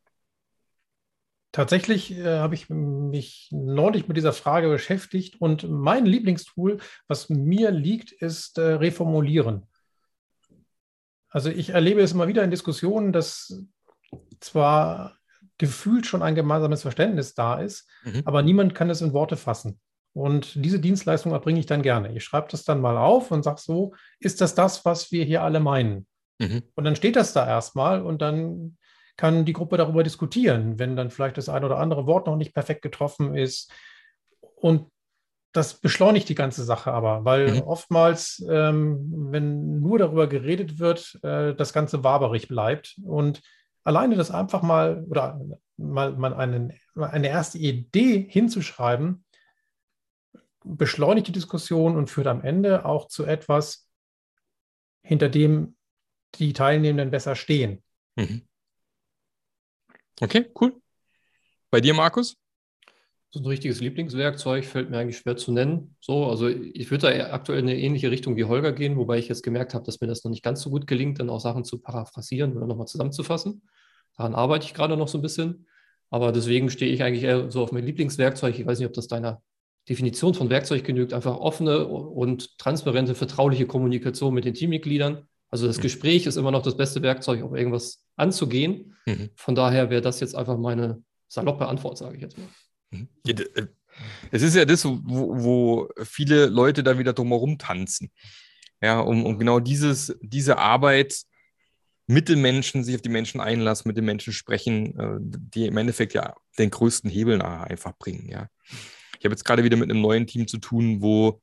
Tatsächlich 1.52 2.12
äh, 2.12 2.38
habe 2.38 2.54
ich 2.54 2.70
mich 2.70 3.50
neulich 3.52 4.08
mit 4.08 4.18
dieser 4.18 4.34
Frage 4.34 4.70
beschäftigt 4.70 5.42
und 5.42 5.68
mein 5.68 6.06
Lieblingstool, 6.06 6.80
was 7.08 7.30
mir 7.30 7.72
liegt, 7.72 8.12
ist 8.12 8.58
äh, 8.58 8.74
Reformulieren. 8.74 9.66
Also 11.30 11.50
ich 11.50 11.70
erlebe 11.70 12.02
es 12.02 12.12
immer 12.12 12.28
wieder 12.28 12.44
in 12.44 12.52
Diskussionen, 12.52 13.14
dass 13.14 13.64
zwar 14.40 15.19
gefühlt 15.60 16.08
schon 16.08 16.24
ein 16.24 16.34
gemeinsames 16.34 16.82
Verständnis 16.82 17.36
da 17.36 17.60
ist, 17.60 17.88
mhm. 18.04 18.24
aber 18.26 18.42
niemand 18.42 18.74
kann 18.74 18.90
es 18.90 19.02
in 19.02 19.14
Worte 19.14 19.38
fassen. 19.38 19.80
Und 20.14 20.66
diese 20.66 20.80
Dienstleistung 20.80 21.34
erbringe 21.34 21.60
ich 21.60 21.68
dann 21.68 21.84
gerne. 21.84 22.16
Ich 22.16 22.24
schreibe 22.24 22.48
das 22.50 22.64
dann 22.64 22.82
mal 22.82 22.98
auf 22.98 23.30
und 23.30 23.44
sage 23.44 23.62
so, 23.62 23.94
ist 24.20 24.42
das 24.42 24.56
das, 24.56 24.84
was 24.84 25.12
wir 25.12 25.24
hier 25.24 25.44
alle 25.44 25.60
meinen? 25.60 26.08
Mhm. 26.40 26.64
Und 26.74 26.84
dann 26.86 26.96
steht 26.96 27.16
das 27.16 27.34
da 27.34 27.48
erstmal 27.48 28.02
und 28.02 28.22
dann 28.22 28.78
kann 29.18 29.46
die 29.46 29.54
Gruppe 29.54 29.78
darüber 29.78 30.02
diskutieren, 30.02 30.80
wenn 30.80 30.96
dann 30.96 31.12
vielleicht 31.12 31.38
das 31.38 31.50
ein 31.50 31.64
oder 31.64 31.78
andere 31.78 32.08
Wort 32.08 32.26
noch 32.26 32.38
nicht 32.38 32.54
perfekt 32.54 32.82
getroffen 32.82 33.36
ist. 33.36 33.72
Und 34.56 34.90
das 35.52 35.74
beschleunigt 35.76 36.30
die 36.30 36.36
ganze 36.36 36.64
Sache 36.64 36.92
aber, 36.92 37.26
weil 37.26 37.56
mhm. 37.56 37.62
oftmals, 37.64 38.44
ähm, 38.50 39.28
wenn 39.32 39.82
nur 39.82 39.98
darüber 40.00 40.28
geredet 40.28 40.80
wird, 40.80 41.20
äh, 41.24 41.54
das 41.54 41.74
Ganze 41.74 42.04
waberig 42.04 42.48
bleibt. 42.48 42.96
Und 43.04 43.42
alleine 43.84 44.16
das 44.16 44.32
einfach 44.32 44.62
mal 44.62 45.06
oder 45.10 45.40
mal, 45.78 46.14
mal 46.14 46.34
einen, 46.34 46.74
eine 46.96 47.28
erste 47.28 47.58
Idee 47.58 48.28
hinzuschreiben, 48.30 49.24
beschleunigt 50.64 51.28
die 51.28 51.32
Diskussion 51.32 51.96
und 51.96 52.10
führt 52.10 52.28
am 52.28 52.42
Ende 52.42 52.86
auch 52.86 53.08
zu 53.08 53.26
etwas, 53.26 53.88
hinter 55.02 55.30
dem 55.30 55.76
die 56.36 56.54
Teilnehmenden 56.54 57.12
besser 57.12 57.36
stehen. 57.36 57.84
Mhm. 58.16 58.48
Okay, 60.22 60.52
cool. 60.60 60.80
Bei 61.72 61.80
dir, 61.82 61.94
Markus? 61.94 62.36
So 63.32 63.40
ein 63.40 63.46
richtiges 63.46 63.80
Lieblingswerkzeug 63.80 64.66
fällt 64.66 64.90
mir 64.90 64.98
eigentlich 64.98 65.18
schwer 65.18 65.38
zu 65.38 65.52
nennen. 65.52 65.96
So, 66.00 66.26
also 66.26 66.48
ich 66.48 66.90
würde 66.90 67.12
da 67.12 67.32
aktuell 67.32 67.60
in 67.60 67.70
eine 67.70 67.78
ähnliche 67.78 68.10
Richtung 68.10 68.36
wie 68.36 68.46
Holger 68.46 68.72
gehen, 68.72 68.98
wobei 68.98 69.20
ich 69.20 69.28
jetzt 69.28 69.44
gemerkt 69.44 69.76
habe, 69.76 69.86
dass 69.86 70.02
mir 70.02 70.08
das 70.08 70.24
noch 70.24 70.32
nicht 70.32 70.44
ganz 70.44 70.62
so 70.62 70.72
gut 70.72 70.88
gelingt, 70.88 71.20
dann 71.20 71.30
auch 71.30 71.40
Sachen 71.40 71.64
zu 71.64 71.80
paraphrasieren 71.80 72.58
oder 72.58 72.66
nochmal 72.66 72.88
zusammenzufassen. 72.88 73.62
Daran 74.18 74.34
arbeite 74.34 74.66
ich 74.66 74.74
gerade 74.74 74.98
noch 74.98 75.08
so 75.08 75.20
ein 75.20 75.22
bisschen. 75.22 75.68
Aber 76.10 76.32
deswegen 76.32 76.70
stehe 76.70 76.92
ich 76.92 77.04
eigentlich 77.04 77.24
eher 77.24 77.52
so 77.52 77.62
auf 77.62 77.72
mein 77.72 77.86
Lieblingswerkzeug. 77.86 78.58
Ich 78.58 78.66
weiß 78.66 78.80
nicht, 78.80 78.88
ob 78.88 78.94
das 78.94 79.08
deiner 79.08 79.42
Definition 79.88 80.34
von 80.34 80.50
Werkzeug 80.50 80.84
genügt. 80.84 81.14
Einfach 81.14 81.38
offene 81.38 81.88
und 81.88 82.58
transparente, 82.58 83.16
vertrauliche 83.16 83.68
Kommunikation 83.68 84.34
mit 84.34 84.46
den 84.46 84.56
Teammitgliedern. 84.56 85.28
Also 85.50 85.68
das 85.68 85.78
mhm. 85.78 85.84
Gespräch 85.84 86.26
ist 86.26 86.36
immer 86.36 86.52
noch 86.52 86.64
das 86.64 86.78
beste 86.78 87.02
Werkzeug, 87.02 87.44
um 87.44 87.56
irgendwas 87.56 88.04
anzugehen. 88.16 88.96
Mhm. 89.06 89.30
Von 89.36 89.56
daher 89.56 89.90
wäre 89.90 90.02
das 90.02 90.20
jetzt 90.20 90.36
einfach 90.36 90.58
meine 90.58 91.04
saloppe 91.28 91.68
Antwort, 91.68 91.98
sage 91.98 92.16
ich 92.16 92.22
jetzt 92.22 92.38
mal. 92.38 92.48
Mhm. 92.92 93.08
Äh, 93.28 93.68
es 94.32 94.42
ist 94.42 94.56
ja 94.56 94.66
das, 94.66 94.86
wo, 94.86 95.00
wo 95.04 95.90
viele 96.04 96.46
Leute 96.46 96.84
da 96.84 96.98
wieder 96.98 97.14
drumherum 97.14 97.58
tanzen. 97.58 98.12
Ja, 98.82 99.00
um, 99.00 99.26
um 99.26 99.38
genau 99.38 99.60
dieses, 99.60 100.16
diese 100.22 100.58
Arbeit 100.58 101.24
mit 102.08 102.30
den 102.30 102.42
Menschen, 102.42 102.84
sich 102.84 102.96
auf 102.96 103.02
die 103.02 103.10
Menschen 103.10 103.42
einlassen, 103.42 103.88
mit 103.88 103.98
den 103.98 104.06
Menschen 104.06 104.34
sprechen, 104.34 104.98
äh, 105.00 105.18
die 105.22 105.68
im 105.68 105.78
Endeffekt 105.78 106.14
ja 106.14 106.36
den 106.58 106.70
größten 106.70 107.10
Hebel 107.10 107.42
einfach 107.42 107.96
bringen. 107.98 108.28
Ja. 108.30 108.48
Ich 109.20 109.26
habe 109.26 109.34
jetzt 109.34 109.44
gerade 109.44 109.64
wieder 109.64 109.78
mit 109.78 109.92
einem 109.92 110.02
neuen 110.02 110.26
Team 110.26 110.48
zu 110.48 110.58
tun, 110.58 111.02
wo 111.02 111.42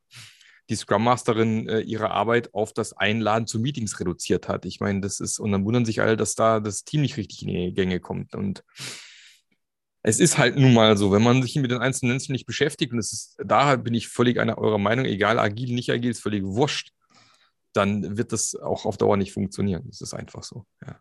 die 0.69 0.75
Scrum 0.75 1.05
Masterin 1.05 1.69
äh, 1.69 1.81
ihre 1.81 2.11
Arbeit 2.11 2.53
auf 2.55 2.73
das 2.73 2.93
Einladen 2.95 3.47
zu 3.47 3.61
Meetings 3.61 4.01
reduziert 4.01 4.49
hat. 4.49 4.65
Ich 4.65 4.81
meine, 4.81 5.01
das 5.01 5.21
ist, 5.21 5.39
und 5.39 5.53
dann 5.53 5.65
wundern 5.65 5.85
sich 5.85 6.01
alle, 6.01 6.17
dass 6.17 6.35
da 6.35 6.59
das 6.59 6.85
Team 6.85 7.03
nicht 7.03 7.17
richtig 7.17 7.43
in 7.43 7.49
die 7.49 7.73
Gänge 7.73 8.01
kommt. 8.01 8.35
Und 8.35 8.65
es 10.07 10.21
ist 10.21 10.39
halt 10.39 10.57
nun 10.57 10.73
mal 10.73 10.97
so, 10.97 11.11
wenn 11.11 11.23
man 11.23 11.43
sich 11.43 11.57
mit 11.57 11.73
den 11.73 11.81
einzelnen 11.81 12.13
Menschen 12.13 12.31
nicht 12.31 12.47
beschäftigt, 12.47 12.93
und 12.93 13.01
es 13.01 13.13
ist, 13.13 13.37
da 13.45 13.75
bin 13.75 13.93
ich 13.93 14.07
völlig 14.07 14.39
einer 14.39 14.57
eurer 14.57 14.79
Meinung, 14.79 15.05
egal 15.05 15.41
agil, 15.41 15.75
nicht 15.75 15.91
agil, 15.91 16.13
ist 16.13 16.23
völlig 16.23 16.45
wurscht, 16.45 16.93
dann 17.73 18.17
wird 18.17 18.31
das 18.31 18.55
auch 18.55 18.87
auf 18.87 18.99
Dauer 18.99 19.17
nicht 19.17 19.33
funktionieren. 19.33 19.83
Das 19.89 20.01
ist 20.01 20.15
einfach 20.15 20.45
so. 20.45 20.65
Ja. 20.87 21.01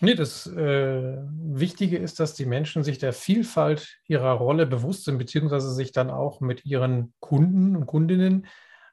Nee, 0.00 0.14
das 0.14 0.46
äh, 0.48 1.16
Wichtige 1.30 1.96
ist, 1.96 2.20
dass 2.20 2.34
die 2.34 2.44
Menschen 2.44 2.84
sich 2.84 2.98
der 2.98 3.14
Vielfalt 3.14 3.96
ihrer 4.06 4.32
Rolle 4.32 4.66
bewusst 4.66 5.04
sind, 5.04 5.16
beziehungsweise 5.16 5.72
sich 5.72 5.92
dann 5.92 6.10
auch 6.10 6.42
mit 6.42 6.66
ihren 6.66 7.14
Kunden 7.20 7.74
und 7.74 7.86
Kundinnen 7.86 8.46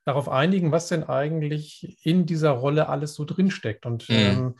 darauf 0.05 0.30
einigen, 0.30 0.72
was 0.72 0.88
denn 0.88 1.03
eigentlich 1.03 1.99
in 2.05 2.26
dieser 2.26 2.51
Rolle 2.51 2.88
alles 2.88 3.14
so 3.14 3.26
drinsteckt. 3.26 3.86
Und 3.86 4.07
mhm. 4.07 4.16
ähm, 4.16 4.55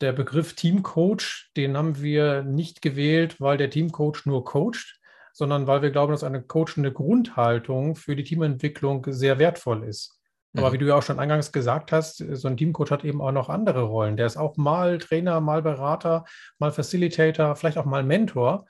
der 0.00 0.12
Begriff 0.12 0.54
Teamcoach, 0.54 1.50
den 1.56 1.76
haben 1.76 2.00
wir 2.00 2.42
nicht 2.42 2.82
gewählt, 2.82 3.40
weil 3.40 3.56
der 3.56 3.70
Teamcoach 3.70 4.26
nur 4.26 4.44
coacht, 4.44 5.00
sondern 5.32 5.66
weil 5.66 5.82
wir 5.82 5.90
glauben, 5.90 6.12
dass 6.12 6.24
eine 6.24 6.42
coachende 6.42 6.92
Grundhaltung 6.92 7.96
für 7.96 8.16
die 8.16 8.24
Teamentwicklung 8.24 9.06
sehr 9.08 9.38
wertvoll 9.38 9.84
ist. 9.84 10.18
Aber 10.56 10.68
mhm. 10.68 10.72
wie 10.72 10.78
du 10.78 10.86
ja 10.86 10.96
auch 10.96 11.02
schon 11.02 11.18
eingangs 11.18 11.52
gesagt 11.52 11.92
hast, 11.92 12.16
so 12.16 12.48
ein 12.48 12.56
Teamcoach 12.56 12.90
hat 12.90 13.04
eben 13.04 13.20
auch 13.20 13.32
noch 13.32 13.48
andere 13.48 13.82
Rollen. 13.82 14.16
Der 14.16 14.26
ist 14.26 14.36
auch 14.36 14.56
mal 14.56 14.98
Trainer, 14.98 15.40
mal 15.40 15.62
Berater, 15.62 16.24
mal 16.58 16.72
Facilitator, 16.72 17.54
vielleicht 17.54 17.78
auch 17.78 17.84
mal 17.84 18.02
Mentor. 18.02 18.66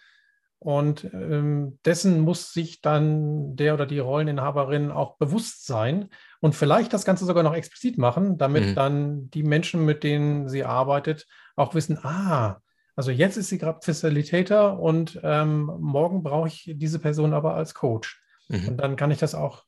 Und 0.59 1.05
ähm, 1.12 1.79
dessen 1.85 2.20
muss 2.20 2.53
sich 2.53 2.81
dann 2.81 3.55
der 3.55 3.74
oder 3.74 3.87
die 3.87 4.01
Rolleninhaberin 4.01 4.91
auch 4.91 5.16
bewusst 5.16 5.66
sein 5.66 6.09
und 6.41 6.55
vielleicht 6.55 6.93
das 6.93 7.05
Ganze 7.05 7.24
sogar 7.24 7.43
noch 7.43 7.55
explizit 7.55 7.99
machen, 7.99 8.39
damit 8.39 8.64
mhm. 8.64 8.74
dann 8.74 9.30
die 9.30 9.43
Menschen, 9.43 9.84
mit 9.84 10.05
denen 10.05 10.49
sie 10.49 10.64
arbeitet, 10.64 11.26
auch 11.57 11.74
wissen, 11.74 11.99
ah, 12.03 12.61
also 12.99 13.11
jetzt 13.11 13.36
ist 13.36 13.49
sie 13.49 13.59
gerade 13.59 13.80
Facilitator 13.82 14.80
und 14.80 15.20
ähm, 15.22 15.70
morgen 15.78 16.22
brauche 16.22 16.49
ich 16.49 16.72
diese 16.74 16.99
Person 16.99 17.32
aber 17.32 17.55
als 17.55 17.74
Coach. 17.74 18.20
Mhm. 18.49 18.68
Und 18.68 18.76
dann 18.78 18.97
kann 18.97 19.11
ich 19.11 19.18
das 19.18 19.34
auch, 19.34 19.64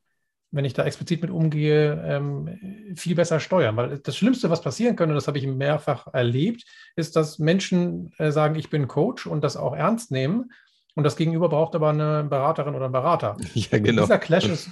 wenn 0.51 0.65
ich 0.65 0.75
da 0.75 0.85
explizit 0.85 1.23
mit 1.23 1.31
umgehe, 1.31 2.03
ähm, 2.05 2.95
viel 2.97 3.15
besser 3.15 3.39
steuern. 3.39 3.77
Weil 3.77 3.99
das 3.99 4.17
Schlimmste, 4.17 4.51
was 4.51 4.63
passieren 4.63 4.97
könnte, 4.97 5.15
das 5.15 5.29
habe 5.29 5.39
ich 5.39 5.47
mehrfach 5.47 6.09
erlebt, 6.13 6.65
ist, 6.97 7.15
dass 7.15 7.39
Menschen 7.39 8.13
äh, 8.19 8.33
sagen, 8.33 8.57
ich 8.57 8.69
bin 8.69 8.89
Coach 8.89 9.27
und 9.27 9.45
das 9.45 9.57
auch 9.57 9.77
ernst 9.77 10.11
nehmen 10.11 10.51
und 10.97 11.05
das 11.05 11.17
Gegenüber 11.17 11.49
braucht 11.49 11.77
aber 11.77 11.91
eine 11.91 12.25
Beraterin 12.25 12.75
oder 12.75 12.87
einen 12.87 12.93
Berater. 12.93 13.37
Ja, 13.55 13.79
genau. 13.79 14.03
dieser 14.03 14.19
Clash 14.19 14.45
ist 14.49 14.71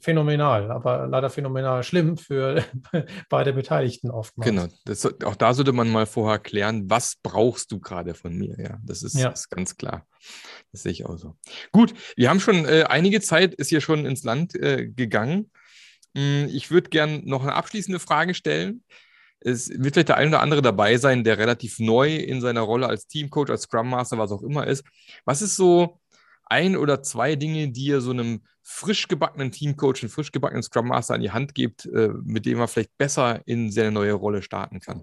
phänomenal, 0.00 0.70
aber 0.70 1.06
leider 1.06 1.30
phänomenal 1.30 1.82
schlimm 1.82 2.16
für 2.16 2.64
beide 3.28 3.52
Beteiligten 3.52 4.10
oftmals. 4.10 4.48
Genau, 4.48 4.66
das, 4.84 5.04
auch 5.22 5.36
da 5.36 5.54
sollte 5.54 5.72
man 5.72 5.90
mal 5.90 6.06
vorher 6.06 6.38
klären, 6.38 6.88
was 6.88 7.16
brauchst 7.22 7.70
du 7.72 7.80
gerade 7.80 8.14
von 8.14 8.36
mir? 8.36 8.56
Ja, 8.58 8.78
das 8.82 9.02
ist, 9.02 9.18
ja. 9.18 9.30
ist, 9.30 9.50
ganz 9.50 9.76
klar. 9.76 10.06
Das 10.72 10.82
sehe 10.82 10.92
ich 10.92 11.06
auch 11.06 11.18
so. 11.18 11.36
Gut, 11.72 11.94
wir 12.16 12.30
haben 12.30 12.40
schon 12.40 12.64
äh, 12.64 12.84
einige 12.88 13.20
Zeit, 13.20 13.54
ist 13.54 13.68
hier 13.68 13.80
schon 13.80 14.06
ins 14.06 14.24
Land 14.24 14.54
äh, 14.54 14.88
gegangen. 14.88 15.50
Hm, 16.16 16.48
ich 16.50 16.70
würde 16.70 16.90
gerne 16.90 17.20
noch 17.24 17.42
eine 17.42 17.54
abschließende 17.54 17.98
Frage 18.00 18.34
stellen 18.34 18.82
es 19.44 19.70
wird 19.70 19.94
vielleicht 19.94 20.08
der 20.08 20.16
ein 20.16 20.28
oder 20.28 20.40
andere 20.40 20.62
dabei 20.62 20.96
sein, 20.96 21.24
der 21.24 21.38
relativ 21.38 21.78
neu 21.78 22.14
in 22.16 22.40
seiner 22.40 22.60
Rolle 22.60 22.86
als 22.86 23.06
Teamcoach, 23.06 23.50
als 23.50 23.62
Scrum 23.62 23.90
Master, 23.90 24.18
was 24.18 24.32
auch 24.32 24.42
immer 24.42 24.66
ist. 24.66 24.84
Was 25.24 25.42
ist 25.42 25.56
so 25.56 26.00
ein 26.52 26.76
oder 26.76 27.02
zwei 27.02 27.34
Dinge, 27.34 27.70
die 27.70 27.86
ihr 27.86 28.02
so 28.02 28.10
einem 28.10 28.42
frisch 28.62 29.08
gebackenen 29.08 29.50
Teamcoach, 29.50 30.02
einem 30.02 30.10
frisch 30.10 30.32
gebackenen 30.32 30.62
Scrum 30.62 30.88
Master 30.88 31.14
an 31.14 31.22
die 31.22 31.30
Hand 31.30 31.54
gebt, 31.54 31.86
äh, 31.86 32.10
mit 32.24 32.44
dem 32.44 32.60
er 32.60 32.68
vielleicht 32.68 32.96
besser 32.98 33.40
in 33.46 33.70
seine 33.70 33.90
neue 33.90 34.12
Rolle 34.12 34.42
starten 34.42 34.78
kann? 34.78 35.02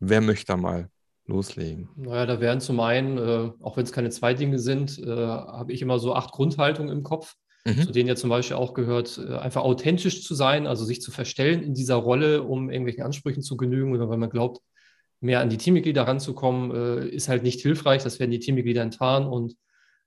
Wer 0.00 0.20
möchte 0.20 0.46
da 0.46 0.56
mal 0.56 0.90
loslegen? 1.26 1.88
Naja, 1.94 2.26
da 2.26 2.40
wären 2.40 2.60
zum 2.60 2.80
einen, 2.80 3.18
äh, 3.18 3.52
auch 3.62 3.76
wenn 3.76 3.84
es 3.84 3.92
keine 3.92 4.10
zwei 4.10 4.34
Dinge 4.34 4.58
sind, 4.58 4.98
äh, 4.98 5.06
habe 5.06 5.72
ich 5.72 5.80
immer 5.80 6.00
so 6.00 6.12
acht 6.12 6.32
Grundhaltungen 6.32 6.90
im 6.90 7.04
Kopf 7.04 7.36
mhm. 7.64 7.82
zu 7.82 7.92
denen 7.92 8.08
ja 8.08 8.16
zum 8.16 8.30
Beispiel 8.30 8.56
auch 8.56 8.74
gehört, 8.74 9.18
äh, 9.18 9.36
einfach 9.36 9.62
authentisch 9.62 10.24
zu 10.24 10.34
sein, 10.34 10.66
also 10.66 10.84
sich 10.84 11.00
zu 11.02 11.12
verstellen 11.12 11.62
in 11.62 11.72
dieser 11.72 11.94
Rolle, 11.94 12.42
um 12.42 12.68
irgendwelchen 12.68 13.04
Ansprüchen 13.04 13.42
zu 13.42 13.56
genügen 13.56 13.94
oder 13.94 14.08
weil 14.08 14.18
man 14.18 14.28
glaubt, 14.28 14.60
mehr 15.20 15.40
an 15.40 15.50
die 15.50 15.56
Teammitglieder 15.56 16.02
ranzukommen, 16.02 17.06
ist 17.08 17.30
halt 17.30 17.44
nicht 17.44 17.62
hilfreich. 17.62 18.02
Das 18.02 18.20
werden 18.20 18.30
die 18.30 18.40
Teammitglieder 18.40 18.82
enttarnen 18.82 19.26
und 19.26 19.54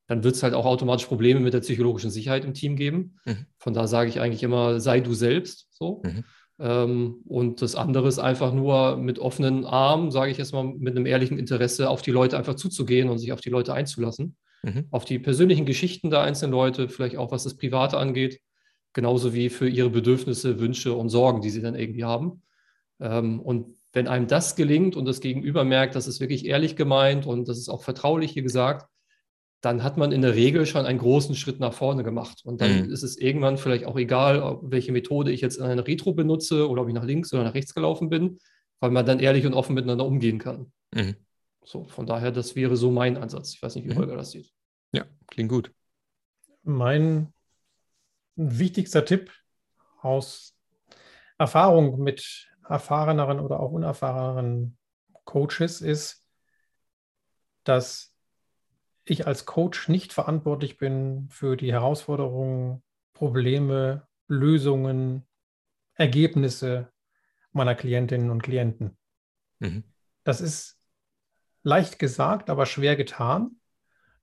dann 0.07 0.23
wird 0.23 0.35
es 0.35 0.43
halt 0.43 0.53
auch 0.53 0.65
automatisch 0.65 1.05
Probleme 1.05 1.39
mit 1.39 1.53
der 1.53 1.59
psychologischen 1.59 2.11
Sicherheit 2.11 2.45
im 2.45 2.53
Team 2.53 2.75
geben. 2.75 3.19
Mhm. 3.25 3.45
Von 3.57 3.73
da 3.73 3.87
sage 3.87 4.09
ich 4.09 4.19
eigentlich 4.19 4.43
immer, 4.43 4.79
sei 4.79 4.99
du 4.99 5.13
selbst 5.13 5.67
so. 5.71 6.01
Mhm. 6.05 6.23
Ähm, 6.59 7.15
und 7.25 7.61
das 7.61 7.75
andere 7.75 8.07
ist 8.07 8.19
einfach 8.19 8.53
nur 8.53 8.97
mit 8.97 9.19
offenen 9.19 9.65
Armen, 9.65 10.11
sage 10.11 10.31
ich 10.31 10.39
erstmal, 10.39 10.63
mit 10.63 10.95
einem 10.95 11.05
ehrlichen 11.05 11.37
Interesse 11.37 11.89
auf 11.89 12.01
die 12.01 12.11
Leute 12.11 12.37
einfach 12.37 12.55
zuzugehen 12.55 13.09
und 13.09 13.19
sich 13.19 13.31
auf 13.31 13.41
die 13.41 13.49
Leute 13.49 13.73
einzulassen 13.73 14.35
mhm. 14.63 14.85
auf 14.91 15.05
die 15.05 15.19
persönlichen 15.19 15.65
Geschichten 15.65 16.09
der 16.09 16.21
einzelnen 16.21 16.51
Leute, 16.51 16.89
vielleicht 16.89 17.17
auch 17.17 17.31
was 17.31 17.43
das 17.43 17.55
Private 17.55 17.97
angeht, 17.97 18.39
genauso 18.93 19.33
wie 19.33 19.49
für 19.49 19.67
ihre 19.67 19.89
Bedürfnisse, 19.89 20.59
Wünsche 20.59 20.93
und 20.93 21.09
Sorgen, 21.09 21.41
die 21.41 21.49
sie 21.49 21.61
dann 21.61 21.75
irgendwie 21.75 22.03
haben. 22.03 22.41
Ähm, 22.99 23.39
und 23.39 23.75
wenn 23.93 24.07
einem 24.07 24.27
das 24.27 24.55
gelingt 24.55 24.95
und 24.95 25.05
das 25.05 25.21
Gegenüber 25.21 25.63
merkt, 25.63 25.95
das 25.95 26.07
ist 26.07 26.19
wirklich 26.19 26.45
ehrlich 26.45 26.75
gemeint 26.75 27.25
und 27.25 27.47
das 27.47 27.57
ist 27.57 27.69
auch 27.69 27.83
vertraulich 27.83 28.31
hier 28.31 28.43
gesagt, 28.43 28.89
dann 29.61 29.83
hat 29.83 29.97
man 29.97 30.11
in 30.11 30.21
der 30.21 30.35
Regel 30.35 30.65
schon 30.65 30.85
einen 30.85 30.99
großen 30.99 31.35
Schritt 31.35 31.59
nach 31.59 31.73
vorne 31.73 32.03
gemacht. 32.03 32.41
Und 32.43 32.61
dann 32.61 32.85
mhm. 32.85 32.91
ist 32.91 33.03
es 33.03 33.17
irgendwann 33.17 33.57
vielleicht 33.57 33.85
auch 33.85 33.97
egal, 33.97 34.59
welche 34.61 34.91
Methode 34.91 35.31
ich 35.31 35.41
jetzt 35.41 35.57
in 35.57 35.63
einer 35.63 35.87
Retro 35.87 36.13
benutze 36.13 36.69
oder 36.69 36.83
ob 36.83 36.87
ich 36.87 36.93
nach 36.93 37.03
links 37.03 37.33
oder 37.33 37.43
nach 37.43 37.55
rechts 37.55 37.73
gelaufen 37.73 38.09
bin, 38.09 38.39
weil 38.79 38.91
man 38.91 39.05
dann 39.05 39.19
ehrlich 39.19 39.45
und 39.45 39.53
offen 39.53 39.73
miteinander 39.73 40.05
umgehen 40.05 40.37
kann. 40.37 40.71
Mhm. 40.93 41.15
So, 41.63 41.85
von 41.85 42.05
daher, 42.05 42.31
das 42.31 42.55
wäre 42.55 42.77
so 42.77 42.91
mein 42.91 43.17
Ansatz. 43.17 43.53
Ich 43.55 43.61
weiß 43.61 43.75
nicht, 43.75 43.85
wie 43.85 43.93
mhm. 43.93 43.97
Holger 43.97 44.15
das 44.15 44.31
sieht. 44.31 44.53
Ja, 44.93 45.05
klingt 45.27 45.49
gut. 45.49 45.71
Mein 46.63 47.33
wichtigster 48.35 49.03
Tipp 49.05 49.31
aus 50.01 50.55
Erfahrung 51.37 51.99
mit 51.99 52.47
erfahreneren 52.69 53.39
oder 53.39 53.59
auch 53.59 53.71
unerfahreneren 53.71 54.77
Coaches 55.25 55.81
ist, 55.81 56.23
dass 57.63 58.16
ich 59.09 59.27
als 59.27 59.45
Coach 59.45 59.89
nicht 59.89 60.13
verantwortlich 60.13 60.77
bin 60.77 61.27
für 61.29 61.55
die 61.57 61.71
Herausforderungen, 61.71 62.83
Probleme, 63.13 64.07
Lösungen, 64.27 65.25
Ergebnisse 65.95 66.91
meiner 67.51 67.75
Klientinnen 67.75 68.29
und 68.29 68.43
Klienten. 68.43 68.97
Mhm. 69.59 69.83
Das 70.23 70.41
ist 70.41 70.79
leicht 71.63 71.99
gesagt, 71.99 72.49
aber 72.49 72.65
schwer 72.65 72.95
getan. 72.95 73.59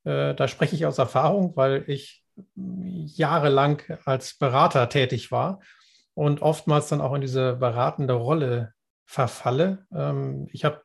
Äh, 0.05 0.35
da 0.35 0.49
spreche 0.49 0.77
ich 0.77 0.87
aus 0.87 0.99
Erfahrung, 0.99 1.57
weil 1.57 1.85
ich 1.89 2.25
jahrelang 2.55 3.83
als 4.05 4.35
Berater 4.39 4.89
tätig 4.89 5.31
war 5.31 5.61
und 6.15 6.43
oftmals 6.43 6.89
dann 6.89 7.01
auch 7.01 7.15
in 7.15 7.21
diese 7.21 7.57
beratende 7.57 8.15
Rolle 8.15 8.73
verfalle. 9.05 9.87
Ähm, 9.93 10.49
ich 10.53 10.65
habe 10.65 10.83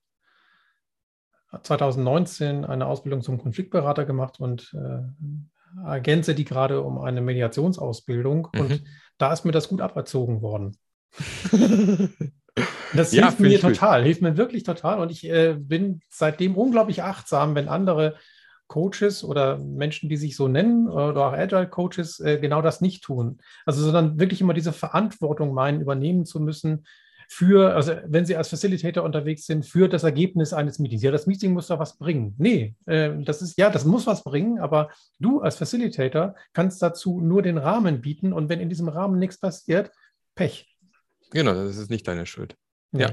2019 1.64 2.66
eine 2.66 2.86
Ausbildung 2.86 3.22
zum 3.22 3.40
Konfliktberater 3.40 4.06
gemacht 4.06 4.40
und 4.40 4.76
äh, 4.76 5.84
ergänze 5.86 6.36
die 6.36 6.46
gerade 6.46 6.82
um 6.82 7.00
eine 7.00 7.22
Mediationsausbildung. 7.22 8.50
Mhm. 8.54 8.60
Und 8.60 8.84
da 9.18 9.34
ist 9.34 9.46
mir 9.46 9.52
das 9.52 9.70
gut 9.70 9.82
aberzogen 9.82 10.42
worden. 10.42 10.78
Das 12.94 13.12
ja, 13.12 13.28
hilft 13.28 13.40
mir 13.40 13.60
total, 13.60 14.04
hilft 14.04 14.22
mir 14.22 14.36
wirklich 14.38 14.64
total. 14.64 15.00
Und 15.00 15.12
ich 15.12 15.30
äh, 15.30 15.56
bin 15.58 16.02
seitdem 16.10 16.56
unglaublich 16.56 17.04
achtsam, 17.04 17.56
wenn 17.56 17.68
andere 17.68 18.16
Coaches 18.68 19.24
oder 19.24 19.58
Menschen, 19.58 20.10
die 20.10 20.18
sich 20.18 20.36
so 20.36 20.48
nennen 20.48 20.88
oder 20.88 21.28
auch 21.28 21.34
Agile 21.34 21.68
Coaches 21.68 22.20
äh, 22.20 22.40
genau 22.40 22.62
das 22.62 22.82
nicht 22.82 23.04
tun. 23.04 23.40
Also 23.66 23.84
sondern 23.84 24.20
wirklich 24.20 24.42
immer 24.42 24.54
diese 24.54 24.74
Verantwortung 24.74 25.54
meinen, 25.54 25.82
übernehmen 25.82 26.26
zu 26.26 26.40
müssen 26.40 26.86
für, 27.32 27.76
also 27.76 27.94
wenn 28.08 28.26
Sie 28.26 28.36
als 28.36 28.50
Facilitator 28.50 29.04
unterwegs 29.04 29.46
sind, 29.46 29.64
für 29.64 29.88
das 29.88 30.04
Ergebnis 30.04 30.52
eines 30.52 30.80
Meetings. 30.80 31.04
Ja, 31.04 31.12
das 31.12 31.28
Meeting 31.28 31.54
muss 31.54 31.68
doch 31.68 31.78
was 31.78 31.96
bringen. 31.96 32.34
Nee, 32.40 32.76
äh, 32.88 33.12
das 33.24 33.44
ist, 33.44 33.56
ja, 33.60 33.70
das 33.70 33.86
muss 33.86 34.08
was 34.08 34.24
bringen, 34.24 34.60
aber 34.60 34.90
du 35.20 35.40
als 35.40 35.56
Facilitator 35.56 36.34
kannst 36.54 36.82
dazu 36.82 37.22
nur 37.22 37.44
den 37.44 37.60
Rahmen 37.60 38.02
bieten 38.02 38.34
und 38.34 38.50
wenn 38.50 38.60
in 38.60 38.68
diesem 38.68 38.90
Rahmen 38.90 39.20
nichts 39.20 39.40
passiert, 39.40 39.92
Pech. 40.34 40.76
Genau, 41.30 41.54
das 41.54 41.78
ist 41.78 41.92
nicht 41.92 42.08
deine 42.08 42.26
Schuld. 42.26 42.56
Nee. 42.92 43.04
Ja. 43.04 43.12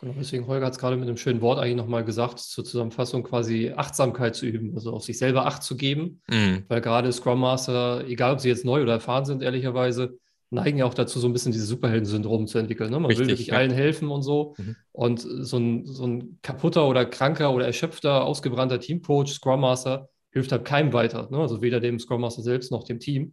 Genau, 0.00 0.14
deswegen 0.18 0.48
Holger 0.48 0.66
hat 0.66 0.72
es 0.72 0.80
gerade 0.80 0.96
mit 0.96 1.06
einem 1.06 1.16
schönen 1.16 1.40
Wort 1.40 1.60
eigentlich 1.60 1.76
nochmal 1.76 2.04
gesagt, 2.04 2.40
zur 2.40 2.64
Zusammenfassung 2.64 3.22
quasi 3.22 3.72
Achtsamkeit 3.76 4.34
zu 4.34 4.46
üben, 4.46 4.74
also 4.74 4.92
auf 4.92 5.04
sich 5.04 5.16
selber 5.16 5.46
Acht 5.46 5.62
zu 5.62 5.76
geben, 5.76 6.20
mhm. 6.26 6.64
weil 6.66 6.80
gerade 6.80 7.12
Scrum 7.12 7.38
Master, 7.38 8.04
egal 8.08 8.32
ob 8.32 8.40
sie 8.40 8.48
jetzt 8.48 8.64
neu 8.64 8.82
oder 8.82 8.94
erfahren 8.94 9.24
sind, 9.24 9.40
ehrlicherweise, 9.40 10.18
neigen 10.52 10.78
ja 10.78 10.84
auch 10.84 10.94
dazu, 10.94 11.18
so 11.18 11.26
ein 11.26 11.32
bisschen 11.32 11.52
dieses 11.52 11.68
Superhelden-Syndrom 11.68 12.46
zu 12.46 12.58
entwickeln. 12.58 12.90
Ne? 12.90 13.00
Man 13.00 13.06
Richtig, 13.06 13.26
will 13.26 13.32
wirklich 13.32 13.48
ja. 13.48 13.54
allen 13.54 13.70
helfen 13.70 14.10
und 14.10 14.22
so. 14.22 14.54
Mhm. 14.58 14.76
Und 14.92 15.20
so 15.20 15.56
ein, 15.56 15.86
so 15.86 16.06
ein 16.06 16.38
kaputter 16.42 16.86
oder 16.86 17.06
kranker 17.06 17.54
oder 17.54 17.66
erschöpfter, 17.66 18.24
ausgebrannter 18.24 18.78
Teamcoach, 18.78 19.28
Scrum 19.28 19.60
Master, 19.60 20.10
hilft 20.30 20.52
halt 20.52 20.64
keinem 20.64 20.92
weiter. 20.92 21.28
Ne? 21.30 21.38
Also 21.38 21.62
weder 21.62 21.80
dem 21.80 21.98
Scrum 21.98 22.20
Master 22.20 22.42
selbst 22.42 22.70
noch 22.70 22.84
dem 22.84 23.00
Team. 23.00 23.32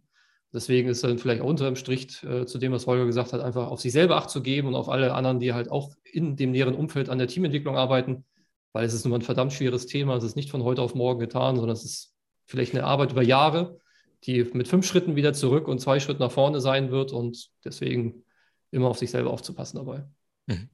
Deswegen 0.52 0.88
ist 0.88 1.04
dann 1.04 1.18
vielleicht 1.18 1.42
auch 1.42 1.46
unter 1.46 1.66
dem 1.66 1.76
Strich 1.76 2.24
äh, 2.24 2.46
zu 2.46 2.58
dem, 2.58 2.72
was 2.72 2.86
Holger 2.86 3.06
gesagt 3.06 3.32
hat, 3.32 3.40
einfach 3.40 3.68
auf 3.68 3.80
sich 3.80 3.92
selber 3.92 4.16
Acht 4.16 4.30
zu 4.30 4.42
geben 4.42 4.68
und 4.68 4.74
auf 4.74 4.88
alle 4.88 5.14
anderen, 5.14 5.38
die 5.38 5.52
halt 5.52 5.70
auch 5.70 5.94
in 6.10 6.36
dem 6.36 6.50
näheren 6.50 6.74
Umfeld 6.74 7.08
an 7.08 7.18
der 7.18 7.28
Teamentwicklung 7.28 7.76
arbeiten, 7.76 8.24
weil 8.72 8.84
es 8.84 8.94
ist 8.94 9.04
nun 9.04 9.10
mal 9.10 9.18
ein 9.18 9.22
verdammt 9.22 9.52
schweres 9.52 9.86
Thema. 9.86 10.16
Es 10.16 10.24
ist 10.24 10.36
nicht 10.36 10.50
von 10.50 10.64
heute 10.64 10.82
auf 10.82 10.94
morgen 10.94 11.20
getan, 11.20 11.56
sondern 11.56 11.76
es 11.76 11.84
ist 11.84 12.14
vielleicht 12.46 12.74
eine 12.74 12.84
Arbeit 12.84 13.12
über 13.12 13.22
Jahre 13.22 13.78
die 14.24 14.44
mit 14.52 14.68
fünf 14.68 14.86
Schritten 14.86 15.16
wieder 15.16 15.32
zurück 15.32 15.68
und 15.68 15.80
zwei 15.80 16.00
Schritte 16.00 16.20
nach 16.20 16.32
vorne 16.32 16.60
sein 16.60 16.90
wird 16.90 17.12
und 17.12 17.50
deswegen 17.64 18.24
immer 18.70 18.88
auf 18.88 18.98
sich 18.98 19.10
selber 19.10 19.30
aufzupassen 19.30 19.78
dabei. 19.78 20.04
Mhm. 20.46 20.68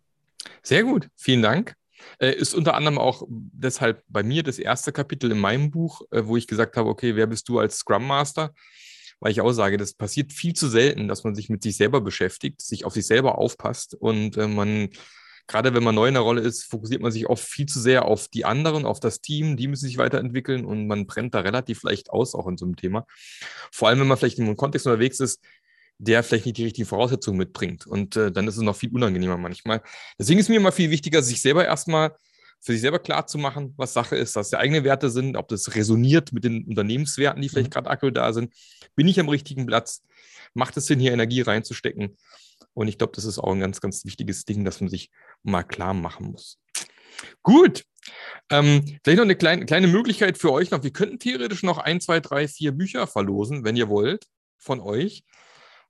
Sehr 0.63 0.83
gut, 0.83 1.09
vielen 1.17 1.43
Dank. 1.43 1.75
Äh, 2.19 2.35
ist 2.35 2.55
unter 2.55 2.75
anderem 2.75 2.99
auch 2.99 3.23
deshalb 3.29 4.03
bei 4.09 4.23
mir 4.23 4.43
das 4.43 4.59
erste 4.59 4.93
Kapitel 4.93 5.31
in 5.31 5.39
meinem 5.39 5.71
Buch, 5.71 6.03
äh, 6.11 6.27
wo 6.27 6.37
ich 6.37 6.47
gesagt 6.47 6.77
habe, 6.77 6.89
okay, 6.89 7.17
wer 7.17 7.27
bist 7.27 7.49
du 7.49 7.59
als 7.59 7.79
Scrum 7.79 8.07
Master? 8.07 8.53
Weil 9.19 9.33
ich 9.33 9.41
auch 9.41 9.53
sage, 9.53 9.79
das 9.79 9.95
passiert 9.95 10.33
viel 10.33 10.53
zu 10.53 10.69
selten, 10.69 11.09
dass 11.09 11.25
man 11.25 11.35
sich 11.35 11.49
mit 11.49 11.63
sich 11.63 11.77
selber 11.77 12.03
beschäftigt, 12.03 12.61
sich 12.61 12.85
auf 12.85 12.93
sich 12.93 13.07
selber 13.07 13.39
aufpasst 13.39 13.95
und 13.95 14.37
äh, 14.37 14.47
man 14.47 14.91
gerade 15.47 15.75
wenn 15.75 15.83
man 15.83 15.95
neu 15.95 16.09
in 16.09 16.15
der 16.15 16.23
Rolle 16.23 16.41
ist, 16.41 16.65
fokussiert 16.65 17.03
man 17.03 17.13
sich 17.13 17.29
oft 17.29 17.45
viel 17.45 17.67
zu 17.67 17.81
sehr 17.81 18.05
auf 18.05 18.29
die 18.29 18.45
anderen, 18.45 18.85
auf 18.85 19.01
das 19.01 19.21
Team, 19.21 19.57
die 19.57 19.69
müssen 19.69 19.87
sich 19.87 19.99
weiterentwickeln 19.99 20.65
und 20.65 20.87
man 20.87 21.07
brennt 21.07 21.35
da 21.35 21.41
relativ 21.41 21.83
leicht 21.83 22.11
aus, 22.11 22.35
auch 22.35 22.47
in 22.49 22.57
so 22.57 22.65
einem 22.65 22.77
Thema. 22.77 23.07
Vor 23.71 23.89
allem, 23.89 24.01
wenn 24.01 24.09
man 24.09 24.19
vielleicht 24.19 24.39
in 24.39 24.47
einem 24.47 24.57
Kontext 24.57 24.87
unterwegs 24.87 25.21
ist, 25.21 25.41
der 25.99 26.23
vielleicht 26.23 26.47
nicht 26.47 26.59
die 26.59 26.65
richtigen 26.65 26.87
Voraussetzungen 26.87 27.39
mitbringt. 27.39 27.87
Und 27.87 28.17
äh, 28.17 28.31
dann 28.31 28.47
ist 28.49 28.57
es 28.57 28.63
noch 28.63 28.77
viel 28.77 28.93
unangenehmer 28.93 29.39
manchmal. 29.39 29.83
Deswegen 30.19 30.41
ist 30.41 30.49
mir 30.49 30.57
immer 30.57 30.73
viel 30.73 30.91
wichtiger, 30.91 31.23
sich 31.23 31.41
selber 31.41 31.65
erstmal 31.65 32.15
für 32.61 32.73
sich 32.73 32.81
selber 32.81 32.99
klar 32.99 33.27
zu 33.27 33.39
machen, 33.39 33.75
was 33.77 33.93
Sache 33.93 34.17
ist, 34.17 34.35
was 34.37 34.51
die 34.51 34.57
eigenen 34.57 34.85
Werte 34.85 35.11
sind, 35.11 35.37
ob 35.37 35.49
das 35.49 35.75
resoniert 35.75 36.33
mit 36.33 36.45
den 36.45 36.65
Unternehmenswerten, 36.65 37.41
die 37.41 37.49
vielleicht 37.49 37.69
mhm. 37.69 37.75
gerade 37.75 37.91
aktuell 37.91 38.13
da 38.13 38.33
sind. 38.33 38.53
Bin 38.95 39.09
ich 39.09 39.21
am 39.21 39.29
richtigen 39.29 39.67
Platz? 39.67 40.03
Macht 40.55 40.77
es 40.77 40.87
Sinn, 40.87 41.01
hier 41.01 41.13
Energie 41.13 41.43
reinzustecken? 41.43 42.17
Und 42.75 42.89
ich 42.89 42.99
glaube, 42.99 43.13
das 43.15 43.25
ist 43.25 43.39
auch 43.39 43.53
ein 43.53 43.61
ganz, 43.61 43.81
ganz 43.81 44.05
wichtiges 44.05 44.45
Ding, 44.45 44.65
dass 44.65 44.81
man 44.81 44.91
sich 44.91 45.11
mal 45.43 45.63
klar 45.63 45.95
machen 45.95 46.31
muss. 46.33 46.59
Gut. 47.43 47.85
Ähm, 48.51 48.99
vielleicht 49.03 49.19
noch 49.19 49.25
eine 49.25 49.37
kleine, 49.37 49.67
kleine 49.67 49.89
Möglichkeit 49.89 50.39
für 50.39 50.53
euch 50.53 50.71
noch. 50.71 50.83
Wir 50.83 50.93
könnten 50.93 51.19
theoretisch 51.19 51.63
noch 51.63 51.79
ein, 51.79 52.01
zwei, 52.01 52.21
drei, 52.21 52.47
vier 52.47 52.73
Bücher 52.73 53.07
verlosen, 53.07 53.65
wenn 53.65 53.77
ihr 53.77 53.89
wollt, 53.89 54.27
von 54.59 54.81
euch. 54.81 55.25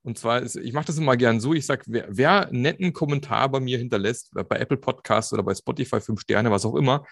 Und 0.03 0.17
zwar, 0.17 0.41
ist, 0.41 0.55
ich 0.55 0.73
mache 0.73 0.85
das 0.85 0.97
immer 0.97 1.17
gern 1.17 1.39
so, 1.39 1.53
ich 1.53 1.65
sage, 1.65 1.83
wer, 1.87 2.07
wer 2.09 2.49
netten 2.51 2.93
Kommentar 2.93 3.49
bei 3.49 3.59
mir 3.59 3.77
hinterlässt, 3.77 4.31
bei 4.31 4.57
Apple 4.57 4.77
Podcasts 4.77 5.33
oder 5.33 5.43
bei 5.43 5.53
Spotify, 5.53 5.99
fünf 5.99 6.21
Sterne, 6.21 6.49
was 6.49 6.65
auch 6.65 6.75
immer, 6.75 7.05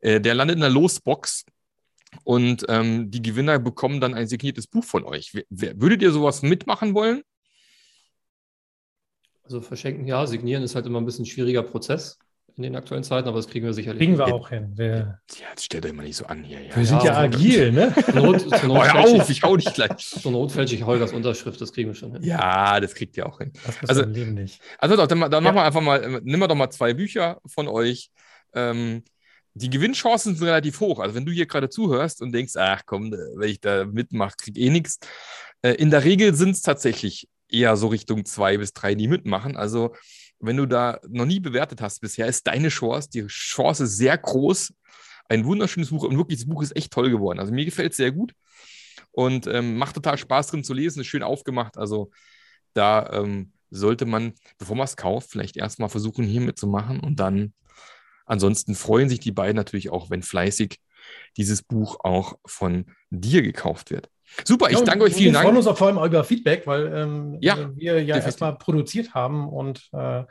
äh, 0.00 0.20
der 0.20 0.34
landet 0.34 0.56
in 0.56 0.62
der 0.62 0.70
Losbox. 0.70 1.44
Und 2.24 2.64
ähm, 2.68 3.10
die 3.10 3.22
Gewinner 3.22 3.58
bekommen 3.58 4.00
dann 4.00 4.14
ein 4.14 4.26
signiertes 4.26 4.66
Buch 4.66 4.84
von 4.84 5.04
euch. 5.04 5.34
Wer, 5.34 5.44
wer, 5.50 5.80
würdet 5.80 6.02
ihr 6.02 6.10
sowas 6.10 6.42
mitmachen 6.42 6.94
wollen? 6.94 7.22
Also 9.46 9.60
verschenken 9.60 10.06
ja, 10.08 10.26
signieren 10.26 10.64
ist 10.64 10.74
halt 10.74 10.86
immer 10.86 11.00
ein 11.00 11.04
bisschen 11.04 11.22
ein 11.22 11.26
schwieriger 11.26 11.62
Prozess 11.62 12.18
in 12.56 12.64
den 12.64 12.74
aktuellen 12.74 13.04
Zeiten, 13.04 13.28
aber 13.28 13.36
das 13.36 13.46
kriegen 13.46 13.64
wir 13.64 13.72
sicherlich. 13.72 14.00
Kriegen 14.00 14.18
wir 14.18 14.26
auch 14.26 14.48
hin. 14.48 14.72
Wir, 14.74 15.20
ja, 15.38 15.46
jetzt 15.50 15.64
stellt 15.64 15.86
euch 15.86 15.92
mal 15.92 16.02
nicht 16.02 16.16
so 16.16 16.26
an 16.26 16.42
hier. 16.42 16.60
Ja. 16.60 16.74
Wir 16.74 16.84
sind 16.84 17.02
ja, 17.04 17.12
ja 17.12 17.18
agil, 17.18 17.70
ne? 17.72 17.94
Zur 18.04 18.14
Not, 18.14 18.40
zur 18.40 18.68
Not 18.68 18.88
oh, 18.94 19.20
auf, 19.20 19.30
ich 19.30 19.42
hau 19.42 19.54
nicht 19.54 19.72
gleich. 19.74 19.90
Zur 19.98 20.32
Not 20.32 20.50
fälsche 20.50 20.74
ich 20.74 20.82
Holgers 20.82 21.12
Unterschrift, 21.12 21.60
das 21.60 21.72
kriegen 21.72 21.90
wir 21.90 21.94
schon 21.94 22.12
hin. 22.12 22.22
Ja, 22.24 22.80
das 22.80 22.94
kriegt 22.94 23.16
ihr 23.16 23.26
auch 23.26 23.38
hin. 23.38 23.52
Das 23.64 23.88
also, 23.88 24.02
Leben 24.02 24.34
nicht. 24.34 24.60
Also 24.78 24.96
doch, 24.96 25.06
dann, 25.06 25.20
dann 25.20 25.32
ja. 25.32 25.40
machen 25.40 25.54
wir 25.54 25.62
einfach 25.62 25.80
mal, 25.80 26.20
nimm 26.24 26.40
wir 26.40 26.48
doch 26.48 26.56
mal 26.56 26.70
zwei 26.70 26.92
Bücher 26.92 27.40
von 27.46 27.68
euch. 27.68 28.10
Ähm, 28.52 29.04
die 29.52 29.70
Gewinnchancen 29.70 30.34
sind 30.34 30.46
relativ 30.46 30.80
hoch. 30.80 30.98
Also 30.98 31.14
wenn 31.14 31.24
du 31.24 31.32
hier 31.32 31.46
gerade 31.46 31.68
zuhörst 31.68 32.20
und 32.20 32.32
denkst, 32.32 32.56
ach 32.56 32.82
komm, 32.84 33.12
wenn 33.12 33.48
ich 33.48 33.60
da 33.60 33.84
mitmache, 33.84 34.34
krieg 34.36 34.58
eh 34.58 34.70
nichts. 34.70 34.98
Äh, 35.62 35.72
in 35.72 35.90
der 35.90 36.04
Regel 36.04 36.34
sind 36.34 36.50
es 36.50 36.62
tatsächlich 36.62 37.28
eher 37.48 37.76
so 37.76 37.88
Richtung 37.88 38.24
zwei 38.24 38.58
bis 38.58 38.72
drei, 38.72 38.94
die 38.94 39.08
mitmachen. 39.08 39.56
Also, 39.56 39.94
wenn 40.40 40.56
du 40.56 40.66
da 40.66 41.00
noch 41.08 41.26
nie 41.26 41.40
bewertet 41.40 41.80
hast 41.80 42.00
bisher, 42.00 42.26
ist 42.26 42.46
deine 42.46 42.68
Chance, 42.68 43.08
die 43.10 43.26
Chance 43.26 43.86
sehr 43.86 44.18
groß. 44.18 44.74
Ein 45.28 45.44
wunderschönes 45.44 45.90
Buch 45.90 46.04
und 46.04 46.16
wirklich, 46.16 46.38
das 46.38 46.48
Buch 46.48 46.62
ist 46.62 46.76
echt 46.76 46.92
toll 46.92 47.10
geworden. 47.10 47.40
Also, 47.40 47.52
mir 47.52 47.64
gefällt 47.64 47.92
es 47.92 47.96
sehr 47.96 48.12
gut 48.12 48.34
und 49.12 49.46
ähm, 49.46 49.76
macht 49.76 49.94
total 49.94 50.18
Spaß 50.18 50.48
drin 50.48 50.64
zu 50.64 50.74
lesen, 50.74 51.00
ist 51.00 51.06
schön 51.06 51.22
aufgemacht. 51.22 51.78
Also, 51.78 52.10
da 52.74 53.10
ähm, 53.12 53.52
sollte 53.70 54.06
man, 54.06 54.34
bevor 54.58 54.76
man 54.76 54.84
es 54.84 54.96
kauft, 54.96 55.30
vielleicht 55.30 55.56
erstmal 55.56 55.88
versuchen, 55.88 56.24
hier 56.24 56.40
mitzumachen 56.40 57.00
und 57.00 57.20
dann 57.20 57.54
ansonsten 58.26 58.74
freuen 58.74 59.08
sich 59.08 59.20
die 59.20 59.32
beiden 59.32 59.56
natürlich 59.56 59.90
auch, 59.90 60.10
wenn 60.10 60.22
fleißig 60.22 60.80
dieses 61.36 61.62
Buch 61.62 61.98
auch 62.00 62.38
von 62.44 62.86
dir 63.10 63.42
gekauft 63.42 63.90
wird. 63.90 64.10
Super, 64.44 64.70
ich 64.70 64.78
ja, 64.78 64.84
danke 64.84 65.04
euch 65.04 65.14
vielen 65.14 65.32
Dank. 65.32 65.44
Wir 65.44 65.48
freuen 65.48 65.56
uns 65.56 65.66
auch 65.66 65.78
vor 65.78 65.86
allem 65.88 65.98
über 65.98 66.24
Feedback, 66.24 66.66
weil 66.66 66.92
ähm, 66.94 67.38
ja, 67.40 67.70
wir 67.74 68.02
ja 68.02 68.16
erstmal 68.16 68.56
produziert 68.56 69.14
haben 69.14 69.48
und 69.48 69.88
äh, 69.92 70.24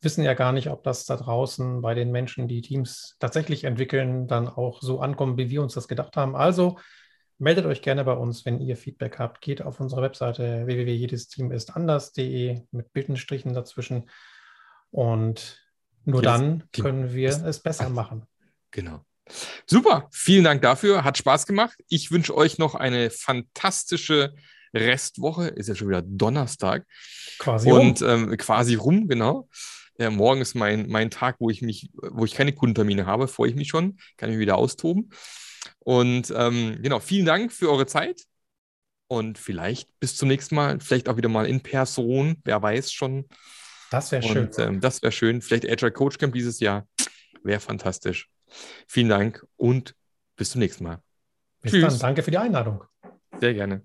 wissen 0.00 0.24
ja 0.24 0.34
gar 0.34 0.52
nicht, 0.52 0.68
ob 0.68 0.82
das 0.84 1.06
da 1.06 1.16
draußen 1.16 1.80
bei 1.80 1.94
den 1.94 2.12
Menschen, 2.12 2.46
die 2.46 2.62
Teams 2.62 3.16
tatsächlich 3.18 3.64
entwickeln, 3.64 4.28
dann 4.28 4.48
auch 4.48 4.82
so 4.82 5.00
ankommt, 5.00 5.38
wie 5.38 5.50
wir 5.50 5.62
uns 5.62 5.74
das 5.74 5.88
gedacht 5.88 6.16
haben. 6.16 6.36
Also 6.36 6.78
meldet 7.38 7.66
euch 7.66 7.82
gerne 7.82 8.04
bei 8.04 8.12
uns, 8.12 8.44
wenn 8.44 8.60
ihr 8.60 8.76
Feedback 8.76 9.18
habt. 9.18 9.40
Geht 9.40 9.62
auf 9.62 9.80
unsere 9.80 10.02
Webseite 10.02 10.66
www.jedesteamistanders.de 10.66 12.62
mit 12.70 12.92
Bildenstrichen 12.92 13.54
dazwischen 13.54 14.10
und 14.90 15.60
nur 16.04 16.22
Jetzt, 16.22 16.26
dann 16.26 16.64
können 16.72 17.12
wir 17.12 17.30
es 17.30 17.60
besser 17.60 17.88
machen. 17.88 18.26
Genau. 18.70 19.00
Super, 19.66 20.08
vielen 20.12 20.44
Dank 20.44 20.62
dafür. 20.62 21.04
Hat 21.04 21.18
Spaß 21.18 21.46
gemacht. 21.46 21.76
Ich 21.88 22.10
wünsche 22.10 22.36
euch 22.36 22.58
noch 22.58 22.74
eine 22.74 23.10
fantastische 23.10 24.34
Restwoche. 24.74 25.48
Ist 25.48 25.68
ja 25.68 25.74
schon 25.74 25.88
wieder 25.88 26.02
Donnerstag. 26.02 26.86
Quasi 27.38 27.70
Und 27.70 28.02
rum. 28.02 28.08
Ähm, 28.30 28.36
quasi 28.36 28.74
rum, 28.74 29.08
genau. 29.08 29.48
Ja, 29.98 30.10
morgen 30.10 30.40
ist 30.40 30.54
mein, 30.54 30.88
mein 30.88 31.10
Tag, 31.10 31.36
wo 31.38 31.50
ich 31.50 31.62
mich, 31.62 31.90
wo 31.94 32.24
ich 32.24 32.34
keine 32.34 32.52
Kundentermine 32.52 33.06
habe, 33.06 33.28
freue 33.28 33.50
ich 33.50 33.56
mich 33.56 33.68
schon. 33.68 33.96
Kann 34.16 34.28
ich 34.28 34.36
mich 34.36 34.42
wieder 34.42 34.56
austoben. 34.56 35.10
Und 35.78 36.32
ähm, 36.36 36.78
genau, 36.82 37.00
vielen 37.00 37.26
Dank 37.26 37.52
für 37.52 37.70
eure 37.70 37.86
Zeit. 37.86 38.22
Und 39.06 39.38
vielleicht 39.38 39.88
bis 40.00 40.16
zum 40.16 40.28
nächsten 40.28 40.54
Mal, 40.54 40.80
vielleicht 40.80 41.08
auch 41.08 41.16
wieder 41.16 41.28
mal 41.28 41.46
in 41.46 41.60
Person, 41.60 42.36
wer 42.44 42.60
weiß 42.60 42.90
schon. 42.90 43.28
Das 43.90 44.10
wäre 44.10 44.22
schön. 44.22 44.50
Ähm, 44.58 44.80
das 44.80 45.02
wäre 45.02 45.12
schön. 45.12 45.40
Vielleicht 45.40 45.70
Agile 45.70 45.92
Coach 45.92 46.18
Camp 46.18 46.34
dieses 46.34 46.58
Jahr. 46.58 46.88
Wäre 47.44 47.60
fantastisch. 47.60 48.28
Vielen 48.86 49.08
Dank 49.08 49.46
und 49.56 49.94
bis 50.36 50.50
zum 50.50 50.60
nächsten 50.60 50.84
Mal. 50.84 51.02
Bis 51.60 51.72
Tschüss. 51.72 51.82
dann. 51.82 51.98
Danke 51.98 52.22
für 52.22 52.30
die 52.30 52.38
Einladung. 52.38 52.84
Sehr 53.40 53.54
gerne. 53.54 53.82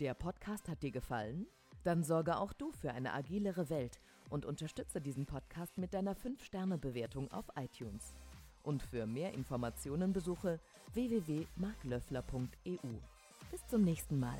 Der 0.00 0.14
Podcast 0.14 0.68
hat 0.68 0.82
dir 0.82 0.90
gefallen? 0.90 1.46
Dann 1.82 2.02
sorge 2.02 2.36
auch 2.38 2.52
du 2.52 2.72
für 2.72 2.92
eine 2.92 3.12
agilere 3.12 3.68
Welt 3.68 4.00
und 4.30 4.46
unterstütze 4.46 5.00
diesen 5.00 5.26
Podcast 5.26 5.78
mit 5.78 5.92
deiner 5.94 6.14
5-Sterne-Bewertung 6.14 7.30
auf 7.30 7.46
iTunes. 7.56 8.14
Und 8.62 8.82
für 8.82 9.06
mehr 9.06 9.34
Informationen 9.34 10.12
besuche 10.12 10.58
www.marklöffler.eu. 10.94 12.88
Bis 13.50 13.66
zum 13.66 13.82
nächsten 13.82 14.18
Mal. 14.18 14.38